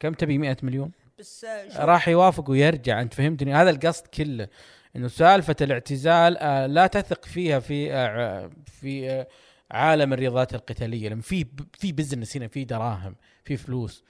[0.00, 4.48] كم تبي مئة مليون؟ بس راح يوافق ويرجع أنت فهمتني؟ هذا القصد كله
[4.96, 9.28] إنه سالفة الاعتزال آه، لا تثق فيها في آه، في آه،
[9.70, 11.08] عالم الرياضات القتالية.
[11.08, 14.04] لأن في في business هنا في دراهم في فلوس.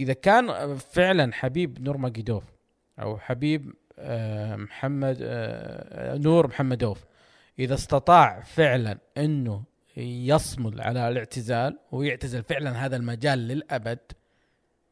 [0.00, 2.44] إذا كان آه، فعلا حبيب نور ماجيدوف
[3.00, 7.04] أو حبيب آه، محمد آه، نور محمدوف
[7.58, 9.62] إذا استطاع فعلا إنه
[9.98, 13.98] يصمد على الاعتزال ويعتزل فعلا هذا المجال للأبد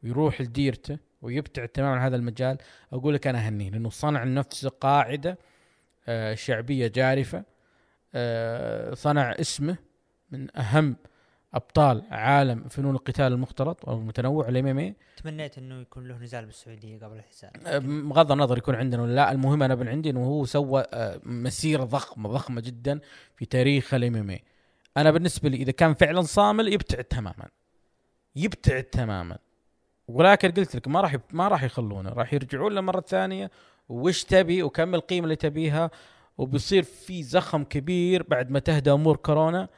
[0.03, 2.57] ويروح لديرته ويبتعد تماما عن هذا المجال.
[2.93, 5.37] أقول لك أنا اهنيه لأنه صنع لنفسه قاعدة
[6.07, 7.43] آه، شعبية جارفة
[8.15, 9.77] آه، صنع اسمه
[10.31, 10.95] من أهم
[11.53, 16.97] أبطال عالم فنون القتال المختلط أو المتنوع الام ام تمنيت إنه يكون له نزال بالسعودية
[16.97, 17.49] قبل الاحتسال
[18.09, 21.83] بغض النظر يكون عندنا ولا لا المهم أنا من عندي إنه هو سوى آه، مسيرة
[21.83, 22.99] ضخمة ضخمة جدا
[23.35, 24.37] في تاريخ الإم إم
[24.97, 27.47] أنا بالنسبة لي إذا كان فعلا صامل يبتعد تماما.
[28.35, 29.37] يبتعد تماما.
[30.07, 32.09] ولكن قلت لك ما راح ما راح يخلونه.
[32.09, 33.51] راح يرجعون له مرة ثانية.
[33.89, 35.91] وش تبي؟ وكم القيمة اللي تبيها؟
[36.37, 39.69] وبيصير في زخم كبير بعد ما تهدى أمور كورونا.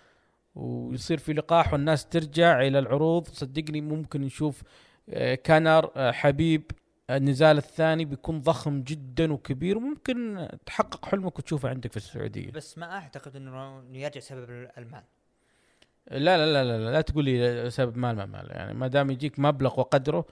[0.56, 3.28] ويصير في لقاح والناس ترجع إلى العروض.
[3.28, 4.64] صدقني ممكن نشوف
[5.10, 6.72] آه، كانر آه، حبيب
[7.10, 9.78] النزال الثاني بيكون ضخم جدا وكبير.
[9.78, 12.52] وممكن تحقق حلمك وتشوفه عندك في السعودية.
[12.52, 15.04] بس ما أعتقد إنه يرجع سبب المال.
[16.12, 18.48] لا لا لا لا لا, لا تقول لي سبب مال ما مال.
[18.52, 20.26] يعني ما دام يجيك مبلغ وقدره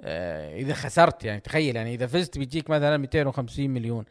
[0.00, 4.04] آه، إذا خسرت يعني تخيل يعني إذا فزت بيجيك مثلا 250 مليون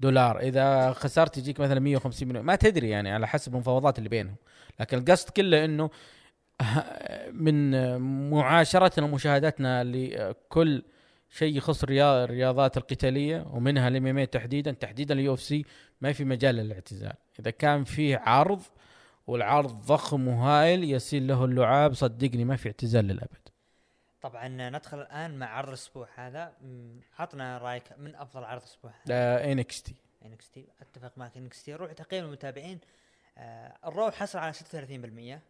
[0.00, 0.40] دولار.
[0.40, 2.44] إذا خسرت يجيك مثلا 150 مليون.
[2.44, 4.36] ما تدري يعني على حسب المفاوضات اللي بينهم.
[4.80, 5.90] لكن القصد كله إنه
[7.44, 7.96] من
[8.30, 10.82] معاشرتنا ومشاهدتنا لكل
[11.32, 14.72] شيء يخص الريا- الرياضات القتالية ومنها ال MMA تحديدا.
[14.72, 15.64] تحديدا ال UFC
[16.00, 17.12] ما في مجال للاعتزال.
[17.40, 18.62] إذا كان في عرض
[19.26, 23.48] والعرض ضخم وهائل يسيل له اللعاب صدقني ما في اعتزال للأبد.
[24.22, 26.52] طبعا ندخل الآن مع عرض الأسبوع هذا.
[27.18, 31.36] عطنا رأيك من أفضل عرض الأسبوع هذا؟ NXT NXT أتفق معك.
[31.36, 32.78] NXT روح تقييم المتابعين.
[33.38, 35.40] آه ال Raw حصل على 36%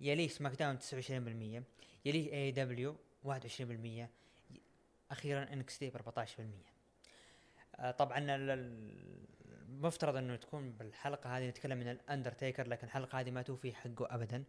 [0.00, 1.62] يليه SmackDown 29%
[2.04, 3.30] يليه AEW 21%
[4.02, 4.08] ي-
[5.10, 6.40] أخيرا NXT ب 14%
[7.78, 9.24] آه، طبعا ال- ال-
[9.68, 14.44] المفترض إنه تكون بالحلقة هذه نتكلم من الأندرتيكر لكن الحلقة هذه ما توفي حقه ابدا.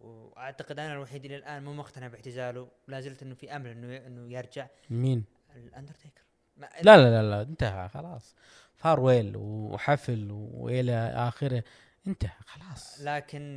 [0.00, 4.32] وأعتقد أنا الوحيد إلى الآن مو مقتنع باعتزاله ولا زلت إنه في أمل إنه إنه
[4.32, 4.66] يرجع.
[4.90, 5.24] مين؟
[5.56, 6.22] الأندرتيكر.
[6.56, 8.34] لا لا لا لا انتهى خلاص.
[8.74, 11.64] farewell وحفل وإلى آخره
[12.06, 13.00] انتهى خلاص.
[13.00, 13.56] لكن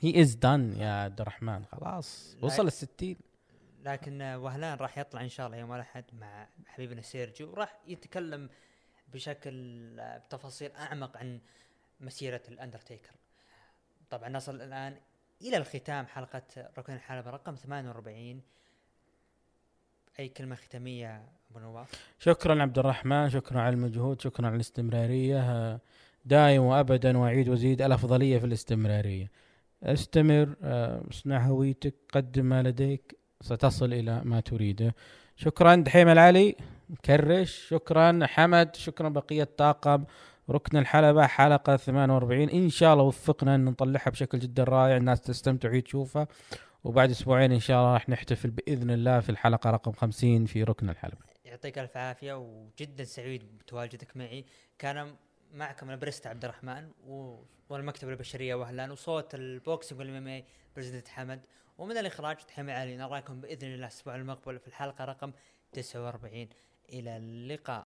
[0.00, 2.36] he is done يا عبد الرحمن خلاص.
[2.38, 3.16] لا- وصل الستين.
[3.86, 8.48] لكن آه، وهلان راح يطلع إن شاء الله يوم الأحد مع حبيبنا سيرجيو راح يتكلم
[9.12, 9.54] بشكل
[10.00, 11.40] آه، بتفاصيل أعمق عن
[12.00, 13.10] مسيرة الأندرتيكر.
[14.10, 14.96] طبعا نصل الآن
[15.42, 16.42] إلى الختام حلقة
[16.78, 18.42] ركن الحلبة رقم 48
[20.18, 25.40] أي كلمة ختامية أبو نواف؟ شكرا عبد الرحمن شكرا على المجهود شكرا على الاستمرارية.
[25.40, 25.80] آه،
[26.24, 29.30] دائم وابدا وأعيد وأزيد الأفضلية في الاستمرارية.
[29.82, 33.25] أستمر آه، اصنع هويتك قدم ما لديك.
[33.40, 34.94] ستصل إلى ما تريده
[35.36, 36.56] شكرا دحيم العلي
[36.90, 40.04] مكرش شكرا حمد شكرا بقية طاقم
[40.50, 45.68] ركن الحلبة حلقة 48 إن شاء الله وفقنا أن نطلعها بشكل جدا رائع الناس تستمتع
[45.68, 46.28] وهي تشوفها.
[46.84, 50.90] وبعد أسبوعين إن شاء الله راح نحتفل بإذن الله في الحلقة رقم 50 في ركن
[50.90, 51.26] الحلبة.
[51.44, 54.44] يعطيك ألف عافية وجدا سعيد بتواجدك معي.
[54.78, 55.14] كان
[55.54, 57.36] معكم ال Priest عبد الرحمن و...
[57.68, 60.42] والمكتبة البشرية وهلان وصوت ال boxing وال MMA
[60.76, 61.40] برزدة حمد.
[61.78, 65.32] ومن الإخراج تحمي علي نراكم بإذن الله الأسبوع المقبل في الحلقة رقم
[65.72, 66.48] 49
[66.88, 67.86] إلى اللقاء.